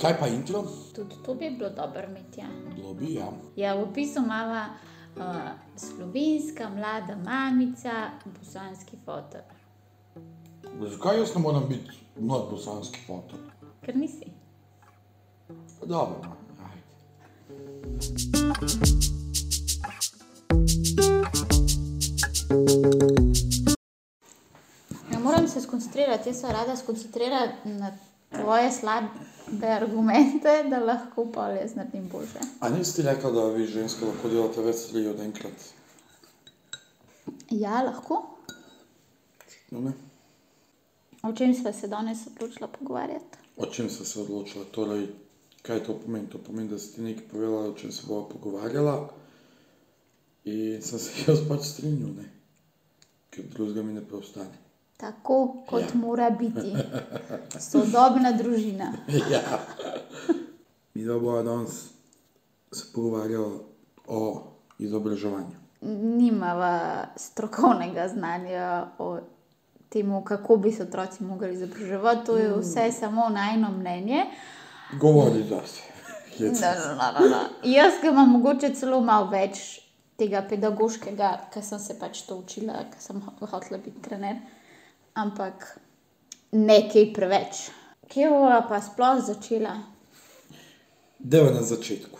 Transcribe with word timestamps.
Kaj 0.00 0.18
pa 0.20 0.26
intro? 0.26 0.64
Tudi 0.94 1.14
to 1.24 1.34
bi 1.34 1.50
bilo 1.50 1.70
dobro 1.70 2.02
imeti. 2.08 2.40
Ja. 2.40 2.46
Bi, 2.94 3.14
ja. 3.14 3.32
Ja, 3.56 3.74
v 3.74 3.82
opisu 3.82 4.18
imamo 4.18 4.64
uh, 5.16 5.22
slovenska 5.76 6.68
mlada 6.68 7.16
mamica, 7.16 8.10
bosanski 8.24 8.96
fotor. 9.04 9.40
Zakaj 10.80 11.18
jaz 11.18 11.34
ne 11.34 11.40
morem 11.40 11.68
biti 11.68 11.90
mlad 12.16 12.42
bosanski 12.50 12.98
fotor? 13.06 13.38
Ker 13.84 13.96
nisi. 13.96 14.24
Dobro, 15.86 16.22
no, 16.24 16.36
ajde. 16.64 16.82
Ja, 25.12 25.18
moram 25.18 25.48
se 25.48 25.60
skoncentrirati, 25.60 26.28
jaz 26.28 26.40
se 26.40 26.46
rada 26.46 26.76
skoncentriram 26.76 27.48
na 27.64 27.92
tvoje 28.30 28.72
slabe 28.72 29.66
argumente, 29.66 30.62
da 30.70 30.78
lahko 30.78 31.26
pa 31.32 31.48
jaz 31.48 31.74
naredim 31.74 32.08
boljše. 32.08 32.38
A 32.60 32.68
nisi 32.68 33.02
rekla, 33.02 33.30
da 33.30 33.44
vi 33.48 33.66
ženske 33.66 34.04
lahko 34.04 34.28
delate 34.28 34.62
več 34.62 34.76
stvari 34.76 35.06
od 35.06 35.20
enkrat? 35.20 35.66
Ja, 37.50 37.82
lahko. 37.82 38.22
No, 39.70 39.80
ne? 39.80 39.92
O 41.22 41.32
čem 41.36 41.54
sva 41.54 41.72
se 41.72 41.88
danes 41.88 42.26
odločila 42.26 42.68
pogovarjati? 42.68 43.38
O 43.56 43.66
čem 43.66 43.90
ste 43.90 44.04
se 44.04 44.20
odločila? 44.20 44.64
Torej, 44.72 45.08
kaj 45.62 45.84
to 45.84 45.98
pomeni? 45.98 46.30
To 46.32 46.38
pomeni, 46.38 46.70
da 46.70 46.78
si 46.78 46.94
ti 46.94 47.02
nekaj 47.04 47.28
povedala, 47.28 47.68
o 47.70 47.74
čem 47.74 47.92
se 47.92 48.06
bova 48.08 48.28
pogovarjala. 48.28 48.96
In 50.44 50.82
sem 50.82 50.98
se 50.98 51.10
jaz 51.26 51.42
pač 51.48 51.66
strinjal, 51.74 52.14
ne? 52.16 52.30
ker 53.30 53.44
drugega 53.46 53.82
mi 53.82 53.92
ne 53.92 54.02
preostane. 54.02 54.69
Tako, 55.00 55.36
kot 55.66 55.80
Ja. 55.82 55.86
mora 55.94 56.30
biti. 56.30 56.74
Sodobna 57.70 58.32
družina. 58.32 58.92
ja. 59.30 59.58
Mi 60.94 61.04
bova 61.06 61.42
danes 61.42 61.84
se 62.72 62.84
pogovarjala 62.94 63.58
o 64.06 64.42
izobraževanju. 64.78 65.56
Nimava 65.82 66.80
strokovnega 67.16 68.08
znanja 68.08 68.66
o 68.98 69.18
tem, 69.88 70.24
kako 70.24 70.56
bi 70.56 70.72
se 70.72 70.82
otroci 70.82 71.24
mogli 71.24 71.52
izobraževati. 71.54 72.26
To 72.26 72.36
je 72.36 72.52
vse 72.54 72.92
samo 72.92 73.28
najno 73.28 73.70
mnenje. 73.70 74.24
Govori 74.92 75.44
zase. 75.44 75.82
No, 76.40 76.46
no, 76.46 76.94
no, 76.94 77.20
no, 77.20 77.28
no. 77.28 77.40
Jaz 77.64 77.92
ga 78.02 78.08
imam 78.08 78.30
mogoče 78.30 78.74
celo 78.74 79.00
malo 79.00 79.26
več 79.26 79.80
tega 80.16 80.42
pedagoškega, 80.42 81.38
ker 81.52 81.64
sem 81.64 81.78
se 81.78 81.98
pač 81.98 82.22
to 82.22 82.36
učila, 82.36 82.72
ker 82.90 83.00
sem 83.00 83.20
ho- 83.20 83.46
hotela 83.46 83.78
biti 83.78 84.00
trener. 84.02 84.36
Ampak 85.20 85.78
nekaj 86.52 87.10
preveč. 87.12 87.68
Kje 88.08 88.30
bova 88.32 88.62
pa 88.68 88.78
sploh 88.80 89.18
začela? 89.20 89.74
Deva 91.18 91.50
na 91.52 91.60
začetku. 91.60 92.16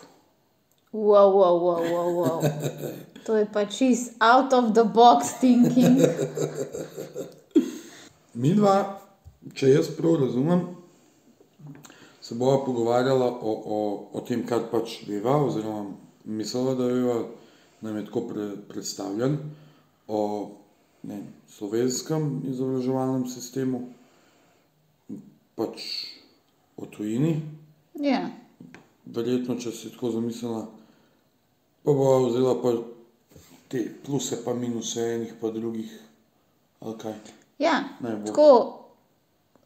Wow, 0.92 1.32
wow, 1.32 1.56
wow, 1.64 1.80
wow, 1.80 2.10
wow. 2.18 2.38
To 3.24 3.36
je 3.36 3.46
pa 3.52 3.64
čist 3.64 4.20
out 4.20 4.52
of 4.52 4.74
the 4.76 4.84
box 4.84 5.40
thinking. 5.40 6.02
Mi 8.40 8.52
dva, 8.54 8.76
če 9.54 9.72
jaz 9.72 9.90
prav 9.96 10.20
razumem, 10.20 10.62
se 12.20 12.36
bova 12.36 12.60
pogovarjala 12.64 13.28
o, 13.32 13.56
o, 13.76 13.80
o 14.12 14.24
tem, 14.28 14.44
kar 14.46 14.68
pač 14.72 15.00
veva, 15.08 15.38
oziroma 15.44 15.90
mislila, 16.24 16.76
da 16.76 16.88
veva, 16.88 17.18
nam 17.80 17.96
je 17.96 18.06
tako 18.08 18.26
pre, 18.28 18.48
predstavljen, 18.68 19.36
o 20.08 20.22
ne, 21.08 21.20
slovenskem 21.50 22.42
izobraževalnem 22.48 23.26
sistemu, 23.28 23.88
pač 25.58 25.82
o 26.76 26.86
tujini, 26.86 27.40
Ja, 28.00 28.22
verjetno, 29.04 29.58
če 29.60 29.72
si 29.76 29.90
tako 29.92 30.12
zamislila, 30.14 30.62
pa 31.84 31.92
bova 31.92 32.28
vzela 32.28 32.54
pa 32.62 32.72
te 33.68 33.82
pluse, 34.06 34.38
pa 34.44 34.54
minuse 34.56 35.04
enih, 35.16 35.34
pa 35.40 35.50
drugih, 35.52 35.90
ja. 37.58 37.74
Bo. 38.00 38.14
tako 38.26 38.46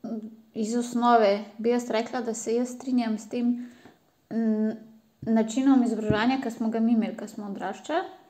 m, 0.03 0.19
iz 0.55 0.75
osnove 0.77 1.45
bi 1.59 1.71
jaz 1.71 1.87
rekla, 1.91 2.25
da 2.27 2.35
se 2.35 2.57
jaz 2.57 2.75
strinjam 2.75 3.19
s 3.19 3.29
tem 3.29 3.55
m, 4.31 4.75
načinom 5.21 5.85
izobraževanja, 5.85 6.41
ki 6.43 6.51
smo 6.51 6.71
ga 6.75 6.81
mi 6.81 6.97
imeli, 6.97 7.17
ko 7.17 7.29
smo 7.29 7.53
odraščali. 7.53 8.23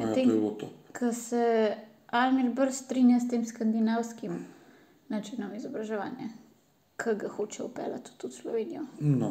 Ja, 0.00 0.14
to 0.14 0.20
je 0.20 0.26
bilo 0.26 0.54
to. 0.56 0.70
ko 0.96 1.12
se 1.12 1.76
Almir 2.12 2.50
Brž 2.52 2.74
strinja 2.74 3.20
s 3.20 3.28
tem 3.28 3.44
skandinavskim 3.44 4.32
načinom 5.08 5.54
izobraževanja, 5.56 6.28
ki 7.00 7.14
ga 7.20 7.28
hoče 7.28 7.62
upeljati 7.64 8.10
tudi 8.18 8.34
v 8.34 8.36
Slovenijo. 8.36 8.82
No, 9.00 9.30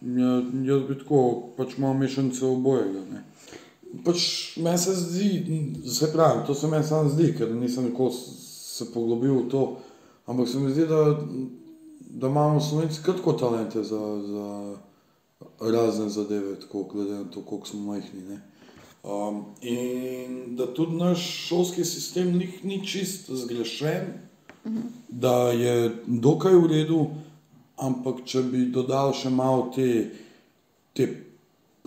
ja, 0.00 0.30
jaz 0.64 0.86
bi 0.88 0.96
tako, 0.98 1.20
pač 1.58 1.76
imam 1.76 2.00
mešanice 2.00 2.46
obojega. 2.48 3.02
Ne. 3.12 3.20
Pač 4.04 4.24
meni 4.64 4.80
se 4.80 4.94
zdi, 4.96 5.28
se 5.92 6.08
pravi, 6.12 6.46
to 6.46 6.56
se 6.56 6.72
meni 6.72 6.88
samo 6.88 7.12
zdi, 7.12 7.34
ker 7.36 7.52
nisem 7.54 7.90
nikoli 7.90 8.16
se 8.16 8.88
poglobil 8.94 9.36
v 9.42 9.46
to, 9.52 9.62
ampak 10.26 10.48
se 10.48 10.60
mi 10.60 10.72
zdi, 10.72 10.88
da, 10.88 11.04
da 12.00 12.32
imamo 12.32 12.60
slovenci 12.60 13.04
kar 13.04 13.20
tako 13.20 13.36
talente 13.44 13.84
za, 13.84 14.00
za 14.24 14.48
razne 15.60 16.08
zadeve, 16.08 16.56
tako 16.64 16.88
glede 16.92 17.20
na 17.20 17.24
to, 17.28 17.44
koliko 17.44 17.68
smo 17.68 17.92
majhni. 17.92 18.24
Ne. 18.24 18.40
Um, 19.06 19.44
in 19.60 20.56
da 20.56 20.66
tudi 20.74 20.96
naš 20.96 21.46
šolski 21.46 21.84
sistem 21.84 22.32
ni, 22.36 22.48
ni 22.62 22.86
čist 22.86 23.30
zgrešen, 23.30 24.02
da 25.08 25.50
je 25.50 26.02
dokaj 26.06 26.54
v 26.54 26.66
redu, 26.66 27.06
ampak 27.76 28.24
če 28.26 28.42
bi 28.50 28.64
dodal 28.74 29.14
še 29.14 29.30
malo 29.30 29.68
te, 29.76 30.10
te 30.90 31.06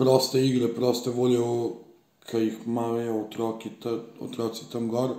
proste 0.00 0.40
igre, 0.40 0.72
proste 0.72 1.12
volje, 1.12 1.44
ki 2.24 2.40
jih 2.46 2.58
imajo 2.64 3.20
otroki, 3.26 3.76
ta, 3.82 3.98
otroci 4.24 4.70
tam 4.72 4.88
gor, 4.88 5.18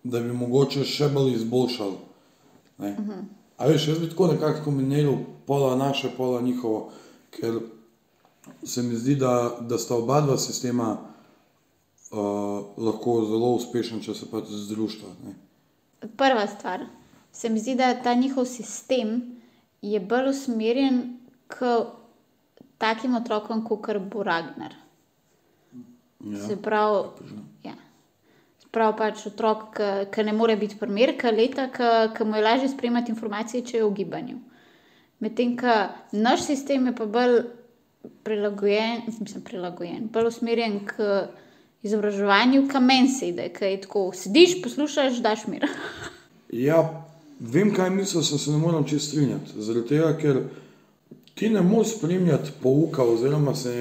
da 0.00 0.24
bi 0.24 0.32
mogoče 0.32 0.88
še 0.88 1.12
bolj 1.12 1.34
izboljšali. 1.42 2.02
Ne? 2.80 2.96
A 3.60 3.68
veš, 3.68 3.90
jaz 3.92 4.00
bi 4.00 4.08
tako 4.08 4.32
nekako 4.32 4.70
kombiniral 4.70 5.20
pola 5.44 5.76
naše, 5.76 6.16
pola 6.16 6.40
njihovo, 6.40 6.86
ker 7.36 7.66
se 8.64 8.82
mi 8.82 8.96
zdi, 8.96 9.20
da, 9.20 9.58
da 9.60 9.76
sta 9.78 9.98
oba 10.00 10.22
dva 10.24 10.38
sistema 10.40 10.94
uh, 10.94 11.10
lahko 12.76 13.18
zelo 13.28 13.54
uspešna, 13.58 14.00
če 14.04 14.14
se 14.14 14.30
pač 14.30 14.50
združita. 14.50 15.10
ne. 15.24 15.34
Prva 16.16 16.46
stvar, 16.46 16.86
se 17.32 17.48
mi 17.48 17.60
zdi, 17.60 17.74
da 17.74 17.94
ta 18.02 18.14
njihov 18.14 18.44
sistem 18.44 19.40
je 19.82 20.00
bolj 20.00 20.30
usmerjen 20.30 21.18
k 21.48 21.76
takim 22.78 23.14
otrokom, 23.14 23.64
kot 23.64 23.96
bo 24.10 24.22
Ragnar. 24.22 24.74
Ja. 26.20 26.46
Se 26.46 26.56
pravi, 26.62 27.08
ja. 27.64 27.74
Se 28.58 28.68
pravi 28.70 28.96
pač 28.98 29.26
otrok, 29.26 29.80
ki 30.12 30.24
ne 30.24 30.32
more 30.32 30.56
biti 30.56 30.78
primer, 30.80 31.16
ki 31.18 31.32
leta, 31.32 31.68
ki 32.16 32.24
mu 32.24 32.36
je 32.36 32.44
lažje 32.44 32.68
sprejemati 32.68 33.12
informacije, 33.12 33.64
če 33.64 33.76
je 33.78 33.84
v 33.84 33.92
gibanju. 34.00 34.38
Medtem 35.20 35.56
ko 35.56 35.74
naš 36.12 36.46
sistem 36.48 36.86
je 36.86 36.96
pa 36.96 37.06
bolj 37.06 37.44
prilagojen, 38.24 39.04
mislim, 39.08 39.44
prilagojen, 39.44 40.08
bolj 40.12 40.28
usmerjen 40.28 40.80
k 40.88 41.08
izobraževanju, 41.84 42.64
ki 42.68 42.80
meni 42.80 43.08
sedi, 43.12 43.48
ki 43.52 43.64
je 43.64 43.80
tako, 43.84 44.08
sediš, 44.16 44.60
poslušaš, 44.64 45.22
daš 45.24 45.46
mir. 45.52 45.68
Ja, 46.54 46.84
vem, 47.40 47.72
kaj 47.74 47.88
misliš, 47.90 48.28
se 48.38 48.52
ne 48.52 48.60
morem 48.62 48.84
čest 48.86 49.08
strinjati. 49.08 49.56
Zaradi 49.58 49.88
tega, 49.88 50.12
ker 50.20 50.36
ti 51.34 51.48
ne 51.50 51.62
moreš 51.66 51.96
spremljati 51.96 52.52
pouka, 52.62 53.02
oziroma 53.02 53.56
se 53.58 53.72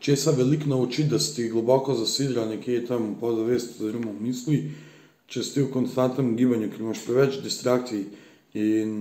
česa 0.00 0.30
veliko 0.30 0.68
naučiti, 0.70 1.08
da 1.08 1.18
si 1.18 1.48
globoko 1.48 1.94
zasidra 1.98 2.46
nekje 2.46 2.84
tam 2.86 3.08
v 3.08 3.16
podzavest, 3.20 3.80
oziroma 3.80 4.12
misli, 4.20 4.60
če 5.26 5.42
si 5.42 5.62
v 5.62 5.72
konstantnem 5.72 6.36
gibanju, 6.36 6.70
ker 6.70 6.86
imaš 6.86 7.02
preveč 7.06 7.40
distrakcij. 7.42 8.04
In 8.54 8.94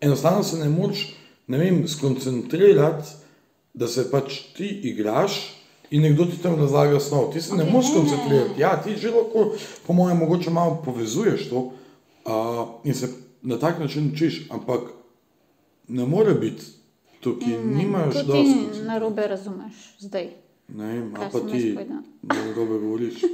enostavno 0.00 0.44
se 0.46 0.62
ne 0.62 0.70
moreš, 0.70 1.08
ne 1.50 1.58
vem, 1.58 1.82
skoncentrirati, 1.88 3.10
da 3.74 3.88
se 3.90 4.06
pač 4.10 4.38
ti 4.54 4.70
igraš. 4.92 5.42
In 5.94 6.02
nekdo 6.02 6.24
ti 6.26 6.36
tam 6.36 6.56
razlaga 6.56 6.98
snov, 6.98 7.30
ti 7.30 7.40
se 7.40 7.54
ne 7.54 7.62
Ok, 7.62 7.70
moreš 7.70 7.86
ne, 7.86 7.94
ne. 7.94 8.00
koncentrirati. 8.00 8.58
Ja, 8.58 8.74
ti 8.76 8.96
že 8.96 9.10
lahko, 9.10 9.54
po 9.86 9.92
mojem, 9.92 10.18
mogoče 10.18 10.50
malo 10.50 10.82
povezuješ 10.82 11.48
to 11.48 11.58
uh, 11.58 11.72
in 12.82 12.94
se 12.94 13.08
na 13.42 13.58
tak 13.58 13.78
način 13.78 14.10
učiš, 14.10 14.48
ampak 14.50 14.80
ne 15.88 16.02
more 16.04 16.34
biti 16.34 16.64
tukaj, 17.20 17.54
nimaš 17.60 18.14
To 18.14 18.22
dosti. 18.24 18.54
ti 18.72 18.82
na 18.82 18.98
robe 18.98 19.26
razumeš 19.26 19.94
zdaj. 19.98 20.28
Ne 20.68 20.86
vem, 20.86 21.12
a 21.12 21.18
Kaj 21.18 21.30
pa 21.30 21.38
ti 21.42 21.74
povedala? 21.74 22.02
dobro 22.54 22.78
govoriš. 22.78 23.14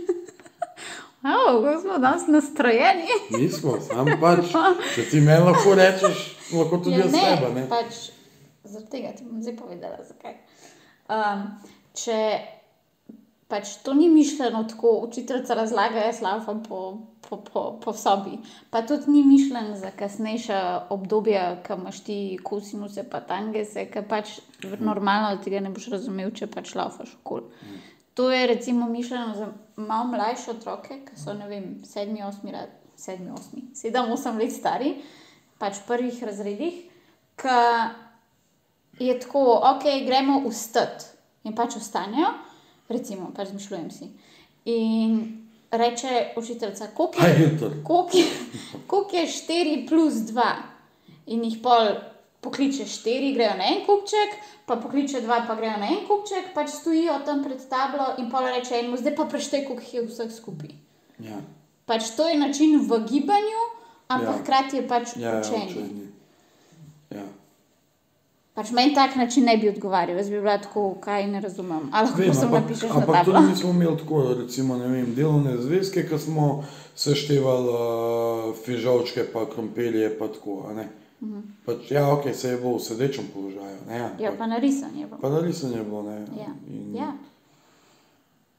Oh, 1.22 1.64
kako 1.64 1.80
smo 1.80 1.98
danes 1.98 2.26
nastrojeni. 2.26 3.04
Nismo, 3.32 3.76
sam 3.80 4.06
pač, 4.20 4.46
če 4.94 5.02
ti 5.04 5.20
meni 5.20 5.44
lahko 5.44 5.74
rečeš, 5.74 6.22
lahko 6.50 6.78
tudi 6.78 6.96
jaz 6.96 7.12
sebe. 7.12 7.50
Ne? 7.54 7.66
pač 7.68 7.98
zaradi 8.64 8.90
tega 8.90 9.12
ti 9.12 9.24
bom 9.24 9.42
zdaj 9.42 9.56
povedala, 9.56 9.98
zakaj. 10.00 10.34
Um, 11.08 11.42
če 11.94 12.20
pač 13.50 13.72
to 13.82 13.94
ni 13.94 14.08
mišljeno 14.08 14.62
tako, 14.64 14.92
učiteljica 15.08 15.54
razlaga, 15.54 16.04
jaz 16.06 16.20
laufam 16.22 16.62
po, 16.62 16.81
po, 17.28 17.37
po, 17.37 17.62
po 17.82 17.92
sobi. 17.92 18.38
Pa 18.70 18.82
tudi 18.87 19.10
ni 19.10 19.25
mišljen 19.26 19.72
za 19.76 19.90
kasnejša 19.98 20.60
obdobja, 20.94 21.62
ko 21.66 21.75
imaš 21.81 22.00
ti 22.06 22.19
kosinuse, 22.44 23.04
pa 23.10 23.20
tangese, 23.26 23.88
ki 23.90 24.04
pač 24.08 24.37
normalno 24.78 25.34
tega 25.42 25.62
ne 25.64 25.75
boš 25.75 25.90
razumel, 25.96 26.31
če 26.31 26.46
pač 26.52 26.76
laufaš 26.78 27.16
okoli. 27.19 27.50
To 28.14 28.31
je 28.31 28.46
recimo 28.46 28.86
mišljeno 28.90 29.34
za 29.34 29.50
malo 29.76 30.12
mlajše 30.14 30.54
otroke, 30.54 31.00
ki 31.08 31.19
so 31.19 31.34
ne 31.34 31.48
vem, 31.50 31.72
sedmi, 31.86 32.22
osmi, 32.26 32.54
ra- 32.54 32.69
sedmi, 32.96 33.32
osmi, 33.34 33.66
sedem, 33.75 34.12
osem 34.14 34.38
let 34.38 34.54
stari, 34.54 34.94
pač 35.58 35.82
v 35.82 35.88
prvih 35.90 36.22
razredih, 36.22 36.82
ki 37.40 37.60
je 39.00 39.14
tako, 39.22 39.46
ok, 39.75 39.86
gremo 40.06 40.43
vstati 40.46 41.09
in 41.44 41.54
pač 41.54 41.76
ostanejo, 41.76 42.32
recimo, 42.88 43.31
pač 43.37 43.48
zmišljujem 43.48 43.90
si. 43.90 44.10
In 44.64 45.46
reče 45.70 46.32
učiteljica, 46.37 46.87
koliko 46.94 47.22
je, 47.26 47.58
koliko 47.84 48.16
je, 48.16 48.25
koliko 48.87 49.16
je 49.16 49.26
4 49.26 49.88
plus 49.88 50.14
2 50.14 50.52
in 51.26 51.44
jih 51.44 51.58
pol. 51.62 51.92
Pokliče 52.40 52.87
štiri, 52.88 53.34
grejo 53.37 53.52
na 53.58 53.66
en 53.69 53.82
kupček, 53.84 54.31
pa 54.64 54.78
pokliče 54.81 55.20
dva, 55.20 55.42
pa 55.44 55.54
grejo 55.58 55.75
na 55.76 55.90
en 55.92 56.06
kupček, 56.08 56.54
pač 56.54 56.70
stojijo 56.72 57.19
tam 57.26 57.43
pred 57.44 57.60
tablo 57.69 58.14
in 58.16 58.31
pol 58.32 58.46
reče 58.48 58.78
enemu, 58.78 58.96
zdaj 58.96 59.12
pa 59.19 59.26
preštej, 59.28 59.66
koliko 59.66 59.84
jih 59.84 59.94
je 59.94 60.04
vseh 60.06 60.31
skupaj. 60.32 60.70
Ja, 61.20 61.36
Pač 61.84 62.14
to 62.16 62.28
je 62.28 62.38
način 62.38 62.78
v 62.81 62.98
gibanju, 63.04 63.62
ampak 64.08 64.36
Ja. 64.36 64.38
hkrati 64.40 64.76
je 64.76 64.88
pač 64.88 65.16
ja, 65.16 65.34
ja, 65.34 65.40
učenje. 65.40 65.84
Ja. 68.50 68.55
Pač 68.56 68.70
meni 68.73 68.94
tak 68.94 69.17
način 69.17 69.44
ne 69.44 69.56
bi 69.56 69.69
odgovarjal, 69.69 70.17
jaz 70.17 70.29
bi 70.29 70.37
bila 70.37 70.58
tako, 70.58 70.94
kaj 70.97 71.26
ne 71.26 71.41
razumem. 71.41 71.88
Ali 71.93 72.08
lahko 72.08 72.35
samo 72.35 72.47
ampak, 72.47 72.62
napišeš 72.62 72.82
na 72.85 72.94
ampak 72.97 73.14
tablo. 73.17 73.35
tudi 73.35 73.47
mi 73.47 73.56
smo 73.56 73.70
imeli 73.70 73.99
tako, 73.99 74.35
recimo, 74.35 74.76
ne 74.76 74.88
vem, 74.88 75.14
delovne 75.14 75.56
zvezke, 75.58 76.02
ki 76.05 76.19
smo 76.19 76.64
seštevali 76.97 77.69
uh, 77.69 77.79
fižolčke, 78.56 79.25
pa 79.26 79.47
krompirje, 79.47 80.19
pa 80.19 80.29
tako. 80.29 80.67
a 80.69 80.75
ne. 80.75 80.88
Pač, 81.64 81.91
ja, 81.91 82.08
ok, 82.08 82.35
se 82.35 82.49
je 82.49 82.56
bilo 82.56 82.75
v 82.75 82.81
sedečem 82.81 83.25
položaju. 83.29 83.76
Ne, 83.88 83.99
Ja, 83.99 84.06
ampak- 84.08 84.38
pa 84.38 84.47
narisanje 84.47 85.00
je 85.00 85.06
bilo. 85.06 85.19
pa 85.20 85.29
narisanje 85.31 85.76
je 85.76 85.85
bilo. 85.85 86.03
Ne, 86.03 86.19
Ja. 86.37 86.50
in- 86.69 86.94
Ja. 86.96 87.12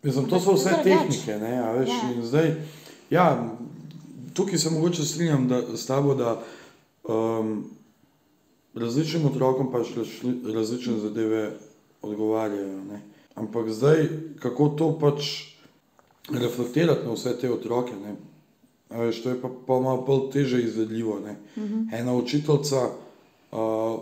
Mislim, 0.04 0.26
to 0.26 0.36
Ampak 0.36 0.42
so 0.42 0.52
to 0.52 0.56
vse 0.56 0.70
je 0.70 0.76
drugače. 0.76 0.98
tehnike, 1.00 1.40
ne, 1.40 1.60
a 1.60 1.72
veš, 1.74 1.90
Ja. 1.90 2.12
in 2.12 2.24
zdaj, 2.24 2.56
ja, 3.10 3.26
tukaj 4.34 4.58
se 4.58 4.70
mogoče 4.70 5.04
strinjam 5.04 5.48
da, 5.48 5.78
s 5.78 5.86
tabo, 5.86 6.16
da 6.16 6.42
um, 7.06 7.66
različnim 8.76 9.26
otrokom 9.26 9.72
pač 9.72 9.88
razli- 9.96 10.54
različne 10.54 10.98
zadeve 11.00 11.52
odgovarjajo, 12.02 12.84
ne. 12.84 13.02
Ampak 13.36 13.70
zdaj, 13.70 14.08
kako 14.40 14.70
to 14.70 15.00
pač 15.00 15.24
reflektirati 16.32 17.08
na 17.08 17.14
vse 17.14 17.38
te 17.40 17.52
otroke, 17.52 17.92
ne, 17.96 18.16
a 18.90 19.04
veš, 19.04 19.24
to 19.24 19.30
je 19.30 19.42
pa, 19.42 19.50
pa 19.68 19.80
malo 19.80 20.02
bolj 20.08 20.32
teže 20.32 20.64
izvedljivo, 20.64 21.20
ne. 21.20 21.36
Ena 21.92 22.14
učiteljica 22.16 22.90
Uh, 23.52 23.58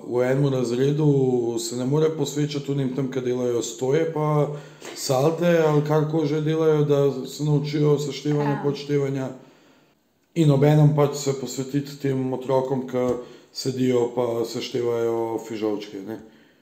v 0.05 0.29
enem 0.29 0.53
razredu 0.53 1.57
se 1.59 1.75
ne 1.75 1.85
more 1.85 2.09
posvečati 2.09 2.65
tudi 2.65 2.85
tem, 2.95 3.07
ki 3.11 3.21
delajo 3.21 3.63
stoje, 3.65 4.03
pa 4.13 4.53
salte 4.95 5.57
ali 5.65 5.81
karkoli 5.81 6.27
že 6.27 6.41
delajo, 6.41 6.85
da 6.85 7.25
se 7.25 7.43
naučijo 7.43 7.97
seštevanja, 7.99 8.49
Ja. 8.49 8.61
podštevanja. 8.63 9.29
In 10.35 10.51
obenem 10.51 10.93
pač 10.95 11.15
se 11.17 11.33
posvetiti 11.33 11.97
tem 11.97 12.33
otrokom, 12.33 12.85
ki 12.87 12.97
sedijo 13.53 14.11
pa 14.15 14.45
seštevajo 14.45 15.39
fižolčke. 15.47 16.01
Ne? 16.07 16.19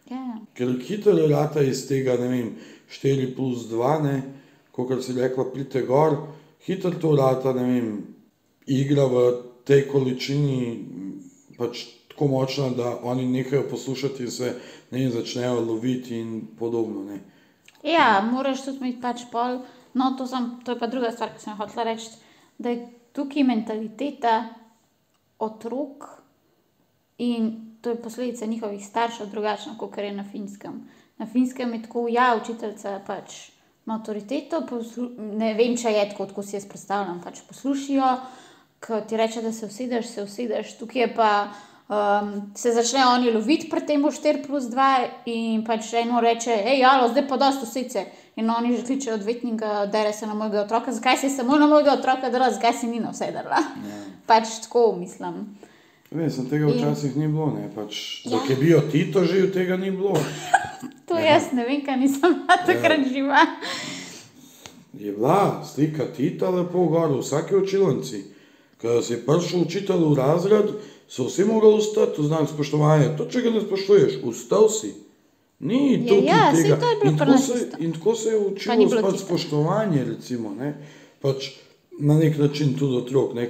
Ja. 0.09 0.39
Ker 0.55 0.71
hitro 0.87 1.15
rata 1.27 1.61
iz 1.61 1.87
tega, 1.87 2.15
ne 2.19 2.27
vem, 2.31 2.51
4 2.89 3.35
plus 3.35 3.67
2, 3.67 3.93
ne, 4.03 4.21
kot 4.71 4.93
si 5.03 5.15
rekla, 5.17 5.49
prite 5.51 5.81
gor, 5.87 6.15
hitro 6.65 6.91
to 6.91 7.15
rata, 7.15 7.53
ne 7.53 7.65
vem, 7.67 7.89
igra 8.67 9.07
v 9.11 9.27
tej 9.67 9.87
količini 9.91 10.59
pač 11.57 11.83
tako 12.07 12.27
močna, 12.31 12.69
da 12.69 12.93
oni 13.03 13.25
nehajo 13.25 13.65
poslušati 13.69 14.23
in 14.23 14.31
se 14.31 14.53
ne 14.91 14.99
vem, 14.99 15.11
začnejo 15.11 15.59
loviti 15.61 16.19
in 16.19 16.47
podobno. 16.59 17.03
Ne. 17.03 17.19
ja, 17.83 18.21
moraš 18.31 18.65
tudi 18.65 18.77
imeti 18.77 19.01
pač 19.01 19.27
pol. 19.31 19.59
No, 19.97 20.13
to, 20.17 20.27
sem, 20.27 20.59
to 20.63 20.75
je 20.75 20.79
pa 20.79 20.87
druga 20.87 21.11
stvar, 21.11 21.33
ki 21.33 21.41
sem 21.41 21.53
jo 21.53 21.57
hotela 21.57 21.87
reči, 21.89 22.11
da 22.57 22.69
je 22.69 22.87
tukaj 23.17 23.43
mentaliteta 23.43 24.33
otrok 25.41 26.05
in 27.17 27.67
to 27.81 27.89
je 27.89 28.01
posledica 28.01 28.45
njihovih 28.45 28.85
staršev 28.85 29.27
drugačna, 29.27 29.77
kot 29.77 29.97
je 29.97 30.11
na 30.11 30.23
finskem. 30.31 30.81
Na 31.17 31.25
finskem 31.25 31.73
je 31.73 31.81
tako, 31.81 32.07
ja, 32.09 32.35
učiteljica 32.41 32.99
pač 33.07 33.49
ima 33.85 33.95
avtoriteto, 33.95 34.61
ne 35.17 35.53
vem, 35.53 35.77
če 35.77 35.91
je 35.91 36.09
tako, 36.09 36.27
kot 36.35 36.45
si 36.45 36.57
jaz 36.57 36.65
predstavljam, 36.67 37.21
pač 37.23 37.39
poslušijo, 37.47 38.09
ko 38.83 38.99
ti 39.07 39.17
reče, 39.17 39.41
da 39.41 39.51
se 39.51 39.65
usedeš, 39.65 40.11
se 40.11 40.23
usedeš, 40.23 40.77
tukaj 40.81 41.01
je 41.01 41.15
pa. 41.15 41.31
Um, 41.87 42.51
se 42.55 42.73
začnejo 42.75 43.13
oni 43.15 43.29
loviti 43.31 43.69
pri 43.71 43.79
tem 43.87 44.01
4 44.03 44.41
plus 44.43 44.65
2 44.67 44.87
in 45.31 45.61
pač 45.63 45.93
eno 45.95 46.19
reče, 46.19 46.51
hej, 46.65 46.83
alo, 46.83 47.07
zdaj 47.07 47.23
pa 47.29 47.37
dosto 47.39 47.63
sice. 47.65 48.03
In 48.35 48.51
oni 48.51 48.75
že 48.75 48.83
kličejo 48.83 49.15
odvetnika, 49.15 49.85
dere 49.85 50.11
se 50.13 50.27
na 50.27 50.35
mojega 50.35 50.65
otroka, 50.65 50.91
zakaj 50.91 51.17
si 51.17 51.29
samo 51.29 51.55
na 51.55 51.67
mojega 51.67 51.93
otroka 51.95 52.29
drla, 52.29 52.51
zakaj 52.51 52.73
si 52.73 52.91
ni 52.91 52.99
na 52.99 53.13
vse 53.15 53.31
drla. 53.31 53.63
Ja. 53.87 54.01
Pač 54.27 54.59
tako 54.67 54.97
mislim. 54.99 55.55
Vem, 56.11 56.29
sem 56.31 56.45
tega 56.47 56.65
In- 56.67 56.77
včasih 56.77 57.17
ni 57.17 57.27
bilo, 57.27 57.51
ne, 57.51 57.67
pač, 57.75 58.23
Ja. 58.25 58.31
ja. 58.31 58.39
da 58.39 58.45
je 58.47 58.55
bil 58.55 58.81
Tito 58.91 59.23
živ, 59.23 59.51
tega 59.53 59.77
ni 59.77 59.91
bilo. 59.91 60.15
To 61.07 61.15
jaz 61.15 61.51
ne 61.53 61.63
vem, 61.63 61.81
kaj 61.81 61.97
nisem 61.97 62.33
bila 62.35 62.57
takrat 62.65 62.99
živa. 63.07 63.41
Je 64.93 65.11
bila 65.11 65.63
slika 65.65 66.05
Tita 66.07 66.49
lepo 66.49 66.85
gor, 66.85 67.09
v 67.09 67.19
vsaki 67.19 67.55
učilnici. 67.55 68.23
Ko 68.77 69.01
si 69.01 69.17
prišel 69.17 69.61
učitelj 69.61 70.03
v 70.03 70.15
razred, 70.15 70.67
so 71.07 71.25
vsi 71.25 71.45
mogli 71.45 71.71
ustati 71.73 72.21
v 72.21 72.27
znak 72.27 72.49
spoštovanja. 72.49 73.15
To, 73.15 73.25
če 73.25 73.41
ga 73.41 73.49
ne 73.49 73.61
spoštuješ, 73.61 74.19
ustal 74.23 74.67
si. 74.69 74.93
Ni 75.59 75.95
Ja, 75.95 76.05
to 76.05 76.15
ja, 76.21 76.41
tega. 76.53 76.75
to 76.75 76.85
je 76.85 76.95
bilo 77.01 77.11
in, 77.11 77.17
tako 77.17 77.37
se, 77.37 77.55
in 77.79 77.91
tako 77.93 78.15
se 78.15 78.29
je 78.29 78.37
učilo 78.37 79.01
pač 79.01 79.17
spoštovanje, 79.17 80.03
recimo. 80.05 80.53
Ne? 80.53 80.75
Pač 81.17 81.55
na 81.99 82.17
nek 82.17 82.37
način 82.37 82.73
tudi 82.73 82.97
otrok. 82.97 83.33
Ne? 83.33 83.49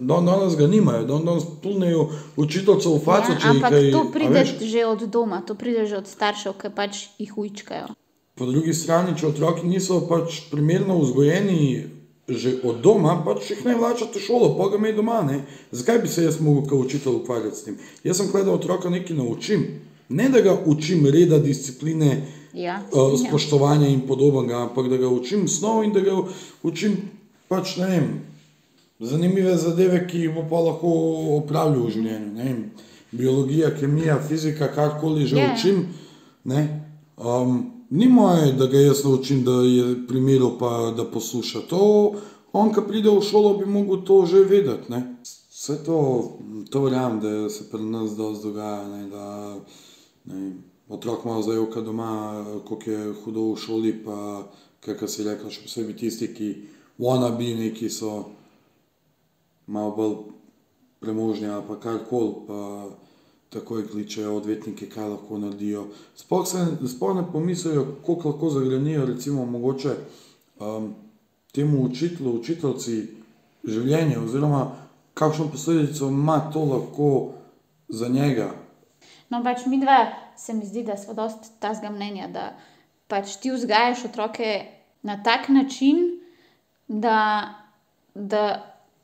Dan 0.00 0.26
danes 0.26 0.56
ga 0.56 0.66
nimajo, 0.66 1.04
dan 1.04 1.24
danes 1.24 1.44
plnejo 1.62 2.08
učiteljcev 2.36 2.92
v 2.92 3.04
faco, 3.04 3.32
Ja, 3.32 3.50
ampak 3.50 3.70
kaj, 3.70 3.92
to 3.92 4.06
pride 4.12 4.44
že 4.60 4.86
od 4.86 5.02
doma, 5.02 5.40
to 5.46 5.54
pride 5.54 5.86
že 5.86 5.96
od 5.96 6.06
staršev, 6.06 6.52
ki 6.52 6.70
pač 6.74 7.06
jih 7.18 7.38
ujčkajo. 7.38 7.86
Po 8.34 8.46
drugi 8.46 8.74
strani, 8.74 9.16
če 9.18 9.26
otroci 9.26 9.66
niso 9.66 10.00
pač 10.08 10.40
primerno 10.50 10.98
vzgojeni 10.98 11.86
že 12.28 12.56
od 12.66 12.80
doma, 12.82 13.22
pač 13.24 13.50
jih 13.50 13.64
ne 13.64 13.76
vlačate 13.78 14.18
v 14.18 14.22
šolo, 14.22 14.56
pa 14.58 14.68
ga 14.68 14.80
imej 14.82 14.96
doma. 14.98 15.22
Ne? 15.22 15.44
Zakaj 15.70 15.98
bi 16.02 16.08
se 16.08 16.24
jaz 16.24 16.40
mogel 16.40 16.66
kot 16.66 16.86
učitelj 16.86 17.20
ukvarjati 17.22 17.56
s 17.56 17.64
tem? 17.64 17.76
Jaz 18.04 18.18
sem 18.18 18.32
gledal 18.32 18.58
otroka 18.58 18.90
nekaj 18.90 19.16
naučim. 19.16 19.66
Ne 20.08 20.28
da 20.28 20.40
ga 20.40 20.56
učim 20.66 21.06
reda, 21.06 21.38
discipline, 21.38 22.26
Ja, 22.56 22.80
uh, 22.88 23.12
spoštovanja 23.20 23.88
in 23.92 24.06
podobnega, 24.08 24.62
ampak 24.64 24.88
da 24.88 24.96
ga 24.96 25.10
učim 25.12 25.44
snov 25.48 25.82
in 25.84 25.92
da 25.92 26.00
ga 26.00 26.14
učim 26.64 26.96
pač 27.48 27.76
ne 27.76 27.86
vem, 27.86 28.08
zanimive 29.00 29.56
zadeve, 29.56 30.02
ki 30.08 30.26
jih 30.26 30.34
bo 30.34 30.44
pa 30.50 30.60
lahko 30.68 30.90
opravljal 31.38 31.86
v 31.86 31.94
življenju. 31.94 32.32
Ne 32.34 32.44
vem, 32.44 32.60
biologija, 33.16 33.70
kemija, 33.76 34.18
fizika, 34.28 34.68
karkoli 34.74 35.26
že 35.26 35.36
Ja. 35.36 35.42
yeah. 35.42 35.54
učim. 35.54 35.86
Ne, 36.44 36.62
um, 37.16 37.72
ni 37.90 38.08
moje, 38.08 38.52
da 38.52 38.66
ga 38.66 38.78
jaz 38.78 39.04
naučim, 39.04 39.44
da 39.44 39.62
je 39.62 40.06
primerov 40.08 40.58
pa 40.58 40.92
da 40.96 41.04
posluša. 41.04 41.66
To, 41.70 42.14
on, 42.52 42.72
ki 42.74 42.86
pride 42.88 43.10
v 43.10 43.22
šolo, 43.22 43.56
bi 43.58 43.66
mogel 43.66 44.04
to 44.04 44.26
že 44.26 44.44
vedeti. 44.44 44.92
Ne. 44.92 45.16
Vse 45.50 45.84
to, 45.84 45.98
to 46.70 46.80
verjamem, 46.80 47.20
da 47.20 47.50
se 47.50 47.70
pri 47.70 47.82
nas 47.82 48.16
dosti 48.16 48.46
dogaja. 48.46 48.88
Ne, 48.88 49.06
da, 49.10 49.56
ne, 50.24 50.52
otrok 50.88 51.24
ima 51.24 51.42
zdaj 51.42 51.58
oka 51.58 51.80
doma, 51.80 52.44
kako 52.68 52.90
je 52.90 53.12
hudo 53.24 53.52
v 53.52 53.56
šoli, 53.56 53.92
pa 54.04 54.46
kaj 54.80 55.08
si 55.08 55.24
rekel, 55.26 55.50
še 55.50 55.64
posebej 55.66 55.96
tisti, 55.96 56.28
ki 56.34 56.50
wannabe 56.98 57.54
neki 57.54 57.90
so 57.90 58.24
malo 59.66 59.90
bolj 59.96 60.16
premožni 61.00 61.48
pa 61.68 61.80
karkoli, 61.80 62.34
pa 62.46 62.88
takoj 63.48 63.88
kličejo 63.88 64.36
odvetnike, 64.36 64.88
kaj 64.88 65.08
lahko 65.08 65.38
naredijo. 65.38 65.86
Sploh 66.16 66.46
se 66.48 66.66
sploh 66.88 67.16
ne 67.16 67.24
pomislijo, 67.32 67.86
koliko 68.06 68.28
lahko 68.28 68.50
zagrenijo, 68.50 69.06
recimo, 69.06 69.44
mogoče 69.46 69.94
um, 70.58 70.94
temu 71.52 71.84
učitelju, 71.84 72.32
učiteljci 72.40 73.06
življenje, 73.64 74.18
oziroma 74.18 74.70
kakšno 75.14 75.48
posledico 75.50 76.08
ima 76.08 76.50
to 76.52 76.64
lahko 76.64 77.10
za 77.88 78.08
njega. 78.08 78.50
No, 79.30 79.42
pač 79.44 79.66
mi 79.66 79.80
dva 79.80 80.06
se 80.36 80.54
mi 80.54 80.66
zdi, 80.66 80.82
da 80.84 80.96
smo 80.96 81.14
dosti 81.14 81.48
tazga 81.60 81.90
mnenja, 81.90 82.28
da 82.28 82.50
pač 83.08 83.36
ti 83.40 83.50
vzgajaš 83.50 84.04
otroke 84.04 84.66
na 85.02 85.22
tak 85.22 85.48
način, 85.48 86.15
da, 86.88 87.54
da 88.14 88.42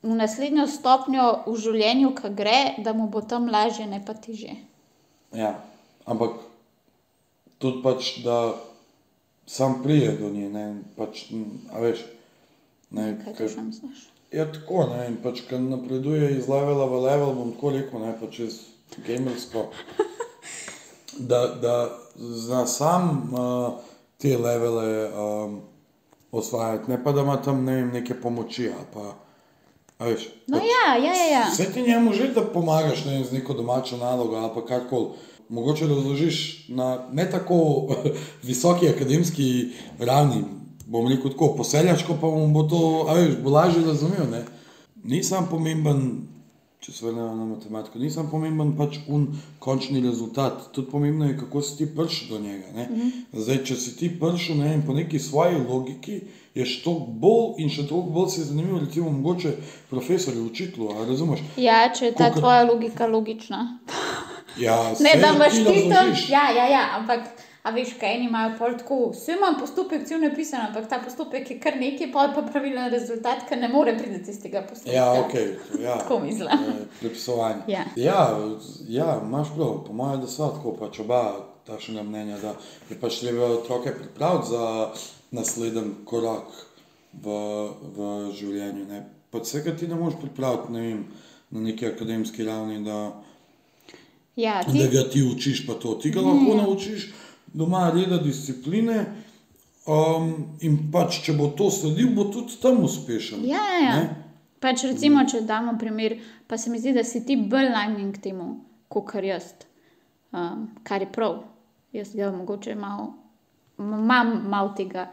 v 0.03 0.15
naslednjo 0.19 0.67
stopnjo 0.67 1.27
v 1.47 1.57
življenju, 1.59 2.13
ki 2.19 2.31
gre, 2.35 2.59
da 2.83 2.93
mu 2.93 3.09
bo 3.11 3.23
tam 3.23 3.49
lažje, 3.51 3.87
ne 3.87 4.03
pa 4.05 4.15
teže. 4.15 4.57
Ja, 5.33 5.55
ampak 6.07 6.41
tudi 7.63 7.83
pač, 7.85 8.19
da 8.25 8.55
sam 9.47 9.83
prije 9.83 10.17
do 10.19 10.31
nje, 10.31 10.49
ne, 10.51 10.65
pač, 10.97 11.29
a 11.73 11.83
veš, 11.83 12.03
ne, 12.91 13.13
Kaj 13.25 13.35
ker- 13.35 13.47
ti 13.47 13.55
še 13.55 13.67
misliš? 13.69 14.09
Je 14.33 14.45
tako, 14.53 14.87
ne, 14.91 15.07
in 15.11 15.19
pač, 15.23 15.43
ko 15.49 15.59
napreduje 15.61 16.39
iz 16.39 16.49
levela 16.49 16.87
v 16.89 17.03
level, 17.05 17.35
bom 17.37 17.51
tako 17.55 17.75
rekel, 17.77 18.01
ne, 18.01 18.15
pač 18.21 18.39
čez 18.41 18.61
gamersko, 19.07 19.67
da, 21.31 21.47
da 21.63 21.77
zna 22.17 22.67
sam 22.67 23.11
uh, 23.33 23.77
te 24.19 24.35
levele 24.37 24.89
um, 25.13 25.61
osvajati, 26.33 26.91
ne 26.91 27.05
pa 27.05 27.13
da 27.13 27.21
ima 27.21 27.37
tam, 27.43 27.65
ne 27.65 27.75
vem, 27.75 27.91
neke 27.93 28.15
pomoči 28.21 28.71
pa, 28.95 29.15
veš. 30.05 30.29
No, 30.47 30.59
pač, 30.59 30.67
ja, 30.67 30.97
ja, 30.97 31.15
ja. 31.15 31.27
ja. 31.33 31.45
Vse 31.53 31.73
ti 31.73 31.83
njemu 31.83 32.13
že, 32.13 32.29
da 32.35 32.45
pomagaš 32.45 33.05
ne, 33.05 33.13
vem, 33.13 33.25
z 33.25 33.33
neko 33.33 33.55
domačo 33.55 33.97
nalogo 33.97 34.37
ali 34.37 34.51
pa 34.55 34.67
karkoli. 34.67 35.09
Mogoče 35.49 35.87
razložiš 35.87 36.69
na 36.69 37.09
ne 37.13 37.31
tako 37.31 37.87
visoki 38.49 38.89
akademski 38.89 39.69
ravni, 39.99 40.45
bom 40.87 41.09
rekel 41.09 41.31
tako, 41.31 41.55
poseljačko 41.57 42.17
pa 42.21 42.27
mu 42.27 42.49
bo 42.49 42.63
to, 42.63 43.07
a 43.09 43.15
veš, 43.15 43.37
bo 43.45 43.51
lažje 43.51 43.85
razumel. 43.85 44.31
Ne? 44.31 44.45
Nisem 45.05 45.47
pomemben, 45.51 46.29
če 46.83 46.93
se 46.93 47.07
vrnemo 47.07 47.35
na 47.35 47.45
matematiko, 47.47 47.99
nisem 47.99 48.27
pomemben 48.31 48.73
pač 48.77 48.97
un 49.09 49.29
končni 49.61 50.01
rezultat. 50.03 50.73
Tudi 50.75 50.91
pomembno 50.91 51.29
je, 51.29 51.37
kako 51.39 51.63
si 51.63 51.77
ti 51.79 51.87
prišel 51.87 52.29
do 52.29 52.39
njega. 52.43 52.67
Mm 52.75 52.95
-hmm. 52.95 53.11
Zdaj, 53.33 53.65
če 53.65 53.77
si 53.77 53.97
ti 53.97 54.09
prišel 54.21 54.57
ne, 54.57 54.83
po 54.87 54.93
neki 54.93 55.19
svoji 55.19 55.57
logiki, 55.69 56.21
je 56.55 56.67
še 56.67 56.83
toliko 56.85 57.07
bolj 57.07 57.55
in 57.59 57.71
še 57.71 57.87
toliko 57.89 58.11
bolj 58.11 58.29
si 58.29 58.45
zanimiv, 58.45 58.79
recimo, 58.79 59.11
mogoče 59.11 59.53
profesorju, 59.91 60.47
učitelju, 60.47 60.89
razumeš? 61.09 61.41
Ja, 61.57 61.93
če 61.99 62.05
je 62.05 62.15
ta 62.15 62.25
Kakor- 62.25 62.39
tvoja 62.39 62.65
logika 62.65 63.07
logična. 63.07 63.79
Ja, 64.59 64.93
Ne, 65.01 65.21
da 65.21 65.33
imaš 65.35 65.53
ti 65.53 65.65
razložiš. 65.65 66.29
Ja, 66.31 66.51
ja, 66.51 66.67
ja, 66.69 66.89
ampak. 66.99 67.21
A 67.63 67.71
veš, 67.71 67.93
kaj 68.01 68.17
eni 68.17 68.25
imajo 68.27 68.57
pol 68.59 68.73
tako, 68.79 68.97
vse 69.13 69.37
imam 69.37 69.55
postopek, 69.61 70.03
cel 70.09 70.19
napisan, 70.21 70.65
ampak 70.67 70.89
ta 70.91 70.99
postopek 70.99 71.51
je 71.51 71.59
kar 71.63 71.77
nekaj, 71.79 72.09
pol 72.11 72.33
pa 72.35 72.43
pravilen 72.43 72.91
rezultat, 72.91 73.45
ker 73.47 73.61
ne 73.61 73.69
more 73.71 73.95
priti 73.99 74.35
iz 74.35 74.41
tega 74.43 74.65
postopka. 74.67 74.97
Ja, 74.97 75.13
ok. 75.21 75.37
Ja. 75.79 75.95
Tako 76.01 76.19
mislim. 76.25 76.67
Prepisovanje. 77.01 77.63
Ja. 77.71 77.85
Ja, 77.97 78.25
ja, 78.89 79.21
imaš 79.23 79.55
prav, 79.55 79.79
po 79.87 79.95
mojem, 79.95 80.25
da 80.27 80.33
so 80.33 80.51
tako 80.57 80.75
pač 80.81 80.99
oba 81.07 81.23
takšnega 81.71 82.03
mnenja, 82.03 82.43
da 82.43 82.57
je 82.91 82.99
pač 82.99 83.23
treba 83.23 83.55
otroke 83.61 83.95
pripraviti 83.95 84.51
za 84.51 84.91
naslednji 85.31 86.03
korak 86.05 86.51
v, 87.13 87.41
v 87.95 88.13
življenju. 88.43 88.89
Ne. 88.91 89.05
Pač 89.31 89.53
vsega 89.53 89.79
ti 89.79 89.87
ne 89.87 90.03
moreš 90.03 90.19
pripraviti 90.25 90.75
ne 90.75 90.87
vem, 90.89 91.07
na 91.55 91.69
neki 91.71 91.93
akademski 91.95 92.43
ravni, 92.49 92.83
da, 92.83 93.05
Ja, 94.37 94.63
da 94.65 94.73
ti, 94.73 94.87
ga 94.89 95.03
ti 95.13 95.21
učiš, 95.23 95.67
pa 95.67 95.75
to. 95.77 95.91
Ti 96.01 96.11
ga 96.11 96.23
lahko 96.25 96.55
naučiš 96.57 97.11
doma 97.55 97.91
reda 97.95 98.19
discipline. 98.23 99.07
Um, 99.83 100.57
in 100.63 100.77
pač, 100.95 101.19
če 101.27 101.35
bo 101.35 101.49
to 101.59 101.67
sledil, 101.75 102.13
bo 102.15 102.29
tudi 102.31 102.55
tam 102.63 102.85
uspešen. 102.87 103.43
ja, 103.43 103.63
ja, 103.73 103.81
ja. 103.83 103.95
Ne? 103.99 104.23
Pač 104.63 104.85
recimo, 104.87 105.25
če 105.27 105.41
damo 105.43 105.75
primer, 105.79 106.21
pa 106.47 106.55
se 106.55 106.71
mi 106.71 106.79
zdi, 106.79 106.93
da 106.95 107.03
si 107.03 107.25
ti 107.27 107.35
bolj 107.35 107.73
nagnjen 107.73 108.13
k 108.15 108.21
temu, 108.29 108.47
kot 108.93 109.09
kar 109.09 109.27
jaz, 109.27 109.49
um, 110.31 110.69
kar 110.87 111.03
je 111.03 111.09
prav. 111.11 111.41
Jaz 111.93 112.13
ga 112.15 112.31
mogoče 112.33 112.77
malo, 112.79 113.09
imam 113.83 114.31
malo 114.53 114.71
tega 114.79 115.09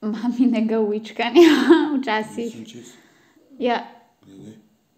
maminega 0.00 0.80
uičkanja 0.80 1.52
včasih. 1.98 2.56
Ja, 3.60 3.82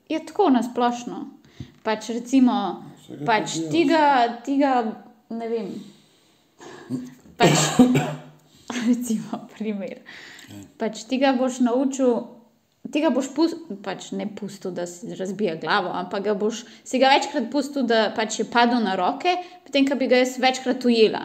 je 0.08 0.22
tako 0.26 0.52
nasplošno. 0.54 1.24
Pač 1.82 2.08
recimo, 2.14 2.54
pač 3.26 3.58
tega, 3.74 4.38
tega, 4.46 4.76
ne 5.34 5.50
vem. 5.50 5.74
Pač, 7.36 7.58
recimo, 8.88 9.44
primer. 9.56 10.00
Pač 10.78 11.04
tega 11.10 11.32
boš 11.38 11.60
naučil, 11.64 12.26
tega 12.92 13.10
boš 13.14 13.30
pustil, 13.36 13.78
pač 13.84 14.10
ne 14.12 14.26
pustil, 14.28 14.74
da 14.74 14.86
si 14.90 15.14
razbija 15.16 15.56
glavo, 15.62 15.92
ampak 15.94 16.28
ga 16.28 16.34
boš 16.38 16.64
si 16.84 17.00
ga 17.02 17.14
večkrat 17.14 17.48
pustil, 17.52 17.86
da 17.88 18.10
pač 18.16 18.40
je 18.42 18.48
padel 18.50 18.84
na 18.84 18.98
roke, 19.00 19.32
potem, 19.66 19.88
ko 19.88 19.98
bi 19.98 20.10
ga 20.10 20.22
jaz 20.22 20.36
večkrat 20.42 20.84
ujela. 20.84 21.24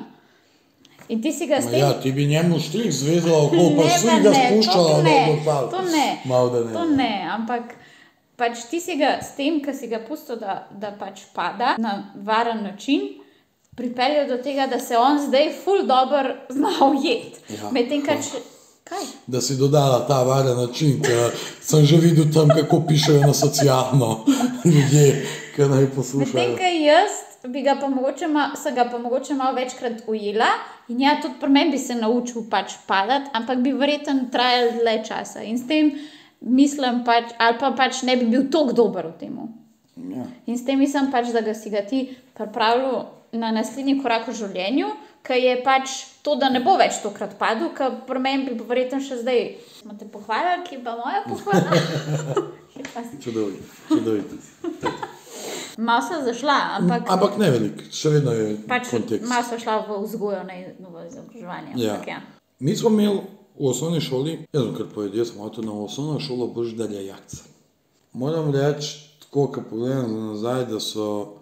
In 1.10 1.22
ti 1.22 1.32
si 1.34 1.48
ga 1.50 1.58
tem. 1.58 1.82
Ja, 1.82 1.94
ti 2.02 2.12
bi 2.14 2.28
njemu 2.30 2.60
štrik 2.62 2.92
zvezala 2.94 3.38
okoli, 3.48 3.76
pa 3.78 3.86
si 3.90 4.08
pa 4.08 4.18
ga 4.22 4.34
spuščala 4.34 4.90
dol 4.94 5.40
dol. 5.46 5.70
to 5.74 5.82
ne, 5.90 6.10
Mal 6.30 6.52
ne. 6.54 6.74
To 6.74 6.84
ne, 6.86 7.14
ampak 7.34 7.74
pač 8.38 8.62
ti 8.70 8.78
si 8.80 8.96
ga 9.00 9.18
s 9.18 9.34
tem, 9.38 9.58
ki 9.66 9.74
si 9.74 9.90
ga 9.90 10.04
pustil, 10.06 10.38
da, 10.38 10.68
da 10.70 10.94
pač 11.00 11.26
pada 11.34 11.74
na 11.82 12.14
varen 12.14 12.62
način, 12.64 13.10
pripeljal 13.80 14.28
do 14.30 14.38
tega, 14.44 14.68
da 14.68 14.80
se 14.80 14.98
on 14.98 15.20
zdaj 15.28 15.52
ful 15.64 15.86
dobro 15.88 16.36
zna 16.52 16.76
ujeti. 16.92 17.56
Ja. 17.56 17.72
Medtem, 17.72 18.04
kar 18.06 18.20
če. 18.24 18.44
Kaj? 18.90 19.06
Da 19.30 19.42
si 19.42 19.56
dodala 19.58 20.02
ta 20.08 20.24
varen 20.26 20.58
način, 20.58 20.98
ker 21.06 21.34
sem 21.62 21.86
že 21.86 21.98
videl 22.02 22.26
tam, 22.34 22.50
kako 22.50 22.82
pišejo 22.90 23.22
na 23.22 23.34
socialno 23.38 24.26
ljudje, 24.72 25.26
ki 25.56 25.62
naj 25.62 25.84
Medtem, 25.84 25.96
poslušajo. 25.96 26.56
ko 26.58 26.72
jaz 26.84 27.20
bi 27.48 27.62
ga 27.62 27.78
pa 27.82 27.88
mogoče, 27.88 28.28
ma, 28.28 28.52
ga 28.76 28.86
pa 28.92 28.98
mogoče 28.98 29.34
malo 29.34 29.56
večkrat 29.56 30.02
ujela 30.08 30.46
in 30.88 31.02
ja, 31.02 31.20
tudi 31.22 31.34
pri 31.40 31.50
meni 31.50 31.72
bi 31.72 31.78
se 31.78 31.96
naučil 31.96 32.50
pač 32.50 32.74
padati, 32.88 33.30
ampak 33.34 33.58
bi 33.64 33.74
verjetno 33.74 34.28
trajal 34.32 34.72
dlje 34.72 35.04
časa. 35.08 35.44
In 35.44 35.60
s 35.60 35.68
tem 35.68 35.92
mislim 36.42 37.04
pač, 37.06 37.32
ali 37.38 37.58
pa 37.60 37.72
pač 37.72 38.02
ne 38.04 38.18
bi 38.18 38.26
bil 38.26 38.50
tako 38.52 38.74
dober 38.74 39.08
v 39.08 39.14
tem. 39.20 39.38
Ja. 40.10 40.26
In 40.46 40.58
s 40.58 40.66
tem 40.66 40.80
mislim 40.80 41.12
pač, 41.12 41.32
da 41.34 41.42
ga 41.42 41.54
si 41.54 41.70
ga 41.70 41.82
ti 41.82 42.10
pripravljal 42.34 43.06
na 43.32 43.52
naslednji 43.52 44.00
korak 44.02 44.28
v 44.28 44.36
življenju, 44.38 44.90
ki 45.26 45.38
je 45.44 45.56
pač 45.64 45.96
to, 46.24 46.36
da 46.40 46.50
ne 46.50 46.62
bo 46.64 46.78
več 46.80 47.02
tokrat 47.04 47.36
padel, 47.40 47.72
ker 47.76 48.02
pri 48.08 48.22
meni 48.24 48.56
bi 48.56 48.66
verjetno 48.66 49.02
še 49.04 49.20
zdaj. 49.22 49.42
Smo 49.82 49.96
te 50.00 50.08
pohvalili, 50.10 50.64
ki 50.68 50.82
pa 50.84 50.96
moja 51.00 51.24
pohvala. 51.28 51.76
Čudovito, 53.24 53.66
čudovito. 53.90 54.38
Malo 55.78 56.04
sem 56.04 56.24
zašla, 56.24 56.56
ampak 56.80 57.08
Ampak 57.12 57.38
ne 57.40 57.50
velik, 57.52 57.82
še 57.92 58.12
vedno 58.14 58.32
je 58.36 58.56
pač 58.68 58.88
kontekst. 58.92 59.28
malo 59.28 59.44
sem 59.48 59.60
šla 59.60 59.80
v 59.88 60.00
vzgojo, 60.04 60.44
ne 60.48 60.58
v 60.80 61.04
izobraževanje. 61.08 61.76
Ja. 61.80 61.96
ampak 61.96 62.08
Ja. 62.08 62.20
Mi 62.60 62.76
smo 62.76 62.92
imeli 62.92 63.24
v 63.60 63.68
osnovni 63.68 64.02
šoli, 64.04 64.38
jaz 64.52 64.64
sem 64.64 64.76
kar 64.76 64.88
povedal, 64.92 65.26
sem 65.28 65.40
avto 65.44 65.64
na 65.64 65.76
osnovno 65.76 66.20
šolo 66.20 66.48
Boždarja 66.52 67.04
Jakca. 67.04 67.44
Moram 68.14 68.52
reči, 68.56 68.96
tako, 69.24 69.48
ko 69.52 69.64
pogledam 69.70 70.08
za 70.08 70.24
nazaj, 70.32 70.66
da 70.72 70.80
so 70.80 71.39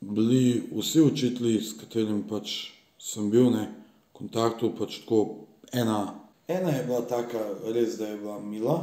bili 0.00 0.62
vsi 0.76 1.02
učitelji, 1.02 1.60
s 1.60 1.76
katerimi 1.80 2.22
pač 2.28 2.70
sem 2.98 3.30
bil 3.30 3.50
ne, 3.50 3.68
v 4.10 4.18
kontaktu, 4.18 4.72
pač 4.78 5.00
tako 5.02 5.48
ena. 5.72 6.14
Ena 6.48 6.70
je 6.70 6.84
bila 6.84 7.02
taka, 7.06 7.40
res, 7.74 7.98
da 7.98 8.08
je 8.08 8.16
bila 8.16 8.38
mila, 8.40 8.78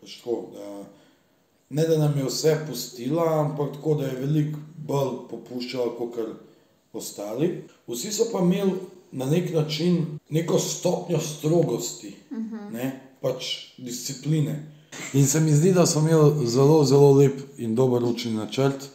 pač 0.00 0.18
tako, 0.20 0.52
da 0.54 0.84
ne 1.72 1.86
da 1.88 1.98
nam 1.98 2.18
je 2.18 2.24
vse 2.24 2.56
pustila, 2.68 3.26
ampak 3.40 3.76
tako, 3.76 3.94
da 4.00 4.06
je 4.06 4.18
veliko 4.20 4.60
bolj 4.86 5.14
popuščala 5.30 5.94
kot 5.98 6.18
ostali. 6.92 7.64
Vsi 7.88 8.12
so 8.12 8.28
pa 8.32 8.42
imeli 8.44 8.74
na 9.12 9.26
nek 9.26 9.52
način 9.54 10.18
neko 10.30 10.58
stopnjo 10.58 11.18
strogosti, 11.20 12.14
uh 12.30 12.38
-huh. 12.38 12.72
ne, 12.72 13.00
pač 13.20 13.44
discipline. 13.78 14.66
In 15.12 15.26
se 15.26 15.40
mi 15.40 15.52
zdi, 15.52 15.72
da 15.72 15.86
smo 15.86 16.00
imeli 16.00 16.46
zelo, 16.46 16.84
zelo 16.84 17.12
lep 17.12 17.40
in 17.58 17.74
dober 17.74 18.04
učni 18.04 18.32
načrt. 18.32 18.88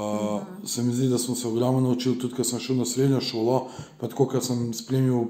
Uh, 0.00 0.40
-huh. 0.40 0.66
Se 0.66 0.82
mi 0.82 0.92
zdi, 0.92 1.08
da 1.08 1.18
smo 1.18 1.34
se 1.34 1.48
ogromno 1.48 1.80
naučili, 1.80 2.18
tudi 2.18 2.34
ko 2.34 2.44
sem 2.44 2.58
šel 2.58 2.76
na 2.76 2.84
srednjo 2.84 3.20
šolo, 3.20 3.68
pa 4.00 4.08
tako, 4.08 4.28
ker 4.28 4.42
sem 4.42 4.74
spremljal, 4.74 5.24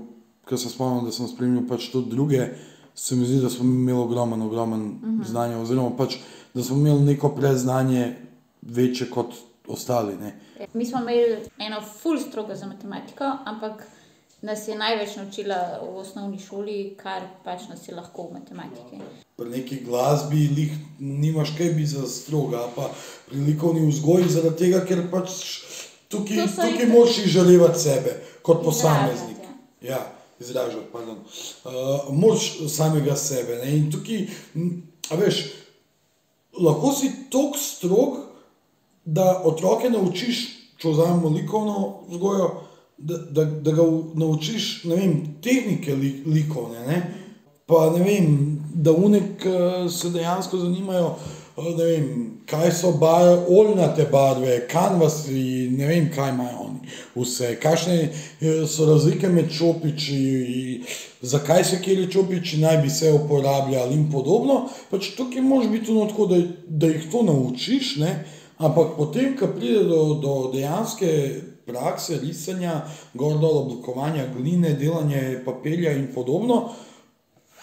ker 0.48 0.58
se 0.58 0.68
spomnim, 0.68 1.04
da 1.04 1.12
sem 1.12 1.28
spremljal 1.28 1.66
pač 1.68 1.88
tudi 1.90 2.10
druge, 2.10 2.48
se 2.94 3.16
mi 3.16 3.26
zdi, 3.26 3.40
da 3.40 3.50
smo 3.50 3.64
imeli 3.64 3.98
ogromno, 3.98 4.46
ogromno 4.46 4.76
-huh. 4.76 5.24
znanja, 5.24 5.58
oziroma 5.58 5.96
pač, 5.96 6.16
da 6.54 6.62
smo 6.62 6.76
imeli 6.76 7.00
neko 7.00 7.28
predznanje 7.28 8.16
večje 8.62 9.10
kot 9.10 9.34
ostali. 9.68 10.16
Ne. 10.16 10.38
Mi 10.74 10.86
smo 10.86 11.00
imeli 11.00 11.36
eno 11.58 11.80
ful 11.80 12.18
strogo 12.18 12.54
za 12.54 12.66
matematiko, 12.66 13.24
ampak 13.44 13.86
nas 14.42 14.68
je 14.68 14.78
največ 14.78 15.16
naučila 15.16 15.80
v 15.82 15.96
osnovni 15.96 16.38
šoli, 16.38 16.94
kar 17.02 17.22
pač 17.44 17.68
nas 17.68 17.88
je 17.88 17.94
lahko 17.94 18.22
v 18.22 18.32
matematiki. 18.32 19.02
Pri 19.40 19.48
neki 19.48 19.78
glasbi 19.86 20.50
lih, 20.52 20.72
nimaš 21.00 21.54
kaj 21.56 21.72
biti 21.72 21.94
za 21.94 22.04
stroga, 22.08 22.66
pa 22.76 22.90
pri 23.30 23.40
likovni 23.46 23.86
vzgoji, 23.88 24.28
zaradi 24.28 24.66
tega, 24.66 24.82
ker 24.84 25.06
pač 25.08 25.32
tukaj, 26.12 26.44
tukaj 26.58 26.88
moraš 26.92 27.22
izžarevati 27.24 27.80
sebe 27.80 28.16
kot 28.44 28.60
posameznik. 28.64 29.40
Izražati, 29.40 29.40
Ja, 29.80 30.12
izražati, 30.40 30.86
pardon. 30.92 31.16
Uh, 31.64 32.12
moč 32.12 32.52
samega 32.68 33.16
sebe. 33.16 33.56
Ne? 33.64 33.76
In 33.76 33.90
tukaj, 33.92 34.26
a 35.10 35.16
veš, 35.16 35.40
lahko 36.60 36.92
si 36.92 37.08
tako 37.32 37.58
strog, 37.58 38.18
da 39.04 39.40
otroke 39.44 39.88
naučiš, 39.90 40.42
če 40.80 40.92
vzamemo 40.92 41.32
likovno 41.32 42.04
vzgojo, 42.10 42.50
da, 42.98 43.16
da, 43.16 43.44
da 43.44 43.72
ga 43.72 43.86
naučiš 44.20 44.84
ne 44.84 44.96
vem, 44.96 45.14
tehnike 45.42 45.96
li, 45.96 46.12
likovne. 46.26 46.84
Ne? 46.86 47.00
Pa 47.66 47.86
ne 47.96 48.04
vem, 48.04 48.59
da 48.74 48.92
unek 48.92 49.44
se 49.90 50.10
dejansko 50.10 50.56
zanimajo 50.56 51.06
uh, 51.06 51.40
ne 51.76 51.84
vem, 51.84 52.06
kaj 52.46 52.72
so 52.72 52.92
bar, 52.92 53.44
oljnate 53.48 54.06
barve, 54.12 54.66
kanvasi, 54.68 55.68
ne 55.76 55.86
vem, 55.86 56.08
kaj 56.14 56.30
imajo 56.30 56.64
oni. 56.66 56.92
Vse, 57.14 57.54
kakšne 57.62 57.96
eh, 58.02 58.64
so 58.68 58.86
razlike 58.88 59.28
med 59.28 59.50
čopiči, 59.52 60.82
zakaj 61.22 61.64
se 61.64 61.80
kjer 61.82 62.06
čopiči 62.12 62.60
naj 62.60 62.78
bi 62.82 62.90
se 62.90 63.12
uporabljali 63.12 63.94
in 63.94 64.10
podobno. 64.12 64.68
Pač 64.90 65.12
tukaj 65.16 65.42
moraš 65.42 65.70
biti 65.70 65.86
tudi 65.86 66.08
tako, 66.10 66.26
da, 66.26 66.40
da 66.66 66.86
jih 66.86 67.08
to 67.12 67.22
naučiš, 67.22 67.96
ne? 67.96 68.24
ampak 68.60 68.96
potem, 68.96 69.36
ko 69.38 69.46
pride 69.56 69.86
do, 69.88 70.02
do 70.20 70.34
dejanske 70.52 71.10
prakse, 71.64 72.18
risanja, 72.20 72.82
gor 73.14 73.38
dol 73.40 73.62
oblikovanja 73.62 74.26
gline, 74.34 74.74
delanja 74.76 75.40
papirja 75.46 75.94
in 75.96 76.10
podobno, 76.14 76.74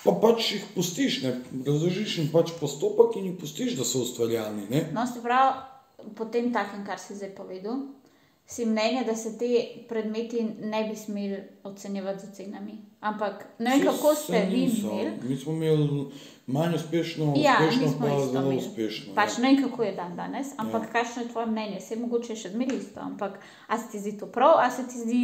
pa 0.08 0.16
pač 0.18 0.54
jih 0.54 0.66
pustiš, 0.72 1.20
ne 1.22 1.36
razložiš 1.62 2.18
jim 2.18 2.30
pač 2.30 2.56
postopek 2.56 3.18
in 3.18 3.26
jih 3.26 3.38
pustiš, 3.38 3.76
da 3.76 3.84
so 3.84 4.00
ustvarjalni. 4.00 4.70
Ne? 4.70 4.86
No, 4.94 5.04
se 5.06 5.20
pravi, 5.20 5.60
po 6.16 6.26
tem 6.28 6.50
takem, 6.50 6.86
kar 6.86 6.96
si 6.98 7.14
zdaj 7.14 7.36
povedal, 7.36 7.84
si 8.48 8.64
mnenja, 8.64 9.04
da 9.04 9.14
se 9.14 9.34
te 9.34 9.48
predmeti 9.86 10.40
ne 10.64 10.86
bi 10.86 10.96
smeli 10.96 11.36
ocenjevati 11.64 12.22
z 12.22 12.30
ocenami. 12.30 12.78
Ampak 13.02 13.46
ne 13.60 13.70
vem, 13.70 13.82
kako 13.84 14.16
ste 14.16 14.40
vi 14.46 14.62
imeli. 14.64 15.12
Mi 15.22 15.38
smo 15.38 15.54
imeli 15.54 16.06
manj 16.48 16.76
uspešno, 16.76 17.34
Ja, 17.38 17.58
uspešno 17.62 17.92
pa 18.00 18.08
zelo 18.08 18.42
imeli. 18.46 18.58
uspešno. 18.58 19.14
Pač 19.16 19.30
ja. 19.32 19.42
ne 19.42 19.52
vem, 19.52 19.60
kako 19.62 19.84
je 19.84 19.92
dan 19.94 20.16
danes, 20.16 20.48
ampak 20.58 20.84
ja. 20.84 20.92
kakšno 20.94 21.22
je 21.22 21.30
tvoje 21.30 21.48
mnenje? 21.48 21.82
Se 21.82 21.96
mogoče 21.98 22.36
še 22.36 22.50
zmeraj 22.50 22.78
isto, 22.78 23.00
ampak 23.02 23.36
a 23.68 23.78
se 23.78 23.92
ti 23.92 24.00
zdi 24.00 24.16
to 24.18 24.26
prav, 24.28 24.56
a 24.58 24.72
se 24.72 24.88
ti 24.88 24.98
zdi. 24.98 25.22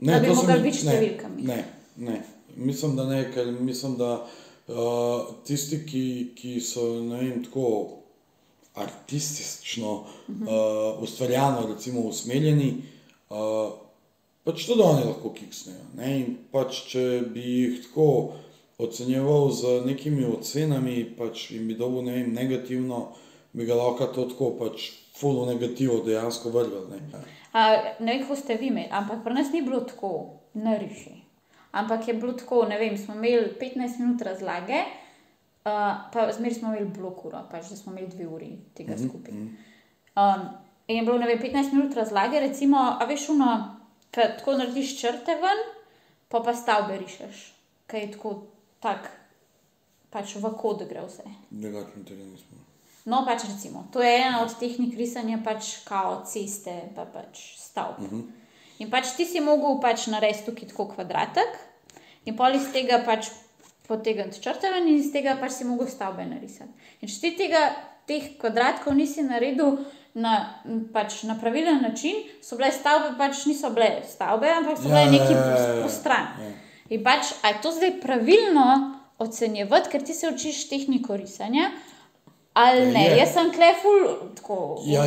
da 0.00 0.18
bi 0.18 0.28
mogli 0.28 0.52
mi- 0.52 0.62
biti 0.62 0.78
s 0.78 0.84
ne, 0.84 0.92
številkami. 0.92 1.42
Ne, 1.42 1.58
ne. 1.98 2.22
Mislim, 2.56 2.96
da 2.96 3.04
ne, 3.04 3.24
ker 3.32 3.52
mislim, 3.60 3.96
da 3.96 4.26
uh, 4.68 5.34
tisti, 5.46 5.82
ki, 5.86 6.04
ki 6.36 6.60
so 6.60 6.86
vem, 7.10 7.44
tako 7.44 7.98
artistično, 8.74 9.92
uh 9.92 10.06
-huh. 10.28 10.96
uh, 10.96 11.02
ustvarjalno, 11.02 11.66
recimo, 11.74 12.00
usmerjeni, 12.00 12.74
uh, 13.30 13.72
pač 14.44 14.66
tudi 14.66 14.82
oni 14.82 15.04
lahko 15.04 15.32
kiksnejo. 15.32 15.84
Ne? 15.96 16.20
In 16.20 16.36
pač, 16.52 16.82
če 16.88 17.22
bi 17.34 17.40
jih 17.40 17.82
tako 17.86 18.32
ocenjeval 18.78 19.50
z 19.50 19.82
nekimi 19.86 20.24
ocenami, 20.24 21.14
pač 21.18 21.50
jim 21.50 21.68
bi 21.68 21.74
dobil 21.74 22.02
ne 22.02 22.12
vem, 22.12 22.32
negativno, 22.34 23.08
bi 23.52 23.66
ga 23.66 23.74
lahko 23.74 24.06
to 24.06 24.24
tako 24.24 24.50
pač 24.58 24.90
fulo 25.16 25.46
negativo 25.46 26.00
dejansko 26.06 26.50
vrgel. 26.50 26.88
ne. 26.90 27.24
A, 27.52 27.76
ne 28.00 28.12
vem, 28.12 28.22
kako 28.22 28.36
ste 28.36 28.54
vi 28.54 28.66
imeli, 28.66 28.88
ampak 28.90 29.24
pri 29.24 29.34
nas 29.34 29.52
ni 29.52 29.62
bilo 29.62 29.80
tako, 29.80 30.40
ne 30.54 30.78
reši. 30.78 31.21
Ampak 31.72 32.08
je 32.08 32.14
bilo 32.14 32.32
tako, 32.32 32.64
ne 32.68 32.78
vem, 32.78 32.96
smo 32.98 33.14
imeli 33.14 33.54
15 33.60 34.00
minut 34.00 34.22
razlage, 34.22 34.80
uh, 35.64 36.10
pa 36.12 36.26
zmeraj 36.32 36.58
smo 36.58 36.68
imeli 36.68 36.90
blok 36.92 37.24
uro, 37.24 37.40
pač 37.50 37.70
da 37.72 37.76
smo 37.76 37.92
imeli 37.92 38.10
dve 38.12 38.26
uri 38.28 38.50
tega 38.76 38.98
skupaj. 38.98 39.32
Um, 39.32 40.42
in 40.86 40.96
je 40.96 41.04
bilo, 41.06 41.18
ne 41.18 41.26
vem, 41.26 41.40
15 41.40 41.72
minut 41.72 41.96
razlage, 41.96 42.40
recimo, 42.40 42.76
a 43.00 43.06
veš, 43.08 43.28
uno, 43.32 43.48
ko 44.12 44.26
tako 44.38 44.58
narediš 44.60 44.98
črte 45.00 45.38
ven, 45.40 45.64
pa 46.28 46.42
pa 46.44 46.54
stavbe 46.54 46.98
rišeš, 46.98 47.40
kaj 47.86 48.04
je 48.04 48.12
tako, 48.18 48.34
tak, 48.80 49.08
pač 50.12 50.36
v 50.36 50.52
kod 50.60 50.84
gre 50.88 51.06
vse. 51.06 51.24
Drugače 51.50 52.04
tega 52.04 52.26
nismo. 52.28 52.60
No, 53.08 53.24
pač 53.26 53.48
recimo, 53.48 53.88
to 53.92 54.04
je 54.04 54.12
ena 54.12 54.44
od 54.44 54.52
tehnik 54.60 54.92
risanja, 54.98 55.40
pač 55.44 55.78
kao 55.88 56.20
ceste, 56.28 56.76
pa 56.94 57.08
pač 57.08 57.56
stavb. 57.58 58.04
Uh 58.04 58.12
-huh. 58.12 58.41
In 58.82 58.90
pač 58.90 59.14
ti 59.14 59.26
si 59.28 59.40
mogel 59.40 59.78
pač 59.82 60.08
narediti 60.10 60.48
tukaj 60.48 60.72
tako 60.72 60.88
kvadratek, 60.96 61.54
in 62.26 62.34
pol 62.38 62.58
iz 62.58 62.66
tega 62.74 62.98
pač 63.06 63.30
potegniti 63.86 64.42
črte 64.42 64.70
ven, 64.72 64.88
in 64.90 64.98
iz 64.98 65.12
tega 65.14 65.36
pač 65.38 65.60
si 65.60 65.66
mogel 65.68 65.90
stavbe 65.90 66.26
narisati. 66.26 66.72
In 67.02 67.10
če 67.10 67.20
ti 67.22 67.32
tega, 67.38 67.62
teh 68.10 68.32
kvadratkov 68.40 68.96
nisi 68.98 69.22
naredil 69.26 69.78
na, 70.18 70.34
pač 70.94 71.22
na 71.28 71.38
pravilen 71.38 71.82
način, 71.84 72.24
so 72.42 72.58
bile 72.58 72.72
stavbe 72.74 73.14
pač 73.20 73.46
niso 73.46 73.70
bile 73.74 74.02
stavbe, 74.08 74.50
ampak 74.50 74.80
so 74.80 74.90
bile 74.90 75.06
Ja, 75.06 75.14
neki 75.14 75.32
ja, 75.32 75.46
ja, 75.46 75.62
ja. 75.62 75.80
po 75.84 75.92
stran. 75.92 76.34
Ja. 76.42 76.52
In 76.92 77.06
pač, 77.06 77.32
a 77.42 77.54
je 77.54 77.62
to 77.62 77.72
zdaj 77.72 77.96
pravilno 78.02 78.68
ocenjevati, 79.22 79.92
ker 79.92 80.02
ti 80.02 80.14
se 80.14 80.28
učiš 80.28 80.66
tehniko 80.68 81.16
risanja, 81.16 81.70
ali 82.58 82.90
ne? 82.90 83.04
Je. 83.12 83.18
Jaz 83.22 83.36
sem 83.38 83.52
kleful 83.54 84.08
tako. 84.36 84.82
Ja, 84.90 85.06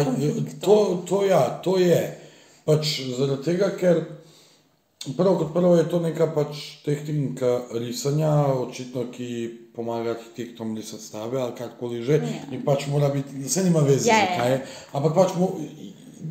to, 0.63 1.03
to, 1.07 1.25
ja, 1.27 1.59
to 1.63 1.75
je. 1.77 2.24
Pač 2.65 3.01
zaradi 3.17 3.43
tega, 3.45 3.69
ker 3.77 3.99
prvo 5.17 5.35
kot 5.37 5.53
prvo 5.53 5.75
je 5.77 5.85
to 5.89 5.99
neka 6.01 6.27
pač 6.33 6.81
tehnika 6.85 7.59
risanja, 7.77 8.31
očitno, 8.57 9.05
ki 9.13 9.27
pomaga 9.75 10.15
arhitektom 10.15 10.75
risati 10.77 11.03
stave 11.03 11.41
ali 11.41 11.53
karkoli 11.57 12.01
že. 12.03 12.21
In 12.51 12.63
pač 12.65 12.87
mora 12.87 13.09
biti, 13.13 13.43
vse 13.45 13.63
nima 13.63 13.79
veze, 13.85 14.09
Ja, 14.09 14.17
ja. 14.17 14.25
zakaj 14.25 14.51
je. 14.51 14.61
Ampak 14.93 15.13
pač 15.15 15.35
mo, 15.37 15.51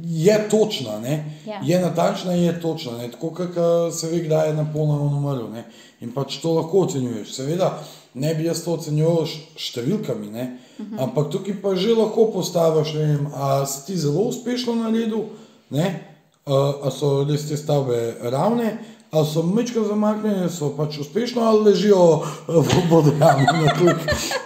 je 0.03 0.39
točna, 0.51 0.99
ne? 1.01 1.25
Ja. 1.47 1.61
je 1.65 1.81
natančna, 1.81 2.33
je 2.33 2.61
točna. 2.61 2.99
Ne? 2.99 3.11
Tako 3.11 3.31
kot 3.31 3.55
se 3.95 4.09
ve, 4.11 4.25
kdaj 4.27 4.49
je 4.49 4.55
Napoleon 4.55 5.15
umrl. 5.15 5.47
Ne? 5.53 5.65
In 6.01 6.11
pač 6.13 6.41
to 6.43 6.55
lahko 6.55 6.89
ocenjuješ. 6.89 7.31
Seveda, 7.37 7.79
ne 8.15 8.35
bi 8.35 8.49
jaz 8.49 8.65
to 8.65 8.75
ocenjeval 8.75 9.23
s 9.27 9.39
številkami, 9.71 10.31
ne? 10.33 10.59
Mhm. 10.75 10.99
ampak 10.99 11.31
tukaj 11.31 11.55
pa 11.63 11.77
že 11.79 11.95
lahko 11.95 12.33
postaviš, 12.35 12.95
ne 12.99 13.05
vem, 13.07 13.27
a 13.31 13.63
si 13.67 13.87
ti 13.87 13.95
zelo 13.95 14.27
uspešno 14.27 14.75
naredil, 14.75 15.29
ne? 15.71 16.14
A 16.47 16.91
so 16.91 17.25
res 17.29 17.49
te 17.49 17.57
stavbe 17.57 18.17
ravne. 18.21 18.79
Ali 19.15 19.27
so 19.31 19.43
mečko 19.47 19.85
zamaknjene, 19.87 20.49
so 20.51 20.73
pač 20.75 20.99
uspešno, 20.99 21.43
ali 21.47 21.71
ležijo 21.71 22.25
v 22.49 22.81
vodojamu 22.91 23.47
na 23.63 23.75
tleh 23.79 24.01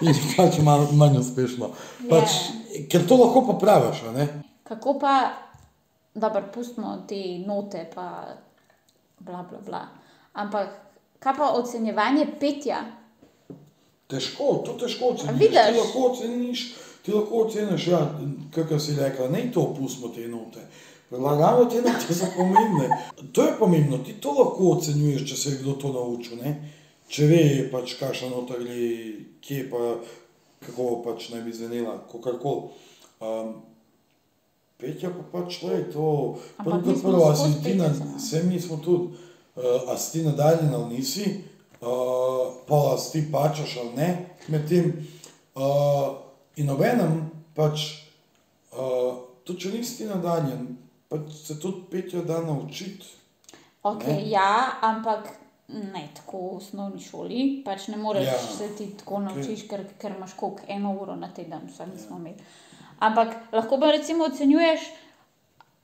in 0.04 0.18
pač 0.36 0.58
malo 0.60 0.90
manj 0.92 1.22
uspešno. 1.22 1.70
Pač, 2.10 2.34
ker 2.92 3.06
to 3.08 3.16
lahko 3.16 3.46
popraviš? 3.48 4.02
Kako 4.68 4.98
pa, 5.00 5.14
da 6.14 6.28
pustimo 6.52 6.98
te 7.08 7.38
note, 7.46 7.86
pa 7.94 8.36
bla 9.24 9.46
bla 9.48 9.62
bla. 9.64 9.82
Ampak 10.36 10.68
kaj 11.18 11.36
pa 11.38 11.48
ocenjevanje 11.56 12.26
petja? 12.40 12.82
Težko, 14.08 14.62
to 14.66 14.76
težko 14.80 15.14
oceniš. 15.14 15.48
Ti 15.48 15.78
lahko 15.78 16.04
oceniš, 16.12 16.66
ti 17.04 17.12
lahko 17.12 17.42
oceniš, 17.46 17.88
ja, 17.88 18.04
kako 18.54 18.78
si 18.78 19.00
rekla, 19.00 19.32
ne 19.32 19.48
to 19.52 19.64
pustimo 19.72 20.12
te 20.12 20.28
note. 20.28 20.68
Predlagamo 21.08 21.64
te 21.64 21.80
note 21.80 22.14
so 22.14 22.26
pomembne. 22.36 22.88
To 23.32 23.42
je 23.42 23.54
pomembno, 23.58 23.98
ti 23.98 24.12
to 24.20 24.34
lahko 24.36 24.74
ocenjuješ, 24.76 25.24
če 25.30 25.36
se 25.36 25.50
je 25.50 25.60
kdo 25.62 25.72
to 25.80 25.92
naučil. 25.92 26.36
Ne? 26.42 26.52
Če 27.08 27.28
ve, 27.30 27.44
pač 27.72 27.94
kakšna 27.96 28.28
nota 28.28 28.58
gre, 28.60 28.88
kje 29.40 29.62
pa, 29.70 29.94
kako 30.66 30.88
pač 31.06 31.30
naj 31.32 31.46
bi 31.46 31.54
zvenela, 31.56 31.96
kakorkoli. 32.12 32.76
Um, 33.24 33.54
Petja 34.78 35.08
pa 35.10 35.24
pač 35.32 35.56
to 35.58 35.72
je 35.72 35.86
to. 35.90 36.10
Prvo 36.60 36.76
kot 36.84 37.00
prvo, 37.02 37.22
a 37.26 37.34
si 37.34 37.48
ti 37.64 37.72
na, 37.74 37.88
petje, 37.88 37.98
samo. 37.98 38.18
vse 38.18 38.42
mi 38.46 38.60
smo 38.60 38.76
tudi, 38.84 39.16
uh, 39.56 39.88
a 39.90 39.96
si 39.98 40.12
ti 40.12 40.24
nadaljni 40.26 40.68
ali 40.74 40.98
nisi, 40.98 41.24
uh, 41.80 42.44
pa 42.68 42.82
a 42.92 42.98
si 43.00 43.16
ti 43.16 43.24
pačaš 43.32 43.78
ali 43.80 43.96
ne, 43.96 44.10
medtem 44.52 44.92
uh, 45.56 46.12
in 46.60 46.70
obenem 46.70 47.16
pač, 47.56 47.88
uh, 48.76 49.16
tudi 49.42 49.64
če 49.64 49.72
nisi 49.72 49.96
ti 49.98 50.06
nadaljen, 50.12 50.68
pač 51.08 51.20
se 51.38 51.56
tudi 51.56 51.82
petja 51.90 52.22
da 52.22 52.40
naučiti. 52.42 53.06
Ok, 53.82 54.04
Ne. 54.06 54.28
ja, 54.28 54.50
ampak 54.82 55.28
ne 55.68 56.08
tako 56.14 56.38
v 56.38 56.56
osnovni 56.56 57.00
šoli. 57.00 57.40
Pač 57.64 57.88
ne 57.88 57.96
moreš 57.96 58.26
Ja, 58.26 58.32
ja. 58.32 58.38
se 58.50 58.68
ti 58.70 58.90
tako 58.92 59.18
naučiš, 59.20 59.62
ker, 59.64 59.84
ker 59.96 60.12
imaš 60.12 60.32
koliko 60.32 60.62
eno 60.68 60.92
uro 60.94 61.16
na 61.16 61.28
teden, 61.28 61.68
vsaj 61.68 61.86
nismo 61.88 62.16
imeli. 62.18 62.36
Ampak 62.98 63.28
lahko 63.52 63.78
pa 63.78 63.90
recimo 63.90 64.24
ocenjuješ, 64.24 64.80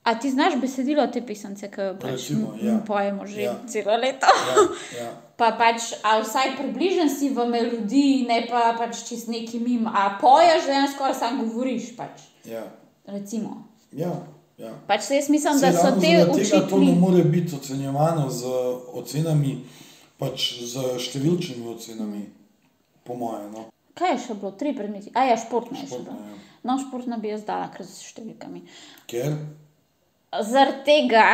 a 0.04 0.14
ti 0.14 0.30
znaš 0.30 0.56
besedilo 0.56 1.06
te 1.06 1.22
pisance, 1.22 1.68
ki 1.68 1.80
pač 1.96 2.10
Recimo, 2.10 2.52
m- 2.52 2.66
ja. 2.66 2.78
pojemo 2.80 3.26
že 3.26 3.40
Ja. 3.40 3.52
ja. 3.52 3.68
celo 3.68 3.96
leto. 3.96 4.26
Ja, 4.26 4.56
ja. 4.98 5.10
Pa 5.34 5.50
pač, 5.52 5.82
a 6.04 6.20
vsaj 6.20 6.54
približen 6.56 7.10
si 7.10 7.28
v 7.28 7.42
melodiji, 7.44 8.22
ne 8.22 8.46
pa 8.46 8.70
pač 8.72 9.00
čez 9.02 9.26
neki 9.26 9.58
mim, 9.58 9.82
a 9.84 10.14
poješ, 10.14 10.62
da 10.64 10.86
skoraj 10.86 11.14
sam 11.14 11.40
govoriš. 11.40 11.96
Pač. 11.96 12.22
Ja, 12.44 12.62
Recimo. 13.04 13.66
ja, 13.92 14.12
ja. 14.58 14.72
Pač 14.86 15.08
se 15.08 15.18
jaz 15.18 15.28
mislim, 15.28 15.58
Saj 15.58 15.72
da 15.72 15.78
so 15.78 15.92
te 16.00 16.06
tega 16.06 16.66
To 16.70 16.78
ne 16.78 16.94
more 16.98 17.24
biti 17.24 17.56
ocenjevano 17.56 18.30
z 18.30 18.50
ocenami, 18.94 19.58
pač 20.18 20.50
z 20.62 20.96
številčnimi 20.98 21.68
ocenami, 21.74 22.24
po 23.04 23.18
mojem. 23.18 23.50
No. 23.52 23.68
Kaj 23.94 24.16
je 24.16 24.22
še 24.26 24.38
bilo? 24.38 24.54
Tri 24.58 24.74
predmeti. 24.74 25.12
A 25.14 25.28
ja, 25.30 25.36
športna 25.38 25.78
je 25.82 25.90
še 25.90 26.00
bila. 26.02 26.16
ja. 26.18 26.40
No, 26.64 26.78
športna 26.80 27.18
bi 27.20 27.28
jaz 27.28 27.44
dala, 27.44 27.68
ker 27.74 27.84
z 27.84 28.08
številkami. 28.08 28.64
Ker 29.10 29.36
Zaradi 30.42 30.82
tega, 30.82 31.26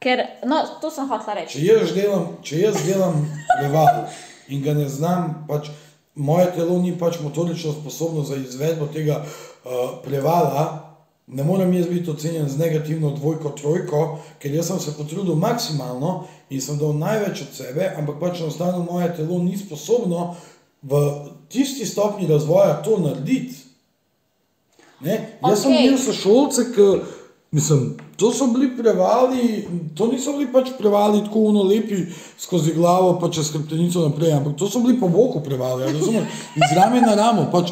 ker, 0.00 0.22
no, 0.48 0.62
to 0.80 0.88
sem 0.90 1.08
hotela 1.10 1.40
reči. 1.40 1.58
če 1.58 1.64
jaz 1.66 1.92
delam, 1.92 2.28
če 2.40 2.62
jaz 2.62 2.78
delam 2.86 3.18
leval 3.60 4.06
in 4.48 4.62
ga 4.64 4.72
ne 4.72 4.86
znam, 4.88 5.44
pač 5.48 5.68
moje 6.16 6.48
telo 6.56 6.78
ni 6.80 6.94
pač 6.98 7.20
motorično 7.20 7.74
sposobno 7.76 8.24
za 8.24 8.38
izvedbo 8.40 8.88
tega 8.94 9.20
uh, 9.20 9.98
prevala. 10.04 10.87
Ne 11.28 11.44
morem 11.44 11.72
jaz 11.76 11.86
biti 11.86 12.10
ocenjen 12.10 12.48
z 12.48 12.58
negativno 12.58 13.10
dvojko, 13.10 13.50
trojko, 13.50 14.18
ker 14.40 14.54
jaz 14.54 14.70
sem 14.70 14.80
se 14.80 14.94
potrudil 14.96 15.36
maksimalno 15.36 16.24
in 16.50 16.60
sem 16.64 16.78
dal 16.80 16.94
največ 16.96 17.42
od 17.44 17.52
sebe, 17.52 17.90
ampak 17.98 18.16
pač 18.20 18.40
enostavno 18.40 18.86
moje 18.88 19.10
telo 19.16 19.42
ni 19.42 19.58
sposobno 19.58 20.34
v 20.82 21.02
tisti 21.48 21.86
stopni 21.86 22.26
razvoja 22.26 22.80
to 22.82 22.98
narediti. 22.98 23.56
Ne? 25.00 25.38
Jaz 25.42 25.62
sem 25.62 25.72
Okej. 25.72 25.86
imel 25.86 25.98
sošolce, 25.98 26.64
ki, 26.74 26.86
mislim, 27.50 27.96
to 28.16 28.32
so 28.32 28.46
bili 28.46 28.70
prevali, 28.76 29.66
to 29.94 30.08
niso 30.10 30.32
bili 30.32 30.48
pač 30.52 30.72
prevali 30.78 31.22
tako 31.24 31.44
uno 31.52 31.62
lepi 31.62 32.06
skozi 32.38 32.74
glavo, 32.74 33.18
pa 33.20 33.30
čez 33.30 33.52
hrbtenico 33.52 34.08
naprej, 34.08 34.32
ampak 34.32 34.56
to 34.58 34.66
so 34.70 34.80
bili 34.80 34.98
po 35.00 35.08
boku 35.08 35.42
prevali, 35.44 35.92
razumeš, 35.92 36.40
iz 36.56 36.74
rame 36.76 37.00
na 37.00 37.14
ramo, 37.14 37.46
pač, 37.52 37.70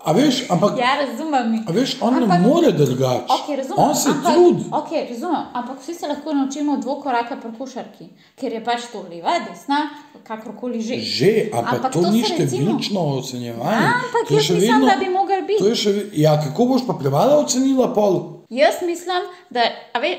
a 0.00 0.12
veš, 0.12 0.50
ampak, 0.50 0.78
Ja, 0.78 0.96
razumem. 0.96 1.64
a 1.66 1.72
veš, 1.72 1.96
on 2.00 2.14
ne 2.14 2.20
Ampak- 2.22 2.40
more 2.42 2.72
drugače, 2.72 3.24
Okay, 3.28 3.56
razumem, 3.56 3.78
on 3.80 3.94
se 3.94 4.08
ampak, 4.08 4.32
trudi. 4.32 4.64
Okay, 4.72 5.08
razumem, 5.08 5.44
ampak 5.52 5.80
vsi 5.80 5.94
se 5.94 6.06
lahko 6.06 6.32
naučimo 6.32 6.76
dvokoraka 6.76 7.36
pri 7.36 7.50
košarki, 7.58 8.06
ker 8.36 8.52
je 8.52 8.64
pač 8.64 8.80
to 8.92 9.04
leva, 9.04 9.32
desna, 9.44 9.80
kakorkoli 10.24 10.80
že. 10.80 10.96
Že, 10.96 11.32
ampak, 11.52 11.74
Ampak 11.74 11.92
to, 11.92 12.00
to 12.00 12.10
ni 12.10 12.22
številčno 12.22 13.00
ocenjevanje. 13.14 13.86
Ampak 13.86 14.24
To 14.28 14.34
je 14.34 14.38
jaz 14.38 14.50
mislim, 14.50 14.80
da 14.82 14.96
bi 14.96 15.08
mogli 15.10 15.42
biti. 15.42 15.74
Še, 15.76 15.90
ja, 16.14 16.36
kako 16.38 16.66
boš 16.66 16.86
pa 16.86 16.94
prevala 16.94 17.36
ocenila 17.36 17.92
pol? 17.94 18.40
Jaz 18.50 18.82
mislim, 18.82 19.22
da, 19.50 19.60
a, 19.92 19.98
ve, 19.98 20.10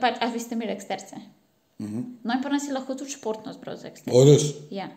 pač, 0.00 0.14
a 0.20 0.26
vi 0.26 0.40
ste 0.40 0.54
imeli 0.54 0.72
eksterce. 0.72 1.16
Uh 1.16 1.22
Mhm. 1.80 1.96
-huh. 1.96 2.04
No, 2.24 2.34
in 2.34 2.42
pa 2.42 2.48
nas 2.48 2.66
je 2.66 2.72
lahko 2.72 2.94
tudi 2.94 3.10
športno 3.10 3.52
zbral 3.52 3.76
za 3.76 3.86
eksterce. 3.88 4.10
O, 4.12 4.24
res. 4.24 4.42
Ja. 4.70 4.88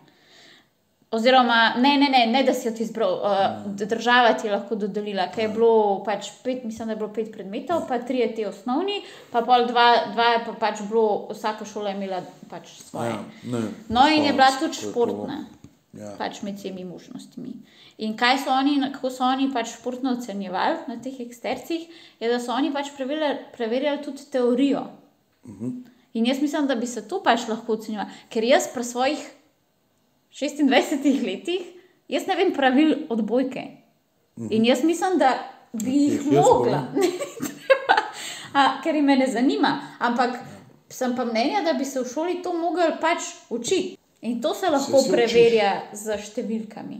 Oziroma, 1.12 1.74
ne, 1.76 1.98
ne, 1.98 2.08
ne, 2.10 2.26
ne 2.32 2.44
da 2.44 2.54
si 2.54 2.68
jo 2.68 2.72
ti 2.72 2.84
izbral, 2.84 3.18
uh, 3.20 3.72
država 3.76 4.34
ti 4.34 4.48
je 4.48 4.54
lahko 4.54 4.76
dodelila, 4.80 5.26
ker 5.36 5.44
je 5.44 5.48
bilo 5.52 6.04
pač 6.06 6.30
pet, 6.44 6.64
mislim, 6.64 6.88
da 6.88 6.94
je 6.94 7.00
bilo 7.02 7.10
pet 7.12 7.34
predmetov, 7.34 7.82
pa 7.88 7.98
tri 8.00 8.22
je 8.22 8.30
te 8.36 8.46
osnovni, 8.48 9.02
pa 9.32 9.42
pol 9.44 9.66
dva, 9.68 9.88
dva 10.14 10.30
je 10.38 10.46
pa 10.46 10.54
pač 10.62 10.80
bilo, 10.88 11.28
vsaka 11.34 11.68
šola 11.68 11.92
je 11.92 11.98
imela 11.98 12.22
pač 12.50 12.70
svoje. 12.80 13.12
Ja, 13.12 13.26
ne, 13.44 13.66
No, 13.90 14.06
in 14.08 14.24
je 14.30 14.38
bila 14.38 14.48
tudi 14.60 14.80
športna, 14.80 15.42
Ja. 15.92 16.14
pač 16.16 16.40
med 16.48 16.56
temi 16.62 16.86
možnostmi. 16.88 17.58
In 18.00 18.16
kaj 18.16 18.46
so 18.46 18.56
oni, 18.56 18.78
kako 18.94 19.10
so 19.12 19.26
oni 19.28 19.50
pač 19.52 19.74
športno 19.74 20.14
ocenjevali 20.16 20.78
na 20.88 20.96
teh 20.96 21.20
ekstercih, 21.20 21.90
je, 22.20 22.30
da 22.32 22.40
so 22.40 22.56
oni 22.56 22.72
pač 22.72 22.94
preverjali, 22.96 23.52
preverjali 23.58 24.00
tudi 24.06 24.30
teorijo. 24.32 24.86
In 26.14 26.26
jaz 26.26 26.40
mislim, 26.42 26.72
da 26.72 26.80
bi 26.80 26.88
se 26.88 27.04
to 27.08 27.20
pač 27.24 27.50
lahko 27.52 27.76
ocenjevalo, 27.76 28.08
ker 28.32 28.48
jaz 28.48 28.72
pri 28.72 28.88
svojih 28.88 29.28
26 30.32 31.26
letih, 31.26 31.62
jaz 32.08 32.28
ne 32.28 32.36
vem 32.36 32.54
pravil 32.54 32.96
odbojke. 33.10 33.64
In 34.50 34.66
jaz 34.66 34.84
mislim, 34.84 35.18
da 35.18 35.34
bi 35.74 35.92
jih 35.92 36.32
mogla. 36.32 36.86
A, 38.54 38.82
ker 38.84 38.96
jih 38.96 39.04
me 39.04 39.16
ne 39.16 39.28
zanima, 39.28 39.70
ampak 40.00 40.40
sem 40.90 41.16
pa 41.16 41.26
mnenja, 41.26 41.62
da 41.64 41.74
bi 41.74 41.86
se 41.86 42.02
v 42.02 42.08
šoli 42.08 42.42
to 42.44 42.54
mogli 42.54 42.84
pač 43.02 43.24
učiti. 43.50 43.98
In 44.22 44.42
to 44.42 44.54
se 44.54 44.70
lahko 44.70 45.02
se 45.02 45.10
preverja 45.10 45.70
z 45.94 46.18
številkami. 46.20 46.98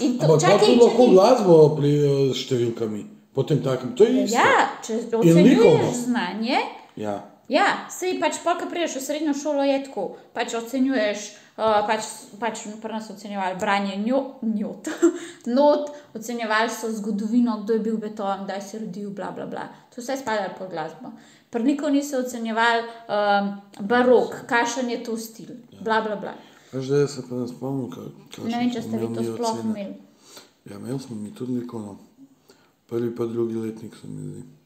In 0.00 0.18
to, 0.18 0.34
čakaj, 0.36 0.58
tudi 0.58 0.74
če 0.74 0.82
lahko 0.82 1.04
ti- 1.04 1.12
glasbo 1.12 1.54
pri 1.76 1.92
eh, 1.96 2.34
številkami, 2.34 3.00
potem 3.34 3.62
takem, 3.62 3.94
to 3.96 4.04
je 4.04 4.24
isto. 4.24 4.36
Ja, 4.36 4.66
če 4.82 4.98
ocenjuješ 5.16 6.02
znanje, 6.04 6.58
ja. 6.96 7.16
Ja, 7.48 7.88
sej 7.88 8.18
pač, 8.20 8.42
pa, 8.44 8.58
ko 8.60 8.66
prideš 8.68 8.98
v 8.98 9.02
srednjo 9.06 9.32
šolo, 9.32 9.64
je 9.64 9.78
tako. 9.86 10.02
Pač 10.36 10.52
ocenjuješ, 10.58 11.22
uh, 11.56 11.80
pač, 11.88 12.04
pač 12.36 12.66
pri 12.82 12.92
nas 12.92 13.08
ocenjevali 13.08 13.56
branje 13.60 13.96
njo, 13.96 14.20
njot, 14.44 14.90
not, 15.56 15.88
ocenjevali 16.12 16.68
so 16.68 16.92
zgodovino, 16.92 17.62
kdo 17.62 17.78
je 17.78 17.84
bil 17.86 17.96
beton, 17.96 18.44
kdaj 18.44 18.60
se 18.60 18.76
je 18.76 18.82
rodil, 18.82 19.08
bla, 19.16 19.30
bla, 19.32 19.46
bla. 19.48 19.64
To 19.94 20.04
vse 20.04 20.18
spada 20.20 20.52
pod 20.58 20.68
glasbo. 20.76 21.14
Pri 21.48 21.64
nikom 21.64 21.96
niso 21.96 22.20
ocenjevali 22.20 22.84
um, 22.84 23.48
barok, 23.80 24.42
kakšen 24.50 24.92
je 24.92 25.00
to 25.08 25.16
stil, 25.16 25.56
bla, 25.80 26.02
bla, 26.04 26.20
bla. 26.20 26.36
Veš, 26.68 26.92
da 26.92 27.06
se 27.08 27.24
pa 27.24 27.40
ne 27.40 27.48
spomnim, 27.48 27.88
kaj, 27.88 28.12
kakšne 28.28 28.52
Ne 28.52 28.60
vem, 28.60 28.74
če 28.76 28.84
ste 28.84 29.00
vi 29.00 29.08
to 29.08 29.24
imeli 29.24 29.32
sploh 29.32 29.64
imeli. 29.64 29.96
Ja, 30.68 30.76
imel 30.76 31.00
smo 31.00 31.16
mi 31.16 31.32
tudi 31.32 31.62
likovno. 31.62 31.96
Prvi 32.88 33.08
pa 33.16 33.24
drugi 33.24 33.56
letnik 33.56 33.96
se 33.96 34.08
mi 34.08 34.28
zdi. 34.28 34.57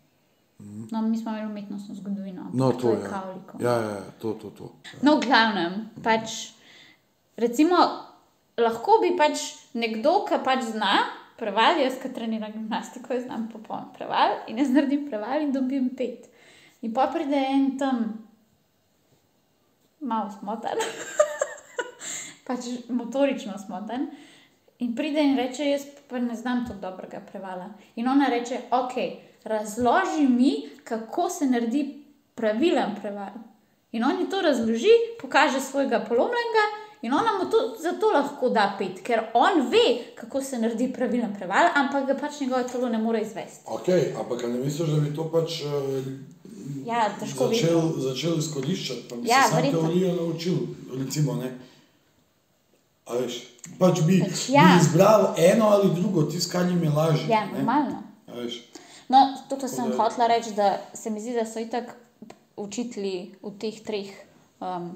No, 0.92 1.02
mi 1.02 1.18
smo 1.18 1.30
imeli 1.30 1.46
umetnostno 1.46 1.94
zgodovino. 1.94 2.50
No, 2.52 2.72
to 2.72 2.90
je 2.90 2.98
je. 2.98 3.08
kavliko. 3.08 3.58
Ja, 3.60 3.72
ja, 3.72 3.90
ja, 3.90 4.10
to, 4.20 4.32
to, 4.32 4.50
to. 4.50 4.72
No, 5.02 5.16
v 5.16 5.26
glavnem, 5.26 5.78
pač, 6.04 6.52
recimo, 7.36 7.76
lahko 8.60 8.98
bi 9.02 9.14
pač 9.16 9.44
nekdo, 9.74 10.22
ki 10.28 10.42
pač 10.44 10.66
zna 10.72 10.92
preval, 11.40 11.80
jaz, 11.80 11.96
ki 12.02 12.12
treniram 12.14 12.52
gimnastiko, 12.52 13.16
znam 13.24 13.48
popoln 13.52 13.88
preval 13.96 14.42
in 14.50 14.60
jaz 14.60 14.70
naredim 14.74 15.08
preval 15.08 15.42
in 15.42 15.54
dobim 15.54 15.88
pet. 15.96 16.28
In 16.82 16.92
pa 16.94 17.06
pride 17.10 17.38
en 17.38 17.66
tam, 17.78 18.04
malo 20.00 20.30
smotan, 20.34 20.78
pač 22.46 22.68
motorično 22.90 23.56
smotan. 23.58 24.10
In 24.82 24.96
pride 24.98 25.22
in 25.22 25.36
reče, 25.38 25.66
jaz 25.70 25.86
pa 26.10 26.18
ne 26.18 26.34
znam 26.36 26.64
tako 26.66 26.80
dobrega 26.82 27.20
prevala. 27.32 27.70
In 27.96 28.08
ona 28.10 28.28
reče, 28.28 28.64
ok, 28.74 28.96
razloži 29.44 30.26
mi, 30.28 30.68
kako 30.84 31.30
se 31.30 31.46
naredi 31.46 32.04
pravilen 32.34 32.94
preval. 33.00 33.34
In 33.92 34.04
on 34.04 34.20
ji 34.20 34.30
to 34.30 34.40
razloži, 34.42 34.94
pokaže 35.20 35.60
svojega 35.60 36.04
polomljenega, 36.08 36.64
in 37.02 37.12
ona 37.12 37.32
mu 37.38 37.50
to, 37.50 37.76
zato 37.82 38.10
lahko 38.10 38.48
da 38.48 38.74
pet, 38.78 39.02
ker 39.02 39.20
on 39.34 39.60
ve, 39.70 40.14
kako 40.14 40.40
se 40.42 40.58
naredi 40.58 40.92
pravilen 40.92 41.34
preval, 41.34 41.68
ampak 41.74 42.06
ga 42.06 42.14
pač 42.14 42.40
njegovo 42.40 42.62
telo 42.62 42.88
ne 42.88 42.98
more 42.98 43.20
izvesti. 43.20 43.64
Ok, 43.66 43.88
ampak 44.20 44.42
ne 44.42 44.58
misliš, 44.58 44.88
da 44.88 45.00
bi 45.00 45.16
to 45.16 45.30
pač 45.30 45.62
uh, 45.62 46.04
Ja, 46.86 47.08
težko 47.20 47.48
bi. 47.48 47.56
začel, 47.56 47.80
začel 47.98 48.38
izkoriščati, 48.38 49.02
pa 49.10 49.16
bi 49.16 49.28
Ja, 49.28 49.42
se 49.46 49.50
sam 49.50 49.62
teorijo 49.70 50.14
naučil, 50.14 50.54
recimo, 50.98 51.34
ne? 51.34 51.52
A 53.06 53.16
veš, 53.18 53.42
pač 53.78 54.00
bi, 54.06 54.20
Pač 54.22 54.48
ja. 54.48 54.62
bi 54.62 54.80
izbral 54.84 55.34
eno 55.38 55.66
ali 55.74 55.90
drugo, 55.94 56.22
tisto, 56.22 56.52
kar 56.52 56.66
jim 56.70 56.82
je 56.82 56.90
lažje. 56.90 57.26
Ja, 57.28 57.46
normalno. 57.46 58.02
No, 59.12 59.26
tukaj 59.48 59.68
sem 59.68 59.92
hotela 59.92 60.26
reči, 60.30 60.54
da 60.56 60.78
se 60.96 61.10
mi 61.10 61.20
zdi, 61.20 61.34
da 61.36 61.44
so 61.46 61.60
itak 61.60 61.90
učitelji 62.56 63.34
v 63.42 63.50
teh 63.60 63.80
treh, 63.84 64.12
um, 64.60 64.92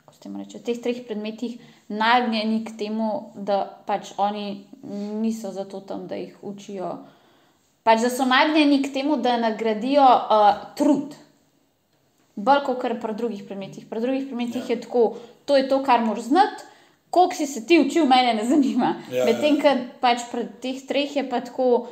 kako 0.00 0.14
se 0.14 0.20
temu 0.20 0.40
reče, 0.42 0.58
v 0.58 0.66
teh 0.66 0.80
treh 0.82 1.02
predmetih 1.06 1.60
nagnjeni 1.88 2.64
k 2.66 2.74
temu, 2.78 3.10
da 3.34 3.60
pač 3.86 4.10
oni 4.18 4.64
niso 5.22 5.52
zato 5.54 5.80
tam, 5.80 6.08
da 6.10 6.18
jih 6.18 6.34
učijo. 6.42 6.96
Pač 7.86 8.02
da 8.02 8.10
so 8.10 8.26
nagnjeni 8.26 8.80
k 8.82 8.90
temu, 8.94 9.20
da 9.22 9.36
nagradijo 9.38 10.06
uh, 10.06 10.48
trud. 10.78 11.14
Bolj 12.36 12.64
kot 12.66 12.80
kar 12.82 12.96
pri 13.00 13.14
drugih 13.14 13.44
predmetih. 13.46 13.86
Pri 13.86 14.02
drugih 14.02 14.26
predmetih 14.26 14.66
Ja. 14.66 14.74
je 14.74 14.80
tako, 14.80 15.04
to 15.44 15.56
je 15.56 15.68
to, 15.68 15.78
kar 15.86 16.02
moraš 16.04 16.32
znati. 16.32 16.66
Koliko 17.10 17.34
si 17.34 17.46
se 17.46 17.62
ti 17.66 17.78
učil, 17.80 18.04
mene 18.06 18.34
ne 18.34 18.44
zanima. 18.44 18.96
Ja, 19.12 19.24
Medtem, 19.24 19.56
ja. 19.56 19.62
ko 19.62 20.00
pač 20.02 20.26
pri 20.32 20.48
teh 20.60 20.82
treh 20.88 21.16
je 21.16 21.24
pa 21.30 21.40
tako, 21.40 21.86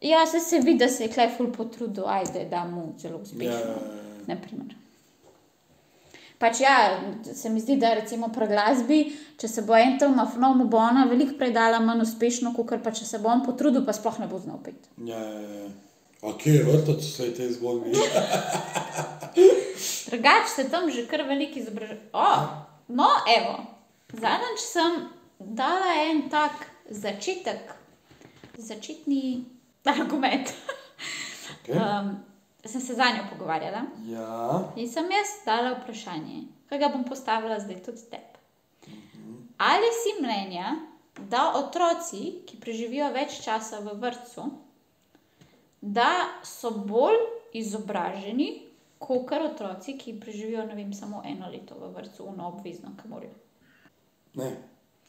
ja, 0.00 0.26
se, 0.26 0.40
se 0.40 0.58
vidi, 0.58 0.78
da 0.78 0.88
se 0.88 1.04
je 1.04 1.12
kleful 1.12 1.52
potrudil, 1.52 2.08
ajde, 2.08 2.44
da 2.50 2.64
mu 2.64 2.94
zelo 2.98 3.16
ja, 3.16 3.22
uspešno. 3.22 3.52
ja, 3.52 3.60
ja. 3.60 4.26
naprimer. 4.26 4.74
Pač 6.38 6.60
ja, 6.60 7.00
se 7.34 7.48
mi 7.48 7.60
zdi, 7.60 7.78
da 7.80 7.94
recimo 7.96 8.28
pri 8.28 8.46
glasbi, 8.50 8.98
če 9.40 9.48
se 9.48 9.62
bo 9.64 9.76
en 9.76 9.96
tam 9.98 10.18
mafnov, 10.18 10.58
mu 10.58 10.66
bo 10.68 10.76
ona 10.76 11.06
veliko 11.08 11.38
prej 11.40 11.54
dala 11.56 11.80
manj 11.80 12.04
uspešno, 12.04 12.52
kot 12.52 12.76
pa 12.84 12.92
če 12.92 13.08
se 13.08 13.20
bo 13.24 13.32
on 13.32 13.40
potrudil, 13.46 13.86
pa 13.86 13.94
sploh 13.96 14.20
ne 14.20 14.28
bo 14.28 14.40
znal 14.42 14.60
pet. 14.64 14.88
ja, 15.00 15.16
ja, 15.16 15.60
ja. 15.62 15.68
Ok, 16.26 16.46
vrtač 16.66 17.04
se 17.04 17.26
je 17.26 17.34
te 17.36 17.46
zgodbi. 17.52 17.92
Drugač 20.10 20.48
se 20.48 20.64
tam 20.72 20.88
že 20.90 21.04
kar 21.06 21.22
veliko 21.28 21.60
izobražuje. 21.60 22.00
Oh, 22.12 22.64
no, 22.88 23.08
evo, 23.30 23.58
zadnjič 24.12 24.64
sem 24.64 25.04
dala 25.38 25.92
en 26.08 26.24
tak 26.32 26.66
začetek, 26.90 27.74
začetni 28.56 29.44
argument. 29.92 30.52
Okay. 31.66 31.76
Um, 31.76 32.16
sem 32.64 32.80
se 32.80 32.94
za 32.94 33.04
njo 33.04 33.24
pogovarjala. 33.32 33.82
Ja, 34.06 34.72
In 34.76 34.88
sem 34.90 35.10
jaz 35.10 35.32
dala 35.46 35.74
vprašanje, 35.80 36.42
ki 36.68 36.78
ga 36.78 36.90
bom 36.94 37.04
postavila 37.04 37.58
zdaj 37.60 37.82
tudi 37.82 38.04
tebi. 38.10 38.36
Ali 39.58 39.88
si 40.02 40.22
mnenja, 40.22 40.74
da 41.30 41.52
otroci, 41.56 42.42
ki 42.46 42.60
preživijo 42.60 43.08
več 43.12 43.40
časa 43.44 43.80
v 43.80 43.94
vrtu, 44.00 44.50
da 45.80 46.10
so 46.44 46.70
bolj 46.70 47.16
izobraženi, 47.56 48.50
kot 48.98 49.32
otroci, 49.32 49.96
ki 49.98 50.18
preživijo 50.20 50.66
vem, 50.74 50.92
samo 50.94 51.22
eno 51.24 51.48
leto 51.50 51.74
v 51.80 51.92
vrtu, 51.94 52.28
no 52.36 52.48
obvezno, 52.48 52.92
kamor. 53.02 53.24
ne, 54.34 54.50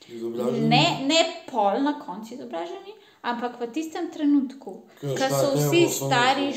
izobražen. 0.08 0.68
Ne, 0.70 0.84
ne 1.08 1.22
pol 1.52 1.82
na 1.84 1.98
koncu 2.00 2.34
izobraženi, 2.34 2.96
ampak 3.28 3.60
v 3.60 3.68
tistem 3.76 4.08
trenutku, 4.14 4.88
Ko 5.02 5.28
so 5.30 5.52
vsi 5.54 5.84
stari, 5.92 6.50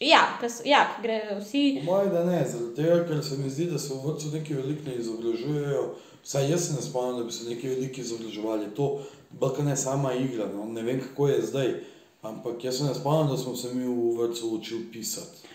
ja, 0.00 0.38
ko 0.40 0.46
ja, 0.64 0.84
grejo 1.02 1.40
vsi. 1.40 1.80
Po 1.80 1.92
mojem, 1.92 2.12
da 2.12 2.24
ne, 2.24 2.44
zaradi 2.44 2.74
tega, 2.76 2.98
ker 3.08 3.24
se 3.24 3.38
mi 3.40 3.50
zdi, 3.50 3.70
da 3.72 3.78
se 3.78 3.94
v 3.94 4.02
vrtu 4.04 4.30
neki 4.32 4.54
veliki 4.54 4.86
ne 4.86 4.94
izobražujejo. 5.00 5.84
Vsaj 6.22 6.50
jaz 6.50 6.66
se 6.66 6.74
ne 6.76 6.82
spomnim, 6.82 7.18
da 7.18 7.24
bi 7.24 7.32
se 7.32 7.48
neki 7.48 7.68
veliki 7.68 8.00
izobraževali. 8.00 8.70
To 8.76 9.00
je 9.58 9.64
ne 9.64 9.76
sama 9.76 10.12
igra, 10.14 10.46
no? 10.54 10.64
ne 10.64 10.82
vem 10.82 11.00
kako 11.00 11.28
je 11.28 11.42
zdaj. 11.42 11.74
Ampak 12.22 12.64
jaz 12.64 12.78
se 12.78 12.84
ne 12.84 12.94
spomnim, 12.94 13.30
da 13.30 13.36
smo 13.36 13.56
se 13.56 13.74
mi 13.74 13.86
v 13.86 14.16
vrtu 14.18 14.50
učili 14.60 14.92
pisati. 14.92 15.48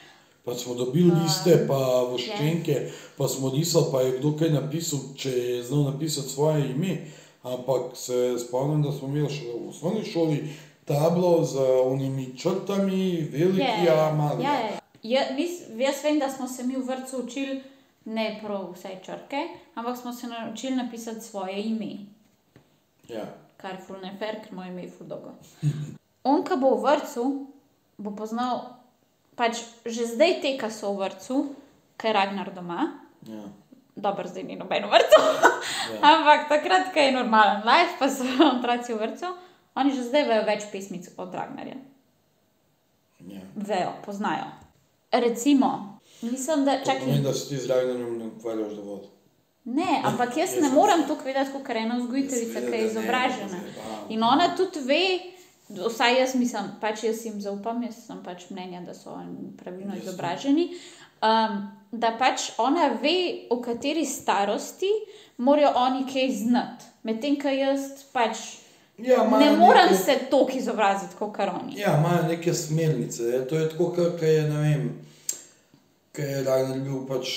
Pa 0.43 0.55
smo 0.55 0.75
dobili 0.75 1.11
liste, 1.23 1.65
pa 1.67 1.77
voščenke, 2.09 2.89
pa 3.17 3.27
smo 3.27 3.49
risali, 3.49 3.85
pa 3.91 4.01
je 4.01 4.17
kdo 4.17 4.33
kaj 4.39 4.49
napisal, 4.51 4.99
če 5.15 5.31
je 5.31 5.63
znal 5.63 5.83
napisati 5.93 6.29
svoje 6.29 6.65
ime. 6.71 6.97
Ampak 7.43 7.81
se 7.95 8.35
spomnim, 8.39 8.83
da 8.83 8.91
smo 8.91 9.07
imeli 9.07 9.29
še 9.29 9.49
v 9.51 9.69
osnovni 9.69 10.05
šoli 10.05 10.37
tablo 10.85 11.43
z 11.43 11.59
unimi 11.85 12.29
črtami, 12.37 13.27
veliki, 13.31 13.85
ja, 13.85 14.11
mali. 14.17 14.43
ja, 14.43 14.53
ja. 14.59 14.79
Ja, 15.03 15.21
mis, 15.35 15.57
jaz 15.75 15.99
vem, 16.03 16.19
da 16.19 16.29
smo 16.31 16.47
se 16.47 16.63
mi 16.63 16.77
v 16.77 16.85
vrtu 16.87 17.17
učili 17.25 17.57
ne 18.05 18.39
prav 18.41 18.69
vse 18.71 18.93
črke, 19.03 19.41
ampak 19.75 19.97
smo 19.97 20.13
se 20.13 20.27
naučili 20.27 20.75
napisati 20.75 21.21
svoje 21.21 21.61
ime, 21.63 21.91
Ja. 23.09 23.25
kar 23.57 23.75
je 23.75 23.81
fulne 23.87 24.15
fer, 24.19 24.39
ker 24.43 24.53
moje 24.55 24.69
ime 24.71 24.83
je 24.83 24.91
fuldogo. 24.91 25.33
On, 26.23 26.43
ki 26.43 26.55
bo 26.55 26.75
v 26.75 26.83
vrtu, 26.85 27.25
bo 27.97 28.15
poznal, 28.15 28.61
pač 29.35 29.59
že 29.85 30.07
zdaj 30.07 30.39
te, 30.41 30.55
ki 30.57 30.71
so 30.71 30.93
v 30.95 31.03
vrtu, 31.03 31.41
kaj 31.99 32.09
je 32.09 32.13
Ragnar 32.15 32.53
doma. 32.55 32.87
Ja. 33.27 33.43
Dobro, 33.95 34.27
zdaj 34.27 34.43
ni 34.43 34.55
noben 34.55 34.83
vrtu. 34.85 35.19
Ja. 35.91 35.97
Ampak 36.09 36.47
takrat, 36.49 36.89
ko 36.89 36.99
je 36.99 37.11
normalen 37.11 37.61
life, 37.61 37.93
pa 37.99 38.09
so 38.09 38.23
otroci 38.49 38.93
v 38.93 38.99
vrtu, 38.99 39.29
oni 39.75 39.91
že 39.91 40.03
zdaj 40.03 40.23
vejo 40.23 40.45
več 40.45 40.63
pesmic 40.71 41.09
od 41.15 41.29
Ragnarja. 41.31 41.75
Ja. 43.21 43.39
Vejo, 43.55 43.93
poznajo. 44.01 44.45
Recimo, 45.11 45.99
mislim, 46.21 46.65
da 46.65 46.71
To 46.73 46.85
čakaj. 46.85 46.99
pomeni, 47.01 47.21
da 47.21 47.33
se 47.33 47.49
ti 47.49 47.57
z 47.57 47.67
Ragnarjem 47.67 48.17
ne 48.17 48.25
ukvarjaš 48.27 48.73
dovolj. 48.73 49.05
Ne, 49.65 50.01
ampak 50.03 50.37
jaz 50.37 50.57
ne 50.57 50.69
morem 50.69 51.01
se- 51.01 51.07
to 51.07 51.17
vedeti 51.17 51.51
kot 51.53 51.69
ena 51.69 51.95
vzgojiteljica, 51.97 52.59
ki 52.61 52.65
je 52.67 52.71
ne, 52.71 52.85
izobražena. 52.85 53.59
In 54.09 54.23
ona 54.23 54.55
tudi 54.57 54.79
ve, 54.81 55.03
vsaj 55.87 56.19
jaz 56.19 56.35
mislim, 56.35 56.63
pač 56.81 57.03
jaz 57.03 57.25
jim 57.25 57.41
zaupam, 57.41 57.83
jaz 57.83 57.95
sem 58.07 58.23
pač 58.23 58.49
mnenja, 58.49 58.81
da 58.81 58.93
so 58.93 59.11
oni 59.11 59.53
pravilno 59.55 59.95
izobraženi. 59.95 60.65
Um, 61.23 61.71
da 61.91 62.09
pač 62.19 62.49
ona 62.57 62.89
ve, 63.01 63.47
v 63.51 63.61
kateri 63.61 64.05
starosti 64.05 64.89
morajo 65.37 65.71
oni 65.75 66.03
kaj 66.13 66.31
znati. 66.31 66.85
Medtem 67.03 67.37
ko 67.39 67.47
jaz 67.49 68.03
pač 68.13 68.37
Ja, 68.97 69.23
ne 69.39 69.57
morem 69.57 69.89
neke- 69.89 69.97
se 69.97 70.19
toliko 70.29 70.57
izobraziti 70.57 71.15
kot 71.19 71.39
oni. 71.39 71.79
Ja, 71.79 71.97
imajo 71.97 72.27
neke 72.27 72.53
smernice. 72.53 73.23
Je. 73.23 73.47
To 73.47 73.55
je 73.55 73.69
tako, 73.69 73.89
kot 73.95 74.21
je, 74.21 74.41
ne 74.41 74.59
vem, 74.61 74.99
je 76.17 76.43
Ragnar 76.43 76.79
bil 76.79 77.07
pač 77.07 77.27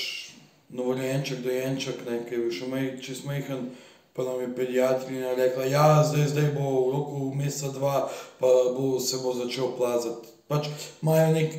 novorojenček, 0.69 1.39
dojenček, 1.39 2.05
ne, 2.09 2.19
ki 2.25 2.35
je 2.35 2.39
bil 2.39 2.51
še 2.51 2.67
maj, 2.67 3.01
čez 3.01 3.23
majhen. 3.25 3.69
Pa 4.13 4.23
nam 4.23 4.41
je 4.41 4.55
pediatrina 4.55 5.33
rekla, 5.37 5.63
da 5.63 5.69
ja, 5.69 6.03
zdaj, 6.03 6.27
zdaj 6.27 6.51
bo 6.55 6.65
v 6.65 6.91
roku 6.93 7.33
meseca 7.35 7.69
dva, 7.73 8.09
pa 8.39 8.47
bo, 8.73 8.99
se 8.99 9.17
bo 9.17 9.33
začel 9.33 9.75
plazati. 9.77 10.27
Pač 10.47 10.69
imajo 11.01 11.33
nek 11.33 11.53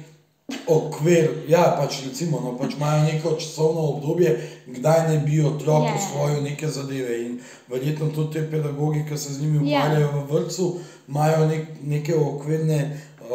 okvir, 0.67 1.45
ja, 1.49 1.77
pač 1.79 2.03
recimo, 2.05 2.41
no, 2.41 2.55
pač 2.57 2.75
imajo 2.75 3.03
neko 3.05 3.35
časovno 3.37 3.81
obdobje, 3.91 4.31
kdaj 4.69 5.09
ne 5.09 5.19
bi 5.19 5.43
otrok 5.45 5.85
Ja, 5.85 5.89
ja. 5.89 5.97
usvojil 5.97 6.43
neke 6.43 6.69
zadeve. 6.69 7.19
In 7.23 7.41
verjetno 7.69 8.09
tudi 8.09 8.33
te 8.33 8.51
pedagogi, 8.51 9.05
ki 9.05 9.19
se 9.19 9.33
z 9.33 9.41
njimi 9.41 9.71
Ja. 9.71 9.79
ukvarjajo 9.81 10.09
v 10.13 10.33
vrtu, 10.33 10.69
imajo 11.09 11.47
nek, 11.47 11.67
neke 11.83 12.15
okvirne 12.17 12.79
uh, 13.21 13.29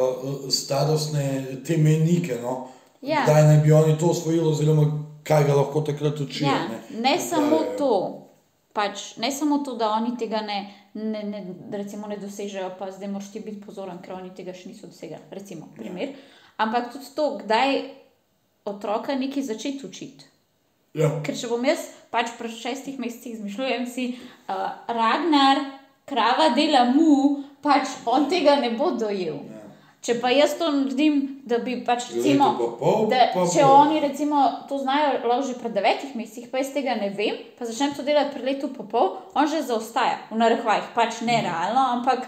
starostne 0.49 1.25
temenike. 1.65 2.39
No? 2.41 2.67
Ja. 3.01 3.23
Kdaj 3.23 3.47
ne 3.47 3.57
bi 3.57 3.71
oni 3.71 3.97
to 3.97 4.05
usvojili, 4.07 4.47
oziroma 4.47 4.87
kaj 5.23 5.43
ga 5.43 5.53
lahko 5.53 5.81
takrat 5.81 6.19
učijo. 6.19 6.47
Ja, 6.47 6.67
ne, 6.67 6.99
ne 7.01 7.19
samo 7.19 7.45
Ukvarjajo. 7.47 7.77
to. 7.77 8.19
Pač, 8.73 9.17
ne 9.17 9.31
samo 9.31 9.57
to, 9.57 9.75
da 9.75 9.91
oni 9.91 10.17
tega 10.17 10.41
ne, 10.41 10.57
ne, 10.93 11.23
ne, 11.23 11.41
recimo, 11.71 12.07
ne 12.07 12.17
dosežejo, 12.17 12.71
pa 12.79 12.91
zdaj 12.91 13.07
moraš 13.07 13.31
ti 13.31 13.39
biti 13.39 13.61
pozoren, 13.61 13.99
ker 14.01 14.13
oni 14.13 14.31
tega 14.31 14.49
še 14.51 14.69
niso 14.69 14.87
dosegli. 14.87 15.19
Recimo, 15.31 15.67
primer. 15.75 16.15
Ampak 16.57 16.91
tudi 16.93 17.09
to, 17.15 17.37
kdaj 17.41 17.81
otroka 18.65 19.15
nekaj 19.15 19.43
začeti 19.43 19.85
učiti. 19.85 20.29
Ja. 20.93 21.09
Ker 21.25 21.33
če 21.37 21.49
bom 21.49 21.63
jaz 21.65 21.87
pač 22.13 22.35
pri 22.37 22.51
šestih 22.53 22.99
mesecih 23.01 23.39
izmišljujem 23.39 23.87
si, 23.89 24.11
uh, 24.45 24.69
Ragnar, 24.85 25.63
krava 26.05 26.51
dela 26.53 26.85
mu, 26.93 27.41
pač 27.65 27.95
on 28.05 28.29
tega 28.29 28.59
ne 28.61 28.75
bo 28.77 28.91
dojel. 28.99 29.41
Ja. 29.49 29.63
Če 30.03 30.17
pa 30.19 30.29
jaz 30.35 30.57
to 30.59 30.67
naredim, 30.67 31.19
da 31.47 31.61
bi 31.63 31.77
pač 31.87 32.09
recimo, 32.11 32.49
pa 32.59 32.65
pol, 32.77 33.05
da, 33.11 33.29
pa 33.31 33.45
če 33.47 33.63
bo. 33.63 33.75
oni 33.85 34.01
recimo 34.03 34.41
to 34.67 34.77
znajo 34.81 35.13
lahko 35.23 35.47
že 35.47 35.55
pred 35.61 35.73
devetih 35.77 36.11
mesecih, 36.19 36.49
pa 36.51 36.59
jaz 36.59 36.73
tega 36.75 36.97
ne 36.99 37.07
vem, 37.15 37.39
pa 37.55 37.65
začnem 37.65 37.95
to 37.95 38.03
delati 38.03 38.35
pri 38.35 38.49
letu 38.51 38.67
pa 38.75 38.83
pol, 38.83 39.13
on 39.31 39.47
že 39.47 39.63
zaostaja, 39.63 40.19
v 40.27 40.41
narekovajih, 40.43 40.91
pač 40.91 41.23
ne 41.23 41.39
realno, 41.47 41.87
ampak 41.97 42.27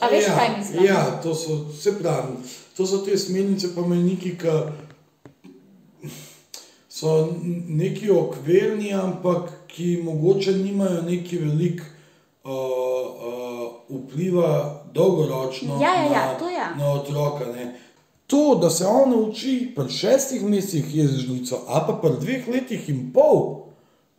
a 0.00 0.08
veš, 0.08 0.24
ja, 0.26 0.34
kaj 0.36 0.58
mislim? 0.58 0.84
Ja, 0.84 1.20
to 1.22 1.34
so, 1.34 1.72
se 1.72 1.98
pravi, 1.98 2.36
to 2.76 2.86
so 2.86 2.98
te 2.98 3.18
smernice, 3.18 3.74
pa 3.74 3.80
meniki, 3.80 4.36
ki 4.38 4.48
so 6.88 7.28
neki 7.68 8.10
okvirni, 8.10 8.94
ampak 8.94 9.50
ki 9.66 10.00
mogoče 10.02 10.52
nimajo 10.52 11.02
neki 11.02 11.38
velik 11.38 11.82
uh, 12.44 12.50
uh, 12.50 13.58
vpliva 13.88 14.82
dolgoročno 14.94 15.78
Ja, 15.82 15.94
ja, 15.94 16.04
ja, 16.04 16.32
na, 16.32 16.38
to 16.38 16.50
ja. 16.50 16.74
na 16.78 16.92
otroka. 16.92 17.44
Ne. 17.44 17.80
To, 18.26 18.58
da 18.62 18.70
se 18.70 18.86
on 18.86 19.10
nauči 19.10 19.72
pri 19.76 19.88
šestih 19.88 20.42
mesecih 20.42 20.96
jezičnico, 20.96 21.62
a 21.68 21.86
pa 21.86 21.92
pri 22.02 22.16
dveh 22.20 22.48
letih 22.48 22.88
in 22.88 23.12
pol, 23.12 23.67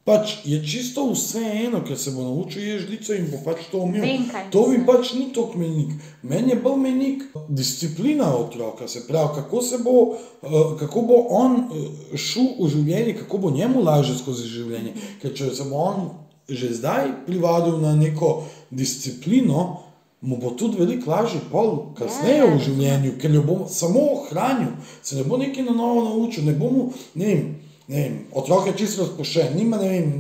pač 0.10 0.40
je 0.46 0.58
čisto 0.66 1.06
vseeno, 1.12 1.84
ker 1.86 1.98
se 1.98 2.12
bo 2.12 2.24
naučil 2.26 2.64
jezičnico 2.66 3.14
in 3.14 3.28
bo 3.30 3.38
pač 3.46 3.68
to 3.72 3.84
umel. 3.86 4.02
Vem, 4.02 4.26
To 4.50 4.66
mi 4.68 4.82
pač 4.86 5.14
ni 5.14 5.28
to 5.34 5.46
menik. 5.56 5.94
Meni 6.26 6.56
je 6.56 6.62
bolj 6.64 6.80
menik 6.82 7.24
disciplina 7.50 8.32
otroka, 8.34 8.88
se 8.88 9.06
pravi, 9.08 9.36
kako, 9.36 9.62
se 9.62 9.78
bo, 9.78 10.16
eh, 10.42 10.48
kako 10.80 11.02
bo 11.02 11.20
on 11.30 11.60
eh, 11.62 12.18
šel 12.18 12.58
v 12.58 12.72
življenje, 12.74 13.14
kako 13.22 13.38
bo 13.38 13.52
njemu 13.52 13.84
lažje 13.86 14.18
skozi 14.18 14.50
življenje. 14.50 14.96
Ker 15.22 15.36
če 15.38 15.54
se 15.54 15.70
bo 15.70 15.86
on 15.92 16.10
že 16.50 16.74
zdaj 16.74 17.12
privadil 17.28 17.78
na 17.78 17.94
neko 17.94 18.50
disciplino, 18.74 19.86
mu 20.22 20.38
bo 20.38 20.50
tudi 20.58 20.80
veliko 20.82 21.12
lažje 21.12 21.40
pol 21.52 21.94
kasneje 21.96 22.42
Ja, 22.42 22.48
v 22.50 22.58
ja, 22.58 22.64
življenju, 22.66 23.12
ker 23.22 23.32
jo 23.32 23.44
bo 23.46 23.58
samo 23.70 24.02
ohranil, 24.16 24.74
se 25.04 25.16
ne 25.16 25.24
bo 25.24 25.38
nekaj 25.38 25.64
na 25.64 25.76
novo 25.78 26.04
naučil, 26.04 26.50
ne 26.50 26.58
bo 26.58 26.72
mu, 26.74 26.88
ne 27.16 27.26
vem, 27.30 27.46
vem 27.90 28.26
otrok 28.32 28.70
je 28.70 28.78
čisto 28.84 29.08
razpoščen, 29.08 29.56
nima 29.58 29.82
ne 29.82 29.90
vem. 29.90 30.12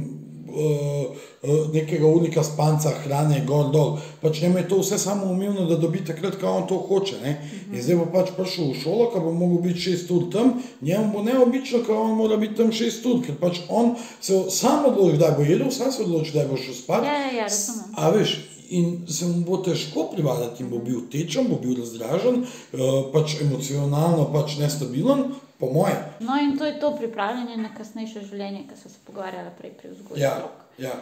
Uh, 0.49 1.13
uh, 1.45 1.67
nekega 1.73 2.08
unika 2.08 2.41
spanca, 2.43 2.89
hrane, 3.03 3.43
gor 3.45 3.67
dol. 3.69 3.99
Pač 4.21 4.41
njemu 4.41 4.58
je 4.58 4.63
to 4.71 4.79
vse 4.79 4.97
samo 4.97 5.27
umevno, 5.29 5.67
da 5.69 5.77
dobi 5.77 6.01
takrat, 6.05 6.39
ko 6.41 6.49
on 6.49 6.65
to 6.67 6.79
hoče. 6.88 7.19
Ne? 7.21 7.36
In 7.69 7.84
zdaj 7.86 7.99
bo 7.99 8.08
pač 8.13 8.32
prišel 8.34 8.71
v 8.71 8.79
šolo, 8.82 9.05
ko 9.13 9.21
bo 9.27 9.34
mogel 9.38 9.62
biti 9.67 9.84
šest 9.86 10.10
ur 10.12 10.25
tam, 10.34 10.55
njemu 10.82 11.12
bo 11.13 11.21
neobično, 11.23 11.84
ko 11.86 11.99
on 12.01 12.15
mora 12.17 12.38
biti 12.41 12.58
tam 12.58 12.71
šest 12.73 13.05
ur, 13.05 13.19
ker 13.25 13.38
pač 13.38 13.62
on 13.69 13.93
se 14.21 14.39
sam 14.49 14.89
odloči, 14.89 15.19
da 15.21 15.36
bo 15.38 15.45
jedel, 15.45 15.69
sam 15.71 15.91
se 15.93 16.01
odloči, 16.03 16.34
da 16.34 16.47
bo 16.49 16.58
šel 16.58 16.73
spat. 16.73 17.05
Ja, 17.05 17.19
ja, 17.27 17.36
ja, 17.43 17.45
razumem. 17.45 17.93
A 17.93 18.10
veš, 18.15 18.34
in 18.69 18.89
se 19.10 19.29
mu 19.29 19.43
bo 19.45 19.62
težko 19.65 20.08
privaditi, 20.15 20.65
bo 20.65 20.82
bil 20.82 21.05
tečen, 21.13 21.45
bo 21.49 21.62
bil 21.62 21.77
razdražen, 21.77 22.41
uh, 22.41 22.89
pač 23.13 23.38
emocionalno 23.45 24.32
pač 24.34 24.58
nestabilen, 24.58 25.29
po 25.59 25.69
moje. 25.73 25.95
No, 26.19 26.39
in 26.39 26.57
to 26.57 26.65
je 26.65 26.79
to 26.79 26.95
pripravljanje 26.95 27.57
na 27.57 27.73
kasnejše 27.75 28.23
življenje, 28.25 28.65
ki 28.69 28.77
so 28.79 28.89
se 28.89 28.99
pogovarjali 29.05 29.51
prej 29.57 29.73
pri 29.77 29.91
vzgoji. 29.91 30.21
Ja, 30.21 30.35
otrok. 30.37 30.61
ja, 30.77 30.93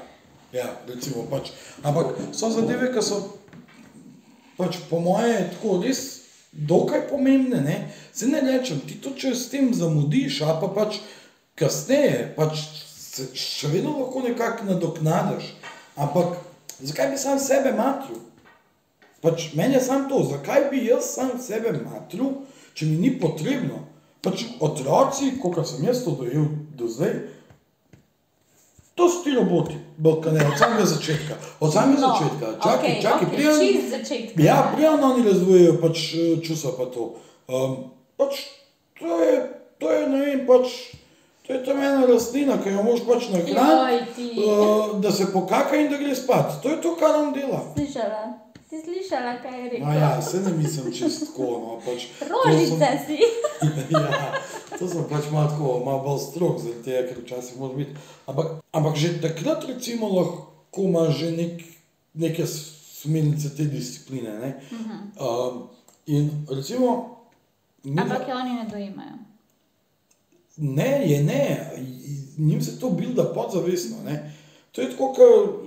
ja, 0.51 0.69
recimo 0.87 1.27
pač. 1.29 1.51
Ampak 1.83 2.17
so 2.33 2.49
zadeve, 2.49 2.89
ki 2.93 3.03
so 3.05 3.21
pač 4.57 4.81
po 4.89 4.99
moje 4.99 5.43
tako 5.53 5.77
res 5.83 6.01
dokaj 6.51 7.05
pomembne. 7.09 7.61
Ne? 7.61 7.77
Se 8.13 8.27
ne 8.27 8.41
rečem, 8.41 8.81
ti 8.87 8.97
to 9.01 9.13
če 9.13 9.35
s 9.35 9.49
tem 9.53 9.69
zamudiš, 9.73 10.41
a 10.41 10.57
pa 10.61 10.71
pač 10.73 11.01
kasneje, 11.57 12.31
pač 12.37 12.63
se 12.97 13.29
še 13.37 13.69
vedno 13.73 13.93
lahko 13.99 14.25
nekako 14.25 14.71
nadoknadiš. 14.71 15.53
Ampak 15.97 16.37
zakaj 16.81 17.11
bi 17.13 17.21
sam 17.21 17.37
sebe 17.41 17.73
matril? 17.77 18.23
Pač 19.21 19.51
meni 19.57 19.77
je 19.77 19.81
samo 19.85 20.09
to, 20.09 20.23
zakaj 20.33 20.69
bi 20.71 20.85
jaz 20.85 21.13
sam 21.17 21.37
sebe 21.41 21.73
matril, 21.81 22.41
če 22.77 22.89
mi 22.89 22.97
ni 23.01 23.13
potrebno. 23.21 23.85
Pač 24.19 24.45
otroci, 24.59 25.37
kot 25.37 25.61
sem 25.63 25.85
jaz 25.85 26.03
to 26.03 26.11
dojel 26.13 26.45
do 26.73 26.87
zdaj, 26.87 27.13
to 28.93 29.05
so 29.05 29.21
ti 29.21 29.31
roboti, 29.31 29.77
Balkane, 29.97 30.41
od 30.41 30.57
samega 30.57 30.85
začetka. 30.85 31.35
Od 31.59 31.69
samega 31.69 32.01
No, 32.01 32.07
začetka. 32.09 32.45
Čakaj, 32.57 32.75
okej, 32.79 33.01
čakaj, 33.01 33.17
okej, 33.19 33.29
prijem. 33.29 33.57
čist 33.61 33.89
začetka, 33.91 34.33
Ja, 34.37 34.55
ja. 34.55 34.71
prijem 34.73 35.03
oni 35.03 35.21
razvijajo 35.23 35.73
pač 35.77 35.97
eh, 36.11 36.41
čustva 36.41 36.71
pa 36.73 36.85
to. 36.87 37.03
Um, 37.47 37.75
pač 38.15 38.33
to 38.93 39.19
je, 39.19 39.33
to 39.77 39.85
je, 39.87 40.01
ne 40.07 40.19
vem, 40.19 40.39
pač. 40.45 40.67
To 41.43 41.53
je 41.53 41.63
tam 41.63 41.77
ena 41.79 42.03
rastlina, 42.03 42.57
ki 42.57 42.69
jo 42.69 42.81
moš 42.83 43.05
pač 43.05 43.29
nahraniti, 43.29 44.11
ti. 44.11 44.25
uh, 44.35 44.97
da 44.99 45.11
se 45.11 45.29
pokaka 45.31 45.77
in 45.77 45.87
da 45.87 45.95
gre 45.95 46.11
spat. 46.11 46.57
To 46.59 46.69
je 46.69 46.81
to, 46.81 46.95
kar 46.95 47.15
on 47.15 47.29
dela. 47.31 47.61
Slišala, 47.71 48.46
si 48.69 48.81
slišala, 48.83 49.37
kaj 49.41 49.63
je 49.63 49.69
rekel? 49.69 49.87
No 49.87 49.93
ja, 49.93 50.21
se 50.21 50.41
ne 50.41 50.51
mislim 50.57 50.93
čisto 50.93 51.25
tako, 51.25 51.43
no 51.43 51.81
pač. 51.85 52.07
to 52.19 52.25
Rožica 52.25 52.77
sem- 52.85 52.99
si. 53.07 53.17
ja, 53.93 54.33
to 54.79 54.87
sem 54.87 55.03
pač 55.09 55.29
malo 55.31 55.49
tako, 55.49 55.79
malo 55.85 56.03
bolj 56.03 56.19
strok, 56.19 56.59
zaradi 56.59 56.83
tega, 56.83 57.07
ker 57.07 57.17
včasih 57.23 57.59
moraš 57.59 57.77
biti. 57.77 57.93
Ampak, 58.27 58.47
ampak 58.71 58.95
že 58.95 59.21
takrat, 59.21 59.63
recimo, 59.67 60.09
lahko 60.11 60.81
imaš 60.83 61.15
že 61.17 61.31
nek, 61.31 61.63
neke 62.13 62.43
smernice 62.47 63.55
te 63.55 63.65
discipline. 63.65 64.39
Ne? 64.39 64.51
Uh 64.71 64.77
-huh. 64.77 64.99
um, 65.51 65.67
in 66.05 66.45
recimo, 66.49 67.17
mi 67.83 68.01
Ampak 68.01 68.27
je 68.27 68.33
oni 68.35 68.53
ne 68.53 68.65
dojemajo. 68.71 69.17
ne, 70.57 70.91
je 71.05 71.23
ne, 71.23 71.71
njim 72.37 72.61
se 72.61 72.79
to 72.79 72.89
bilda 72.89 73.23
podzavestno. 73.33 73.97
Ne? 74.05 74.33
To 74.71 74.81
je 74.81 74.91
tako, 74.91 75.13
kot 75.13 75.63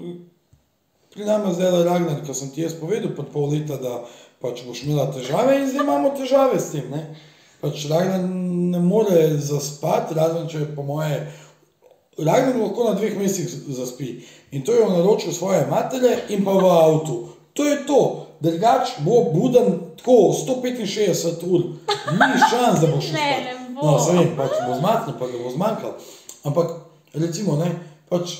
pri 1.14 1.24
nama 1.24 1.52
zdaj 1.52 1.78
je 1.78 1.84
Ragnar, 1.84 2.22
ko 2.26 2.34
sem 2.34 2.50
ti 2.50 2.62
jaz 2.62 2.74
povedal 2.78 3.14
pred 3.16 3.28
pol 3.32 3.50
leta, 3.50 3.76
da 3.76 4.04
pač 4.40 4.62
boš 4.66 4.84
imela 4.86 5.10
težave 5.12 5.58
in 5.58 5.68
zdaj 5.68 5.84
imamo 5.84 6.14
težave 6.16 6.60
s 6.60 6.72
tem. 6.72 6.86
Ne? 6.90 7.02
Pač 7.60 7.86
Ragnar 7.90 8.24
ne 8.24 8.80
more 8.80 9.36
zaspati, 9.36 10.14
razen 10.14 10.48
če 10.48 10.64
je 10.64 10.70
po 10.76 10.86
moje. 10.86 11.20
Ragnar 12.20 12.56
lahko 12.56 12.90
na 12.90 12.96
dveh 12.98 13.16
mestih 13.18 13.48
zaspi 13.48 14.20
in 14.52 14.64
to 14.64 14.74
je 14.76 14.86
v 14.86 14.96
naročju 14.96 15.32
svoje 15.32 15.66
matere 15.70 16.16
in 16.28 16.44
pa 16.44 16.54
v 16.56 16.70
avtu. 16.70 17.16
To 17.58 17.66
je 17.66 17.80
to, 17.86 18.00
drugač 18.40 19.00
bo 19.04 19.24
buden 19.34 19.96
tako 19.98 20.32
165 20.32 21.44
ur, 21.44 21.64
ni 22.16 22.44
šans, 22.50 22.80
da 22.80 22.86
boš 22.86 23.10
uspel. 23.10 23.60
bo. 23.80 23.86
No, 23.86 23.98
se 23.98 24.12
vem, 24.12 24.36
pač 24.36 24.56
bo 24.66 24.76
zmaknil, 24.76 25.16
pa 25.18 25.26
ga 25.26 25.42
bo 25.42 25.50
zmanjkal. 25.50 25.92
Ampak 26.44 26.72
recimo, 27.14 27.56
ne, 27.56 27.72
pač 28.12 28.36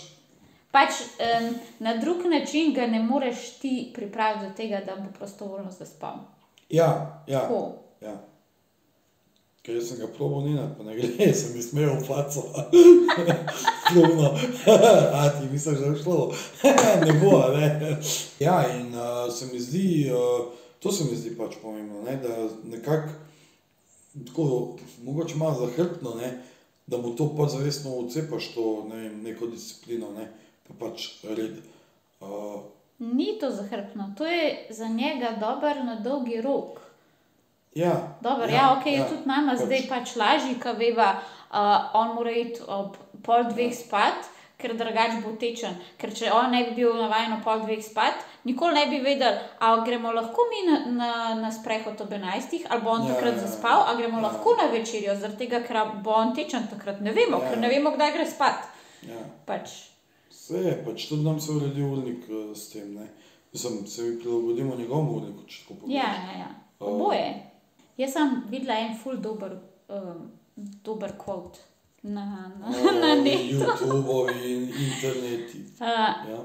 Pač 0.70 1.00
um, 1.02 1.54
na 1.78 1.96
drug 1.96 2.26
način 2.30 2.74
ga 2.74 2.86
ne 2.86 3.02
moreš 3.02 3.58
ti 3.58 3.90
pripraviti 3.94 4.46
do 4.46 4.52
tega, 4.56 4.80
da 4.86 4.96
bo 4.96 5.12
prostovoljno 5.18 5.70
zaspal. 5.70 6.14
Ja, 6.68 7.22
ja. 7.26 7.40
Tako. 7.40 7.72
ja. 8.00 8.16
Ker 9.62 9.76
sem 9.84 9.98
ga 10.00 10.06
probo 10.08 10.40
nina, 10.40 10.70
pa 10.78 10.84
ne 10.86 10.94
gre, 10.96 11.32
sem 11.40 11.56
mi 11.56 11.62
smejal 11.62 11.98
v 12.00 12.06
faco. 12.06 12.46
Slovno. 13.92 14.30
A 15.12 15.28
ti 15.34 15.50
misliš, 15.52 15.78
da 15.78 15.86
je 15.86 16.02
šlo? 16.02 16.32
ne 17.06 17.16
bo, 17.20 17.42
ne. 17.56 17.98
Ja, 18.40 18.62
in 18.78 18.94
uh, 18.94 19.26
se 19.34 19.50
mi 19.52 19.60
zdi, 19.60 20.08
uh, 20.14 20.52
to 20.78 20.92
se 20.92 21.04
mi 21.10 21.16
zdi 21.16 21.34
pač 21.36 21.58
pomembno, 21.62 22.02
ne, 22.06 22.16
da 22.22 22.48
nekako, 22.64 23.12
tako, 24.26 24.46
mogoče 25.02 25.36
malo 25.36 25.66
zahrbtno, 25.66 26.14
ne, 26.14 26.30
da 26.86 26.98
mu 26.98 27.12
to 27.16 27.28
pač 27.36 27.58
zavestno 27.58 27.98
odcepaš, 28.00 28.54
to, 28.54 28.86
ne 28.88 29.02
vem, 29.02 29.22
neko 29.22 29.50
disciplino, 29.50 30.14
ne, 30.16 30.30
pač 30.72 31.08
red. 31.24 31.56
Uh, 32.20 32.60
Ni 32.98 33.38
to 33.40 33.50
zahrbno, 33.50 34.12
to 34.12 34.26
je 34.26 34.66
za 34.70 34.84
njega 34.86 35.30
dober 35.40 35.84
na 35.84 35.94
dolgi 35.96 36.40
rok. 36.40 36.80
ja, 37.74 37.92
Dobro, 38.20 38.44
ja, 38.44 38.54
ja, 38.54 38.72
ok, 38.72 38.86
ja, 38.86 39.08
tudi 39.08 39.22
nama 39.24 39.52
pač- 39.52 39.64
zdaj 39.64 39.88
pač 39.88 40.16
lažje, 40.16 40.54
ko 40.54 40.72
veva, 40.72 41.14
uh, 41.50 41.56
on 41.94 42.14
mora 42.14 42.30
iti 42.30 42.60
ob 42.68 42.96
pol 43.22 43.44
dveh 43.44 43.72
spat, 43.74 44.28
ker 44.58 44.74
drugače 44.76 45.22
bo 45.24 45.32
tečen. 45.32 45.72
Ker 45.96 46.12
če 46.12 46.28
on 46.30 46.50
ne 46.50 46.64
bi 46.64 46.74
bil 46.74 46.92
navaden 46.94 47.32
ob 47.32 47.42
pol 47.42 47.60
dveh 47.60 47.80
spat, 47.80 48.14
nikoli 48.44 48.74
ne 48.74 48.86
bi 48.86 49.00
vedel, 49.00 49.32
ali 49.58 49.86
gremo 49.86 50.12
lahko 50.12 50.42
mi 50.44 50.66
na, 50.66 50.76
na, 50.86 51.10
na 51.34 51.50
sprehod 51.50 52.00
ob 52.00 52.10
11, 52.12 52.66
ali 52.68 52.82
bo 52.82 52.90
on 52.90 53.02
Ja, 53.02 53.08
ja, 53.08 53.14
takrat 53.14 53.34
ja, 53.34 53.40
ja. 53.40 53.46
zaspal, 53.46 53.84
ali 53.86 54.02
gremo 54.02 54.18
Ja. 54.18 54.22
ja. 54.22 54.28
lahko 54.28 54.56
na 54.56 54.66
večerjo, 54.68 55.16
zaradi 55.16 55.38
tega, 55.38 55.62
ker 55.62 55.76
bo 56.04 56.10
on 56.12 56.34
tečen 56.34 56.68
takrat. 56.68 57.00
Ne 57.00 57.12
vemo, 57.12 57.38
Ja, 57.38 57.44
ja. 57.44 57.48
ker 57.48 57.56
ja. 57.56 57.60
ne 57.60 57.68
vemo, 57.70 57.90
kdaj 57.90 58.12
gre 58.12 58.26
spat. 58.26 58.68
Ja. 59.08 59.16
Pač. 59.46 59.88
Vse 60.50 60.62
je, 60.64 60.84
pač 60.84 61.06
tudi 61.06 61.22
nam 61.22 61.40
se 61.40 61.52
uredi 61.52 61.82
urnik 61.82 62.24
eh, 62.28 62.54
s 62.54 62.72
tem. 62.72 62.94
Ne? 62.94 63.06
Mislim, 63.52 63.86
se 63.86 64.02
mi 64.02 64.18
prilagodimo 64.18 64.76
njegovemu 64.76 65.16
urniku, 65.16 65.46
če 65.46 65.62
tako 65.62 65.74
pogledaš. 65.80 66.04
Ja, 66.04 66.32
ja, 66.32 66.38
ja. 66.38 66.48
oboje. 66.80 67.46
Jaz 67.96 68.12
sem 68.12 68.42
videla 68.50 68.78
en 68.78 68.96
ful 68.98 69.18
dober, 69.22 69.58
um, 69.88 70.30
dober 70.56 71.12
kvot 71.18 71.58
na, 72.02 72.24
na, 72.58 72.70
na 73.02 73.14
netu. 73.22 73.60
YouTube 73.62 74.34
in 74.44 74.62
interneti. 74.62 75.66
Uh, 75.80 76.30
Ja. 76.30 76.40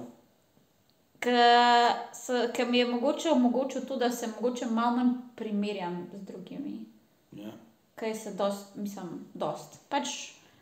Ker 2.53 2.67
mi 2.69 2.77
je 2.77 2.85
mogoče 2.85 3.31
omogočil 3.31 3.81
to, 3.87 3.95
da 3.97 4.11
se 4.11 4.27
mogoče 4.27 4.65
malo 4.65 4.97
manj 4.97 5.13
primerjam 5.35 6.07
z 6.13 6.21
drugimi. 6.21 6.85
Ja. 7.31 7.51
Kaj 7.95 8.15
se 8.15 8.33
dost, 8.33 8.75
mislim, 8.75 9.25
dost. 9.33 9.79
Pač 9.89 10.07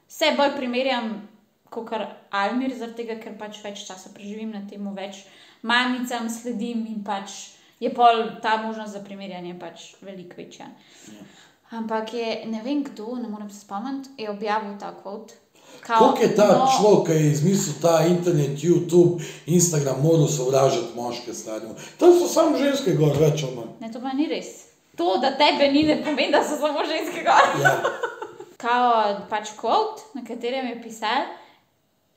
vse 0.08 0.32
bolj 0.38 0.56
primerjam 0.56 1.28
kot 1.74 1.90
kar 1.90 2.06
Almir, 2.32 2.74
zaradi 2.78 3.04
tega, 3.04 3.18
ker 3.22 3.38
pač 3.40 3.60
več 3.66 3.86
časa 3.88 4.14
preživim 4.14 4.54
na 4.54 4.64
tem, 4.70 4.86
več 4.96 5.26
mamicam 5.64 6.30
sledim 6.30 6.86
in 6.92 7.04
pač 7.04 7.54
je 7.84 7.92
pol 7.94 8.28
ta 8.42 8.58
možnost 8.64 8.94
za 8.94 9.02
primerjanje 9.04 9.56
pač 9.60 9.94
veliko 10.02 10.38
večja. 10.38 10.70
Ja. 11.12 11.26
Ampak 11.74 12.14
je, 12.14 12.44
ne 12.46 12.62
vem 12.64 12.84
kdo, 12.86 13.16
ne 13.18 13.28
morem 13.28 13.50
se 13.50 13.64
spomniti, 13.64 14.10
je 14.18 14.30
objavil 14.30 14.78
ta 14.80 14.94
kvot. 15.02 15.34
Kako 15.82 16.22
je 16.22 16.36
ta 16.36 16.48
no, 16.54 16.68
človek, 16.70 17.08
ki 17.08 17.14
je 17.14 17.32
izmislil 17.32 17.76
ta 17.82 18.06
internet, 18.06 18.60
YouTube, 18.62 19.24
Instagram, 19.46 20.04
moral 20.04 20.28
sovražiti 20.28 20.94
moške 20.96 21.34
stanje? 21.34 21.74
Tam 22.00 22.14
so 22.20 22.28
samo 22.28 22.58
ženske 22.58 22.94
gor, 23.00 23.18
več 23.20 23.44
ali 23.44 23.58
manj. 23.58 23.74
Ne, 23.82 23.90
to 23.92 24.00
pa 24.04 24.14
ni 24.14 24.30
res. 24.30 24.52
To, 24.96 25.18
da 25.18 25.34
tebe 25.38 25.72
ni, 25.74 25.84
ne 25.90 25.98
pomeni, 26.06 26.32
da 26.32 26.44
so 26.46 26.60
samo 26.62 26.86
ženske 26.88 27.26
gor. 27.26 27.58
Ja. 27.64 27.74
Kao 28.64 29.26
pač 29.30 29.56
kvot, 29.60 30.06
na 30.14 30.22
katerem 30.28 30.70
je 30.70 30.78
pisal, 30.86 31.26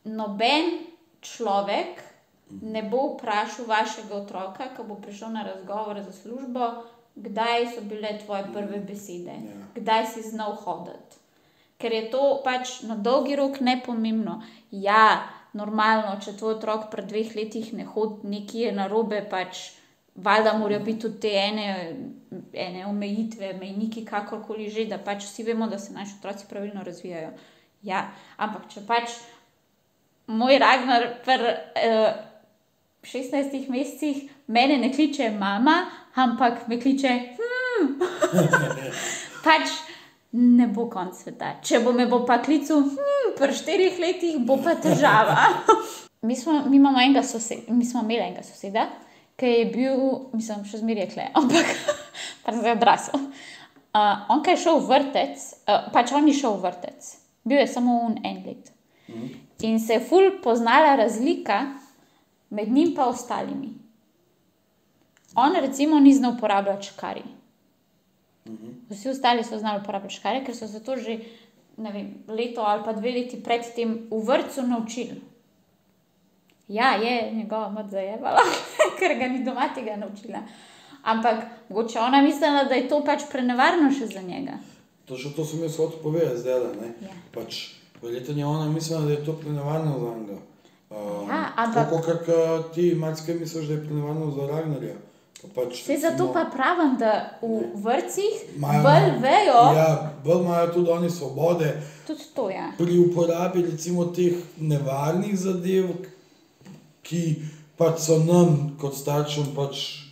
noben 0.07 0.87
človek 1.21 2.03
ne 2.63 2.83
bo 2.83 3.17
vprašal 3.17 3.67
vašega 3.67 4.15
otroka, 4.17 4.69
ko 4.77 4.85
bo 4.85 4.95
prišel 5.03 5.33
na 5.35 5.43
razgovor 5.43 6.03
za 6.03 6.13
službo, 6.13 6.69
kdaj 7.17 7.67
so 7.75 7.81
bile 7.81 8.19
tvoje 8.25 8.45
prve 8.53 8.79
besede, 8.81 9.35
Ja. 9.35 9.57
kdaj 9.75 10.07
si 10.07 10.23
znal 10.23 10.53
hoditi. 10.55 11.17
Ker 11.79 11.93
je 11.93 12.11
to 12.11 12.41
pač 12.45 12.83
na 12.83 12.97
dolgi 12.97 13.37
rok 13.37 13.61
nepomembno. 13.61 14.43
Ja, 14.71 15.29
normalno, 15.53 16.21
če 16.21 16.37
tvoj 16.37 16.55
otrok 16.55 16.91
pred 16.91 17.09
dveh 17.09 17.35
letih 17.37 17.73
ne 17.73 17.85
hodi, 17.85 18.29
nekje 18.29 18.67
je 18.67 18.73
narobe, 18.73 19.21
pač 19.31 19.73
valjda 20.15 20.55
morajo 20.59 20.81
biti 20.85 21.01
tudi 21.01 21.21
te 21.21 21.29
ene, 21.29 21.97
ene 22.53 22.87
omejitve, 22.87 23.53
mejniki, 23.61 24.05
kakorkoli 24.05 24.71
že, 24.71 24.87
da 24.87 24.99
pač 24.99 25.25
vsi 25.25 25.43
vemo, 25.43 25.69
da 25.69 25.79
se 25.79 25.93
naši 25.93 26.17
otroci 26.19 26.47
pravilno 26.49 26.85
razvijajo. 26.85 27.31
Ja, 27.83 28.07
ampak 28.37 28.69
če 28.73 28.81
pač 28.87 29.13
moj 30.27 30.59
Ragnar 30.59 31.09
per 31.25 31.45
uh, 31.47 32.09
16 33.07 33.69
mesecih 33.71 34.25
mene 34.47 34.79
ne 34.79 34.93
kliče 34.93 35.31
mama, 35.31 35.85
ampak 36.15 36.67
me 36.69 36.81
kliče 36.81 37.13
hm. 37.39 37.93
pač 39.47 39.71
ne 40.37 40.67
bo 40.67 40.89
konc 40.91 41.17
sveta. 41.17 41.55
Če 41.65 41.81
bo 41.85 41.93
me 41.97 42.07
bo 42.11 42.25
pa 42.27 42.41
klical, 42.45 42.83
hm, 42.83 43.33
pri 43.39 43.55
štirih 43.57 44.01
letih 44.03 44.39
bo 44.45 44.59
pa 44.63 44.75
težava. 44.75 45.49
mi, 46.27 46.37
smo, 46.37 46.65
mi 46.67 46.77
imamo 46.77 47.01
enega 47.01 47.23
soseda, 47.23 47.73
mi 47.73 47.85
smo 47.85 48.03
imeli 48.03 48.27
enega 48.27 48.43
soseda, 48.45 48.89
ki 49.37 49.53
je 49.53 49.65
bil, 49.73 50.03
mislim, 50.35 50.65
še 50.69 50.83
zmeraj 50.83 51.11
kle, 51.15 51.29
ampak 51.39 51.73
pa 52.45 52.57
zdaj 52.57 52.77
odrasel. 52.77 53.29
Uh, 53.97 54.27
on, 54.33 54.43
ki 54.45 54.53
je 54.53 54.63
šel 54.67 54.83
v 54.83 54.91
vrtec, 54.91 55.45
uh, 55.71 55.89
pač 55.95 56.13
on 56.17 56.27
je 56.29 56.37
šel 56.37 56.59
v 56.59 56.67
vrtec, 56.67 57.13
bil 57.49 57.63
je 57.63 57.69
samo 57.71 58.01
un 58.09 58.19
en 58.27 58.43
let. 58.45 58.73
In 59.61 59.81
se 59.81 59.93
je 59.93 60.01
ful 60.01 60.31
poznala 60.43 60.97
razlika 60.97 61.65
med 62.51 62.73
njim 62.73 62.89
in 62.89 63.01
ostalimi. 63.01 63.69
On, 65.35 65.53
recimo, 65.61 66.01
ni 66.01 66.15
znal 66.15 66.35
uporabljati 66.35 66.87
škari. 66.87 67.23
Vsi 68.91 69.09
ostali 69.09 69.45
so 69.45 69.59
znali 69.59 69.81
uporabljati 69.83 70.15
škare, 70.15 70.45
ker 70.45 70.57
so 70.57 70.69
se 70.69 70.85
to 70.85 70.97
že 70.97 71.19
ne 71.77 71.93
vem, 71.93 72.15
leto 72.29 72.61
ali 72.61 72.85
pa 72.85 72.93
dve 72.93 73.13
leti 73.13 73.43
predtem 73.43 74.07
v 74.11 74.21
vrtu 74.25 74.63
naučili. 74.63 75.21
Ja, 76.69 76.95
je 76.95 77.33
njegova 77.33 77.69
mat 77.69 77.91
zajevala, 77.91 78.41
ker 78.99 79.19
ga 79.19 79.29
ni 79.29 79.45
doma 79.45 79.69
tega 79.75 79.97
naučila. 79.97 80.43
Ampak 81.03 81.45
mogoče 81.69 82.01
ona 82.01 82.23
mislila, 82.23 82.65
da 82.65 82.75
je 82.75 82.89
to 82.89 83.05
pač 83.05 83.29
prenevarno 83.31 83.93
še 83.95 84.07
za 84.07 84.23
njega. 84.23 84.59
To, 85.07 85.15
še 85.15 85.31
to 85.37 85.45
sem 85.47 85.63
jaz 85.63 85.77
hotel 85.79 86.01
povedati 86.03 86.41
zdaj. 86.43 86.65
Ne? 86.81 86.89
Ja. 87.07 87.15
Pač, 87.35 87.77
verjetno 88.03 88.35
je 88.35 88.47
ona 88.47 88.69
mislila, 88.69 89.01
da 89.01 89.11
je 89.11 89.25
to 89.25 89.33
prenevarno 89.35 89.93
za 89.95 90.17
njega. 90.17 90.41
Uh, 90.91 91.29
Ja, 91.29 91.53
ampak- 91.57 91.75
Tako 91.75 91.97
kot 91.99 92.29
uh, 92.29 92.37
ti 92.73 92.95
marsikaj 92.95 93.35
misliš, 93.37 93.67
da 93.67 93.75
je 93.75 93.85
prenevarno 93.85 94.31
za 94.31 94.47
Ragnarja. 94.47 94.95
Pa 95.43 95.49
Pač, 95.57 95.83
Vse 95.83 95.97
zato 95.99 96.33
pa 96.33 96.45
pravim, 96.47 96.97
da 96.97 97.11
v 97.43 97.49
vrtcih 97.77 98.57
Imajo- 98.57 98.83
bolj 98.83 99.11
vejo, 99.21 99.59
Ja, 99.75 99.89
bolj 100.25 100.41
imajo 100.41 100.67
tudi 100.69 100.91
oni 100.91 101.11
svobode 101.11 101.83
tudi 102.07 102.23
to 102.35 102.51
je. 102.51 102.65
pri 102.79 102.99
uporabi 103.01 103.63
recimo 103.63 104.05
teh 104.07 104.33
nevarnih 104.59 105.37
zadev, 105.37 105.87
ki 107.03 107.43
pač 107.77 108.01
so 108.01 108.19
nam 108.21 108.49
kot 108.77 108.95
staršem 108.95 109.55
pač 109.55 110.03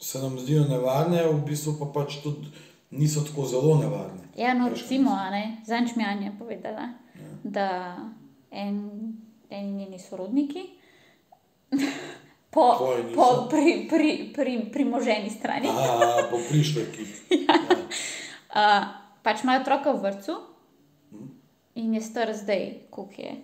se 0.00 0.18
nam 0.18 0.38
zdijo 0.38 0.64
nevarne, 0.64 1.22
v 1.24 1.40
bistvu 1.42 1.74
pa 1.74 1.86
pač 1.94 2.22
tudi 2.22 2.46
niso 2.90 3.20
tako 3.20 3.46
zelo 3.46 3.76
nevarne. 3.78 4.28
Ja, 4.36 4.54
no, 4.54 4.68
recimo, 4.68 5.10
a 5.10 5.30
zanč 5.66 5.96
mi 5.96 6.04
Anja 6.04 6.32
povedala, 6.38 6.88
da 7.44 7.96
en, 8.50 8.90
en 9.50 9.76
njeni 9.76 9.98
sorodniki 9.98 10.62
po, 12.50 12.78
po 13.14 13.46
pri, 13.50 13.86
pri, 13.90 14.32
pri, 14.34 14.70
pri 14.72 14.84
moženi 14.84 15.30
strani. 15.30 15.68
Aha, 15.68 16.28
po 16.30 16.38
prišlekih. 16.50 17.22
uh, 18.56 18.84
pač 19.22 19.44
imajo 19.44 19.60
otroka 19.60 19.92
v 19.92 20.02
vrtu 20.02 20.38
in 21.74 21.94
je 21.94 22.00
star 22.00 22.32
zdaj, 22.34 22.88
koliko 22.90 23.22
je 23.22 23.34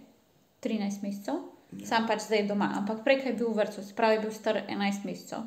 13 0.65 1.03
mesecev, 1.03 1.43
sam 1.85 2.07
pač 2.09 2.25
zdaj 2.27 2.47
doma, 2.49 2.73
ampak 2.79 3.05
prej 3.05 3.27
je 3.27 3.35
bil 3.37 3.53
v 3.53 3.61
vrtu, 3.63 3.83
se 3.83 3.95
pravi, 3.95 4.17
je 4.17 4.25
bil 4.25 4.33
star 4.33 4.63
11 4.69 5.05
mesecev. 5.05 5.45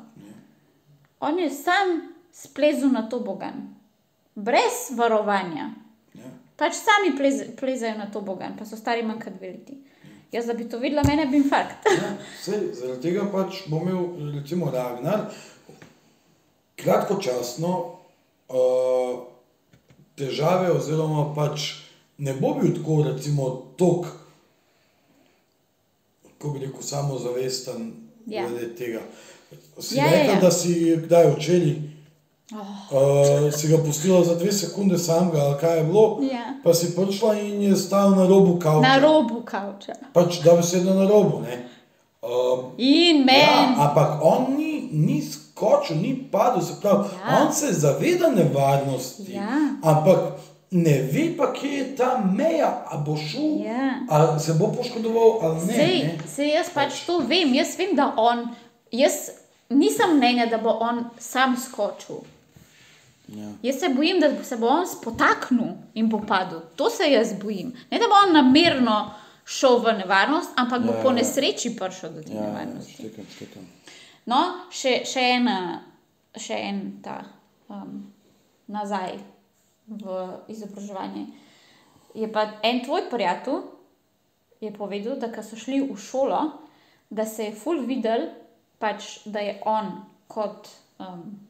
On 1.20 1.38
je 1.38 1.50
sam 1.50 2.14
splezel 2.32 2.92
na 2.94 3.08
to 3.08 3.20
bogan, 3.20 3.74
brez 4.38 4.78
varovanja. 4.96 5.68
Ja. 6.14 6.30
Pač 6.58 6.78
sami 6.78 7.12
plez, 7.18 7.42
plezajo 7.58 7.98
na 7.98 8.08
to 8.12 8.22
bogan, 8.24 8.56
pa 8.58 8.66
so 8.66 8.78
stari 8.78 9.02
manj 9.06 9.20
kot 9.24 9.36
dve 9.38 9.52
leti. 9.56 9.78
Jaz, 10.32 10.46
da 10.46 10.54
bi 10.54 10.66
to 10.68 10.78
videla, 10.78 11.02
mene 11.08 11.26
bi 11.26 11.40
infarkt. 11.40 11.86
Ja, 11.88 12.10
sej, 12.44 12.66
zaradi 12.76 13.00
tega 13.06 13.24
pač 13.32 13.62
bo 13.72 13.80
imel, 13.80 14.34
recimo, 14.36 14.68
Ragnar 14.70 15.30
kratkočasno 16.78 17.70
uh, 18.48 19.14
težave, 20.18 20.70
oziroma 20.70 21.30
pač 21.34 21.72
ne 22.22 22.34
bo 22.38 22.52
bil 22.60 22.74
tako, 22.76 23.00
recimo, 23.08 23.48
tok, 23.80 24.06
kako 26.28 26.52
bi 26.54 26.66
rekel, 26.66 26.82
samozavesten 26.82 27.88
Ja. 28.28 28.48
glede 28.48 28.74
tega. 28.76 29.00
Si 29.80 29.96
Ja, 29.96 30.04
ja, 30.04 30.10
ja, 30.12 30.18
rekla, 30.18 30.34
ja. 30.34 30.40
da 30.40 30.50
si 30.50 30.96
kdaj 30.96 31.30
včeraj. 31.36 31.74
Oh. 32.50 33.46
Uh, 33.46 33.52
si 33.52 33.68
ga 33.68 33.78
pustila 33.78 34.24
za 34.24 34.34
dve 34.34 34.52
sekunde 34.52 34.98
samega, 34.98 35.38
ali 35.38 35.56
kaj 35.60 35.76
je 35.78 35.84
bilo, 35.84 36.18
Ja. 36.22 36.54
pa 36.64 36.74
si 36.74 36.96
prišla 36.96 37.34
in 37.36 37.62
je 37.62 37.76
stal 37.76 38.10
na 38.10 38.26
robu 38.26 38.58
kavča. 38.58 38.80
Na 38.80 38.98
robu 38.98 39.42
kavča. 39.42 39.92
Pač 40.12 40.40
da 40.40 40.56
bi 40.56 40.62
sedel 40.62 40.94
na 40.94 41.04
robu. 41.04 41.40
ne. 41.40 41.68
Um, 42.22 42.72
In 42.78 43.16
Ja, 43.18 43.24
meni. 43.24 43.74
ampak 43.78 44.18
on 44.22 44.56
ni, 44.56 44.88
ni 44.92 45.22
skočil, 45.22 45.96
ni 45.96 46.28
padel, 46.32 46.62
se 46.62 46.72
pravi, 46.82 47.08
Ja. 47.08 47.30
ja. 47.30 47.38
on 47.40 47.52
se 47.52 47.72
zaveda 47.72 48.28
nevarnosti, 48.28 49.32
Ja. 49.32 49.48
ampak 49.82 50.18
ne 50.70 51.02
ve 51.04 51.36
pa, 51.36 51.52
kje 51.52 51.68
je 51.68 51.96
ta 51.96 52.22
meja, 52.26 52.84
a 52.86 52.96
bo 52.96 53.16
šel, 53.16 53.60
Ja. 53.60 54.00
ali 54.08 54.40
se 54.40 54.52
bo 54.52 54.66
poškodoval 54.68 55.38
ali 55.42 55.66
ne. 55.66 55.74
Sej, 55.74 55.98
ne. 55.98 56.18
sej 56.26 56.48
jaz 56.48 56.66
pač 56.74 57.04
to 57.06 57.18
vem, 57.18 57.54
jaz 57.54 57.78
vem, 57.78 57.96
da 57.96 58.12
on, 58.16 58.48
jaz 58.92 59.12
nisem 59.70 60.16
mnenja, 60.16 60.46
da 60.46 60.58
bo 60.58 60.70
on 60.80 61.04
sam 61.18 61.56
skočil. 61.56 62.16
Ja. 63.28 63.48
Jaz 63.62 63.80
se 63.80 63.88
bojim, 63.88 64.20
da 64.20 64.44
se 64.44 64.56
bo 64.56 64.66
on 64.66 64.86
spotaknil 64.88 65.74
in 65.94 66.08
bo 66.08 66.20
padel. 66.26 66.60
To 66.76 66.90
se 66.90 67.10
jaz 67.12 67.32
bojim. 67.42 67.74
Ne 67.90 67.98
da 67.98 68.08
bo 68.08 68.14
on 68.26 68.32
namerno 68.32 69.10
šel 69.44 69.78
v 69.78 69.92
nevarnost, 69.98 70.50
ampak 70.56 70.82
bo 70.82 70.92
Ja, 70.92 71.02
po 71.02 71.08
ja. 71.08 71.14
nesreči 71.14 71.76
prišel 71.76 72.10
do 72.10 72.22
te 72.22 72.32
Ja, 72.32 72.40
ja, 72.40 72.46
nevarnosti. 72.46 72.92
štekam, 72.92 73.26
štekam. 73.36 73.66
No, 74.26 74.40
še, 74.70 75.04
še, 75.08 75.20
ena, 75.20 75.82
še 76.36 76.56
en 76.68 76.80
ta 77.02 77.22
um, 77.68 78.12
nazaj 78.68 79.16
v 79.88 80.16
izobraževanje. 80.48 81.26
Je 82.14 82.28
pa 82.32 82.46
en 82.62 82.80
tvoj 82.84 83.08
prijatelj 83.10 83.62
je 84.60 84.72
povedal, 84.72 85.16
da 85.16 85.42
so 85.42 85.56
šli 85.56 85.80
v 85.80 85.96
šolo, 85.96 86.40
da 87.10 87.24
se 87.24 87.44
je 87.48 87.54
ful 87.56 87.80
videl, 87.86 88.28
pač, 88.78 89.20
da 89.24 89.40
je 89.40 89.60
on 89.64 89.92
kot, 90.28 90.68
um, 90.98 91.47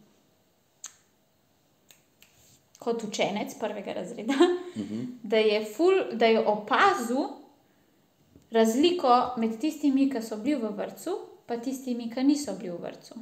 kot 2.89 3.05
učenec 3.05 3.55
prvega 3.61 3.93
razreda, 3.93 4.35
uh 4.77 4.83
-huh. 4.83 5.07
da, 5.23 5.37
je 5.37 5.65
ful, 5.77 5.95
da 6.13 6.27
je 6.27 6.41
opazil 6.47 7.29
razliko 8.51 9.35
med 9.37 9.61
tistimi, 9.61 10.11
ki 10.11 10.23
so 10.23 10.37
bili 10.37 10.61
v 10.63 10.71
vrtu, 10.77 11.19
pa 11.47 11.57
tistimi, 11.57 12.11
ki 12.11 12.25
niso 12.25 12.57
bili 12.57 12.71
v 12.71 12.83
vrtu. 12.83 13.15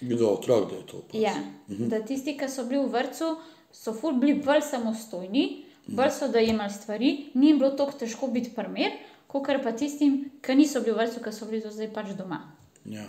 Kdo 0.00 0.28
otrok, 0.28 0.70
da 0.70 0.76
je 0.76 0.86
to? 0.86 0.98
opazil? 0.98 1.22
Ja, 1.22 1.34
da 1.66 2.02
tisti, 2.04 2.36
ki 2.38 2.48
so 2.48 2.64
bili 2.64 2.84
v 2.84 2.92
vrtu, 2.92 3.36
so 3.72 3.92
ful 3.92 4.12
bili 4.12 4.34
bolj 4.34 4.62
samostojni, 4.70 5.64
bolj 5.86 6.10
so 6.10 6.28
dojemali 6.28 6.72
stvari, 6.72 7.30
ni 7.34 7.50
jim 7.50 7.58
bilo 7.58 7.70
tako 7.70 7.98
težko 7.98 8.26
biti 8.26 8.54
primer, 8.54 8.92
kot 9.26 9.48
pa 9.62 9.72
tistim, 9.72 10.30
ki 10.42 10.54
niso 10.54 10.80
bili 10.80 10.94
v 10.94 11.06
vrtu, 11.06 11.24
ki 11.24 11.32
so 11.32 11.46
bili 11.46 11.62
do 11.62 11.70
zdaj 11.70 11.92
pač 11.92 12.14
doma. 12.18 12.42
Ja. 12.84 13.04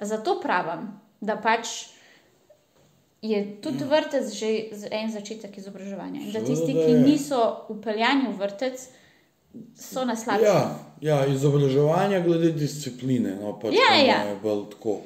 Zato 0.00 0.40
pravim, 0.40 0.92
da 1.20 1.36
pač 1.36 1.97
je 3.22 3.56
tudi 3.60 3.84
vrtec 3.84 4.32
že 4.32 4.48
en 4.90 5.12
začetek 5.12 5.58
izobraževanja. 5.58 6.20
In 6.20 6.32
da 6.32 6.40
tisti, 6.40 6.72
ki 6.72 6.90
je. 6.92 7.00
niso 7.00 7.40
upeljani 7.68 8.28
v 8.32 8.38
vrtec, 8.38 8.88
so 9.74 10.04
na 10.04 10.16
slabšem. 10.16 10.44
Ja, 10.44 10.78
ja, 11.00 11.26
izobraževanje 11.26 12.20
glede 12.20 12.52
discipline. 12.52 13.36
No, 13.42 13.58
pač 13.58 13.74
Ja, 13.74 13.96
ja. 13.96 14.18
moje 14.24 14.36
bolj 14.42 14.62
tako, 14.70 15.00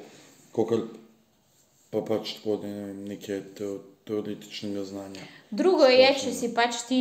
kot 0.53 0.73
pa 1.91 2.01
pač 2.01 2.35
tako, 2.37 2.59
ne 2.63 2.73
vem, 2.73 3.05
nekaj 3.09 3.41
teo, 3.57 3.79
teoretičnega 4.05 4.85
znanja. 4.85 5.25
Drugo 5.51 5.85
je, 5.85 6.07
Splošno. 6.09 6.31
če 6.31 6.37
si 6.37 6.55
pač 6.55 6.83
ti, 6.89 7.01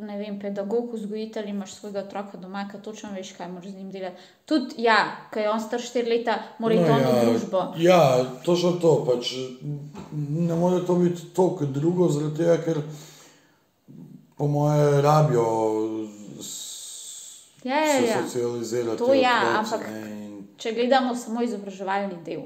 ne 0.00 0.18
vem, 0.18 0.38
pedagog, 0.40 0.94
vzgojitelj, 0.94 1.48
imaš 1.50 1.74
svojega 1.74 2.00
otroka 2.00 2.38
doma, 2.38 2.64
ki 2.70 2.80
točno 2.82 3.10
veš, 3.14 3.32
kaj 3.36 3.48
moraš 3.48 3.70
z 3.70 3.76
njim 3.76 3.90
delati. 3.90 4.16
Tudi, 4.44 4.74
ja, 4.78 4.96
ker 5.32 5.42
je 5.42 5.50
on 5.50 5.60
star 5.60 5.80
4 5.80 6.08
leta, 6.08 6.38
mora 6.58 6.74
iti 6.74 6.84
no, 6.84 6.94
on 6.94 7.02
v 7.02 7.24
družbo. 7.26 7.62
Ja, 7.78 8.00
točno 8.44 8.72
to. 8.72 8.94
Pač, 9.04 9.32
ne 10.12 10.56
more 10.56 10.82
to 10.86 10.94
biti 10.94 11.30
to, 11.36 11.50
kot 11.56 11.68
drugo, 11.68 12.08
zaradi 12.08 12.36
tega, 12.36 12.56
ker 12.64 12.82
po 14.36 14.46
moje 14.48 15.02
rabijo 15.02 15.46
Ja, 17.64 17.76
ja, 17.76 18.00
se 18.00 18.06
ja. 18.06 18.22
socializirati. 18.22 18.98
To 18.98 19.14
ja, 19.14 19.36
otroci, 19.60 19.74
ampak- 19.74 19.88
in- 19.90 20.30
Če 20.56 20.72
gledamo 20.72 21.14
samo 21.16 21.42
izobraževalni 21.42 22.18
del, 22.24 22.42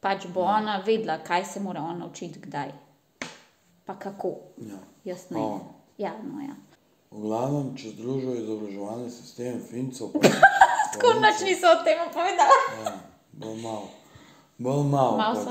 pač 0.00 0.26
bo 0.26 0.40
ona 0.42 0.82
vedela, 0.86 1.18
kaj 1.18 1.44
se 1.44 1.60
mora 1.60 1.82
on 1.82 1.98
naučiti, 1.98 2.40
kdaj. 2.40 2.72
Pa 3.84 3.94
kako. 3.94 4.32
Ja. 4.58 4.78
Jaz 5.04 5.30
ne. 5.30 5.38
O. 5.40 5.60
Ja, 5.98 6.12
no 6.22 6.40
ja. 6.42 6.54
V 7.14 7.20
glavnem, 7.20 7.76
če 7.78 7.92
združijo 7.92 8.34
izobraževalni 8.34 9.10
sistem 9.10 9.60
Fincev, 9.62 10.10
Tako 10.92 11.12
noč 11.20 11.42
niso 11.42 11.66
o 11.68 11.82
tem 11.84 11.98
povedali. 12.10 12.58
ja, 12.82 12.92
bolj 13.32 13.58
malo. 13.62 13.88
Bolj 14.58 14.82
malo. 14.84 15.14
Malo 15.16 15.34
pač. 15.34 15.44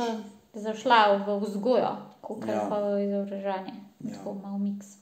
so 0.52 0.60
zašla 0.60 1.24
v 1.24 1.40
vzgojo, 1.40 1.92
kot 2.22 2.44
Ja. 2.44 2.68
pa 2.68 2.80
v 2.82 3.08
izobraževanje. 3.08 3.74
Ja. 4.02 4.12
Tako 4.14 4.34
malo 4.34 4.58
miks. 4.58 5.00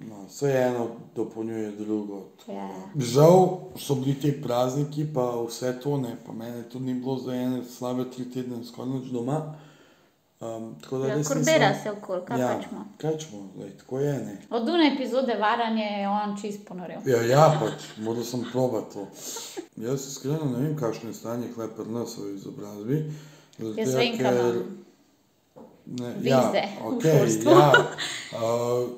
No, 0.00 0.24
Vseeno 0.26 0.86
dopolnjuje 1.14 1.70
drugo. 1.72 2.32
Ja. 2.48 2.66
Žal 2.96 3.36
so 3.76 3.94
bili 3.94 4.14
ti 4.16 4.32
prazniki, 4.32 5.04
pa 5.06 5.38
vse 5.38 5.76
to 5.76 5.96
ne, 5.96 6.16
pa 6.26 6.32
mene 6.32 6.62
tudi 6.64 6.84
ni 6.84 6.94
bilo 6.94 7.18
za 7.18 7.34
ene 7.34 7.62
slabe 7.64 8.10
tri 8.10 8.24
tedne, 8.24 8.64
skoraj 8.64 8.90
nič 8.90 9.12
doma. 9.12 9.54
Um, 10.40 10.74
tako 10.80 10.98
da 10.98 11.06
Ja, 11.06 11.24
Korbera 11.24 11.68
nisem- 11.68 11.82
se 11.82 11.90
okoli, 11.90 12.22
kaj 12.26 12.40
ja, 12.40 12.48
pač 12.48 12.68
smo. 12.68 12.84
Kaj 12.98 13.18
čemo, 13.18 13.48
zdaj, 13.56 13.70
tako 13.78 13.98
je 13.98 14.12
ne. 14.12 14.46
Od 14.50 14.68
une 14.68 14.94
epizode 14.94 15.34
varanje 15.34 15.84
je 15.84 16.08
on 16.08 16.36
čist 16.40 16.64
ponoril. 16.68 17.00
Ja, 17.06 17.22
ja, 17.22 17.58
pač, 17.60 17.82
moral 17.98 18.24
sem 18.24 18.44
probati 18.52 18.92
to. 18.94 19.06
Jaz 19.76 20.06
iskreno 20.06 20.44
ne 20.44 20.58
vem, 20.58 20.76
kakšno 20.76 21.10
je 21.10 21.14
stanje 21.14 21.52
hle 21.56 21.68
pri 21.76 21.92
nas 21.92 22.16
v 22.16 22.34
izobrazbi. 22.34 23.12
zaradi 23.58 23.80
Jaz 23.80 23.94
vem, 23.94 24.18
ker-. 24.18 24.64
Ne, 25.86 26.14
Vizde 26.14 26.30
ja, 26.30 26.72
okay, 26.84 27.44
ja, 27.44 27.72
uh, 28.32 28.88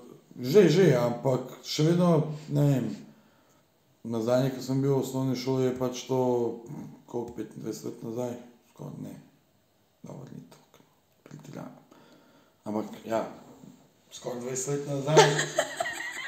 že, 0.40 0.68
že, 0.68 0.94
ampak 0.96 1.40
še 1.64 1.82
vedno 1.82 2.22
ne 2.48 2.66
vem. 2.70 2.96
Na 4.04 4.20
zadnje, 4.22 4.50
ko 4.54 4.62
sem 4.62 4.82
bil 4.82 4.94
v 4.94 5.02
osnovni 5.02 5.36
šoli, 5.36 5.64
je 5.64 5.78
pač 5.78 6.06
to, 6.06 6.18
koliko 7.06 7.32
25 7.34 7.84
let 7.86 8.02
nazaj, 8.02 8.34
skoraj 8.70 8.98
ne, 9.02 9.14
dobro, 10.02 10.26
ni 10.34 10.61
pretiravamo. 11.52 11.82
Ampak 12.64 12.84
ja, 13.06 13.26
skoraj 14.10 14.40
20 14.40 14.70
let 14.70 14.86
nazaj. 14.88 15.16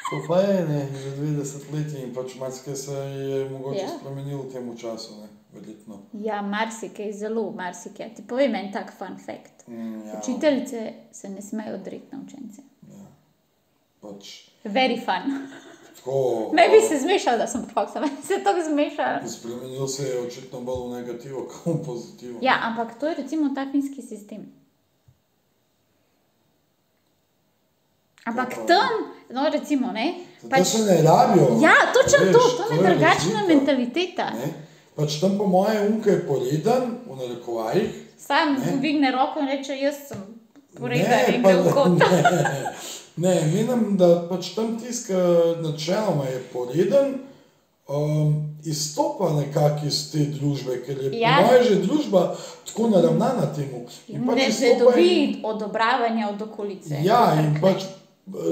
To 0.05 0.20
pa 0.29 0.41
je, 0.41 0.68
ne, 0.68 0.89
že 0.95 1.16
20 1.16 1.72
let 1.72 1.95
in 1.97 2.14
pač 2.14 2.35
marsikaj 2.35 2.77
se 2.77 2.93
je 2.93 3.49
mogoče 3.51 3.81
Ja. 3.81 3.89
spremenilo 3.99 4.43
v 4.43 4.53
tem 4.53 4.77
času, 4.77 5.16
ne, 5.16 5.29
verjetno. 5.51 5.99
Ja, 6.12 6.43
marsikaj, 6.43 7.12
zelo 7.12 7.51
marsikaj. 7.51 8.14
Ti 8.14 8.22
povem 8.22 8.55
en 8.55 8.72
tak 8.72 8.93
fun 8.93 9.16
fact. 9.18 9.64
Mm, 9.66 10.07
ja, 10.07 10.20
Učiteljice 10.20 10.93
se 11.12 11.29
ne 11.29 11.43
smejo 11.43 11.75
odreti 11.75 12.12
na 12.12 12.20
učence. 12.20 12.62
Ja, 12.85 13.07
pač 14.01 14.51
Very 14.64 15.01
fun. 15.01 15.49
tako. 15.97 16.12
Me 16.57 16.68
bi 16.68 16.87
se 16.89 17.01
zmešal, 17.01 17.39
da 17.39 17.47
sem 17.47 17.64
foksa, 17.64 18.01
meni 18.01 18.22
se 18.29 18.35
je 18.35 18.45
tako 18.45 18.61
zmešal. 18.62 19.29
Spremenil 19.29 19.89
se 19.89 20.03
je 20.05 20.20
očitno 20.20 20.61
bolj 20.61 20.85
v 20.85 21.01
negativo, 21.01 21.49
kot 21.49 21.75
v 21.75 21.85
pozitivo. 21.85 22.39
Ja, 22.43 22.61
ampak 22.62 23.01
to 23.01 23.09
je 23.09 23.14
recimo 23.14 23.55
ta 23.55 23.64
finski 23.72 24.03
sistem. 24.03 24.53
Ampak 28.25 28.49
pa- 28.51 28.64
tam, 28.64 28.91
no 29.31 29.49
recimo, 29.49 29.93
ne. 29.93 30.14
Pač, 30.43 30.51
Pač, 30.51 30.66
se 30.66 30.83
ne 30.85 31.03
rabijo. 31.03 31.59
ja, 31.61 31.75
točno 31.93 32.18
Veš, 32.22 32.33
to, 32.33 32.43
to 32.59 32.72
je 32.72 32.79
drugačna 32.81 33.09
razlika, 33.33 33.49
mentaliteta. 33.49 34.31
Ne? 34.33 34.49
Pač 34.95 35.20
tam 35.20 35.39
po 35.39 35.47
moje 35.47 35.81
unke 35.83 36.11
je 36.11 36.22
poreden, 36.22 36.83
v 37.05 37.16
narekovajih. 37.16 37.91
Sam 38.18 38.55
Ne. 38.55 38.77
dvigne 38.77 39.11
roko 39.11 39.41
in 39.41 39.49
reče: 39.49 39.72
Jaz 39.75 39.95
sem 40.09 40.20
poreden 40.75 41.11
Ne, 41.11 41.43
pa- 41.43 41.53
v 41.53 41.72
kot. 41.72 41.99
Ne, 41.99 42.72
ne, 43.18 43.41
menim, 43.45 43.97
da 43.97 44.29
pač 44.29 44.55
tam 44.55 44.79
tisk 44.79 45.11
načeloma 45.61 46.25
je 46.25 46.39
poreden, 46.47 47.14
um, 47.87 48.33
izstopa 48.64 49.31
nekako 49.33 49.87
iz 49.87 50.11
te 50.11 50.18
družbe, 50.31 50.81
ker 50.81 50.97
je 50.99 51.11
Ja. 51.12 51.29
ja. 51.31 51.41
moja 51.43 51.62
že 51.62 51.75
družba 51.77 52.35
tako 52.64 52.89
naravnana 52.89 53.47
temu. 53.49 53.85
In 54.09 54.22
pač 54.22 54.37
Ne, 54.37 54.43
ne 54.43 54.49
izstopa 54.49 54.79
dobi 54.81 55.09
in- 55.14 55.41
odobravanja 55.45 56.29
od 56.29 56.43
okolice. 56.43 56.95
Ja, 57.03 57.35
in 57.37 57.61
pač 57.61 57.83
eh, 57.83 57.87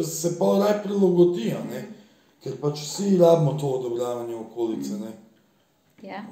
se 0.04 0.38
pa 0.38 0.58
raj 0.58 0.82
prilagodi, 0.82 1.50
ne? 1.66 1.82
ker 2.42 2.56
pač 2.58 2.80
vsi 2.80 3.16
rabimo 3.16 3.52
to 3.54 3.68
odobravanje 3.70 4.34
okolice. 4.36 4.92
Ne? 4.94 5.12
Ja, 6.02 6.24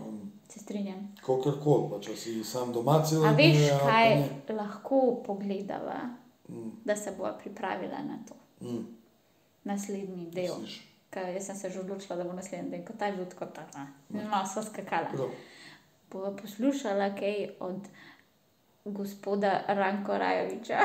se 0.48 0.58
strinjam. 0.58 1.14
Kakorkoli, 1.16 1.90
pa 1.90 2.00
če 2.00 2.16
si 2.16 2.44
sam 2.44 2.72
doma 2.72 3.02
celo 3.02 3.24
A 3.24 3.30
veš, 3.30 3.56
dneve, 3.56 3.78
kaj 3.80 4.08
ne. 4.16 4.54
lahko 4.54 4.98
pogledava, 5.26 6.00
Mm. 6.48 6.70
da 6.84 6.96
se 6.96 7.12
bo 7.12 7.28
pripravila 7.38 7.98
na 8.00 8.16
to 8.28 8.34
Mm, 8.60 8.86
naslednji 9.64 10.30
del? 10.30 10.54
misliš? 10.56 10.80
Ker 11.10 11.28
jaz 11.28 11.46
sem 11.46 11.56
se 11.56 11.70
že 11.70 11.80
odločila, 11.80 12.16
da 12.16 12.24
bo 12.24 12.32
naslednji 12.32 12.70
dan, 12.70 12.84
ko 12.84 12.92
ta 12.92 13.06
je 13.06 13.12
bil 13.12 13.26
tako 13.26 13.46
ta. 13.46 13.86
Malo 14.10 14.46
so 14.46 14.62
skakala. 14.62 15.06
Prav. 15.08 15.30
Bova 16.10 16.32
poslušala 16.32 17.14
kaj 17.14 17.36
od 17.60 17.78
gospoda 18.86 19.60
Ranko 19.68 20.12
Rajoviča. 20.14 20.78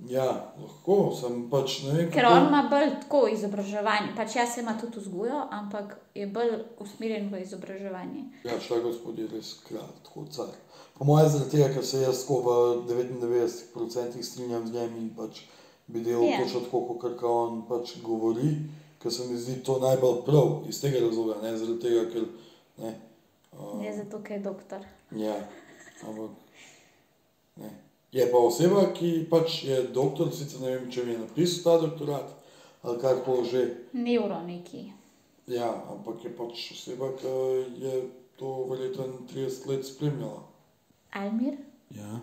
Ja, 0.00 0.26
lahko, 0.58 1.14
sem 1.14 1.50
pač 1.50 1.82
ne 1.82 1.92
vem. 1.92 2.10
Ker 2.10 2.24
kako- 2.24 2.34
on 2.34 2.48
ima 2.48 2.68
bolj 2.70 3.00
tako 3.00 3.28
izobraževanje. 3.28 4.12
Pač 4.16 4.36
jaz 4.36 4.58
ima 4.58 4.78
tudi 4.80 4.98
vzgojo, 5.00 5.48
ampak 5.50 5.94
je 6.14 6.26
bolj 6.26 6.50
usmerjen 6.78 7.30
v 7.30 7.40
izobraževanje. 7.40 8.24
Ja, 8.44 8.60
šta 8.60 8.80
gospod 8.80 9.18
je 9.18 9.26
res 9.26 9.54
kralj, 9.62 9.94
tako 10.04 10.26
car. 10.26 10.50
Po 10.94 11.04
mojem, 11.04 11.28
zaradi 11.28 11.50
tega, 11.50 11.74
ker 11.74 11.84
se 11.84 12.00
jaz 12.00 12.20
tako 12.20 12.40
v 12.40 12.48
99% 12.86 14.22
strinjam 14.22 14.66
z 14.66 14.72
njim 14.72 14.96
in 14.96 15.10
pač 15.10 15.40
bi 15.86 16.00
delal 16.00 16.22
Ja. 16.22 16.30
yeah. 16.30 16.42
točno 16.42 16.60
tako, 16.60 16.98
kot 16.98 17.22
on 17.22 17.62
pač 17.68 17.96
govori, 18.02 18.56
ker 18.98 19.12
se 19.12 19.26
mi 19.26 19.36
zdi 19.36 19.62
to 19.62 19.78
najbolj 19.78 20.24
prav 20.26 20.62
iz 20.68 20.80
tega 20.80 21.00
razloga, 21.00 21.34
ne 21.42 21.56
zaradi 21.56 21.80
tega, 21.80 22.10
ker 22.10 22.24
ne. 22.78 22.94
Uh, 23.52 23.80
Ne 23.80 23.96
zato, 23.96 24.18
ker 24.18 24.32
je 24.32 24.42
doktor. 24.42 24.80
ja, 25.12 25.34
ampak 26.02 26.30
ne. 27.56 27.83
Je 28.14 28.22
pa 28.30 28.38
oseba, 28.38 28.92
ki 28.94 29.26
pač 29.30 29.64
je 29.64 29.80
doktor, 29.90 30.28
sicer 30.30 30.60
ne 30.62 30.70
vem, 30.70 30.84
če 30.86 31.02
mi 31.04 31.12
je 31.12 31.18
napisal 31.18 31.62
ta 31.64 31.86
doktorat 31.86 32.28
ali 32.84 33.00
kar 33.00 33.16
koli 33.24 33.48
že. 33.48 33.62
Neuro 33.92 34.38
neki. 34.46 34.84
Ja, 35.50 35.70
ampak 35.90 36.22
je 36.24 36.30
pač 36.30 36.68
oseba, 36.72 37.10
ki 37.18 37.32
je 37.82 37.94
to 38.38 38.66
verjetno 38.70 39.08
30 39.34 39.66
let 39.66 39.86
spremljala. 39.86 40.44
Almir, 41.12 41.56
Ja, 41.90 42.20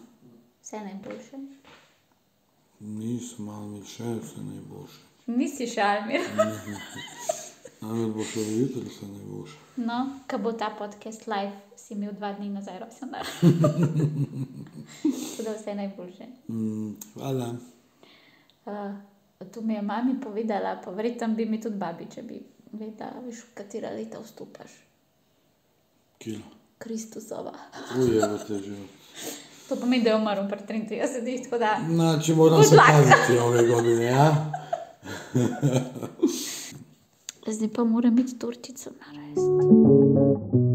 vse 0.61 0.79
najboljše. 0.79 1.37
nisem 2.79 3.45
malo 3.45 3.67
mi 3.67 3.83
še 3.85 4.03
vse 4.03 4.41
najboljše. 4.41 5.01
Nisi 5.27 5.67
še 5.67 5.81
Almir. 5.81 6.21
Najbolj 7.81 8.13
bo 8.13 8.23
šlo 8.23 8.41
jutri 8.41 8.81
vse 8.81 9.05
najboljše. 9.07 9.57
No, 9.75 10.09
ko 10.31 10.37
bo 10.37 10.51
ta 10.51 10.75
podcast 10.79 11.27
live, 11.27 11.51
si 11.77 11.93
imel 11.93 12.13
dva 12.13 12.33
dni 12.33 12.49
nazaj 12.49 12.79
rojsten 12.79 13.09
dan. 13.11 13.25
Tako 15.37 15.43
da 15.43 15.55
vse 15.59 15.75
najboljše. 15.75 16.25
Mm, 16.47 16.91
hvala. 17.13 17.55
Uh, 18.65 18.93
to 19.53 19.61
mi 19.61 19.73
je 19.73 19.81
mami 19.81 20.21
povedala, 20.23 20.81
pa 20.85 20.91
verjetno 20.91 21.27
bi 21.27 21.45
mi 21.45 21.61
tudi 21.61 21.77
babi, 21.77 22.05
če 22.15 22.21
bi 22.21 22.41
vedela, 22.71 23.21
veš, 23.25 23.35
v 23.35 23.53
katera 23.53 23.89
leta 23.89 24.19
vstopaš. 24.21 24.71
Kilo. 26.17 26.43
Kristusova. 26.77 27.53
Uje, 27.97 28.21
bo 28.27 28.37
te 28.37 28.59
že. 28.59 28.75
To 29.69 29.75
pomeni, 29.75 30.03
da 30.03 30.09
je 30.09 30.15
umrl 30.15 30.47
pri 30.49 30.59
33, 30.67 31.43
tako 31.43 31.57
da. 31.57 31.79
Znači, 31.89 32.35
moram 32.35 32.55
Good 32.55 32.69
se 32.69 32.75
luck. 32.75 32.87
paziti 32.87 33.39
ove 33.39 33.67
godine, 33.67 34.03
ja? 34.03 34.51
Zdaj 37.51 37.69
pa 37.75 37.83
moram 37.83 38.19
iti 38.19 38.39
tortico 38.39 38.89
narediti. 38.99 40.70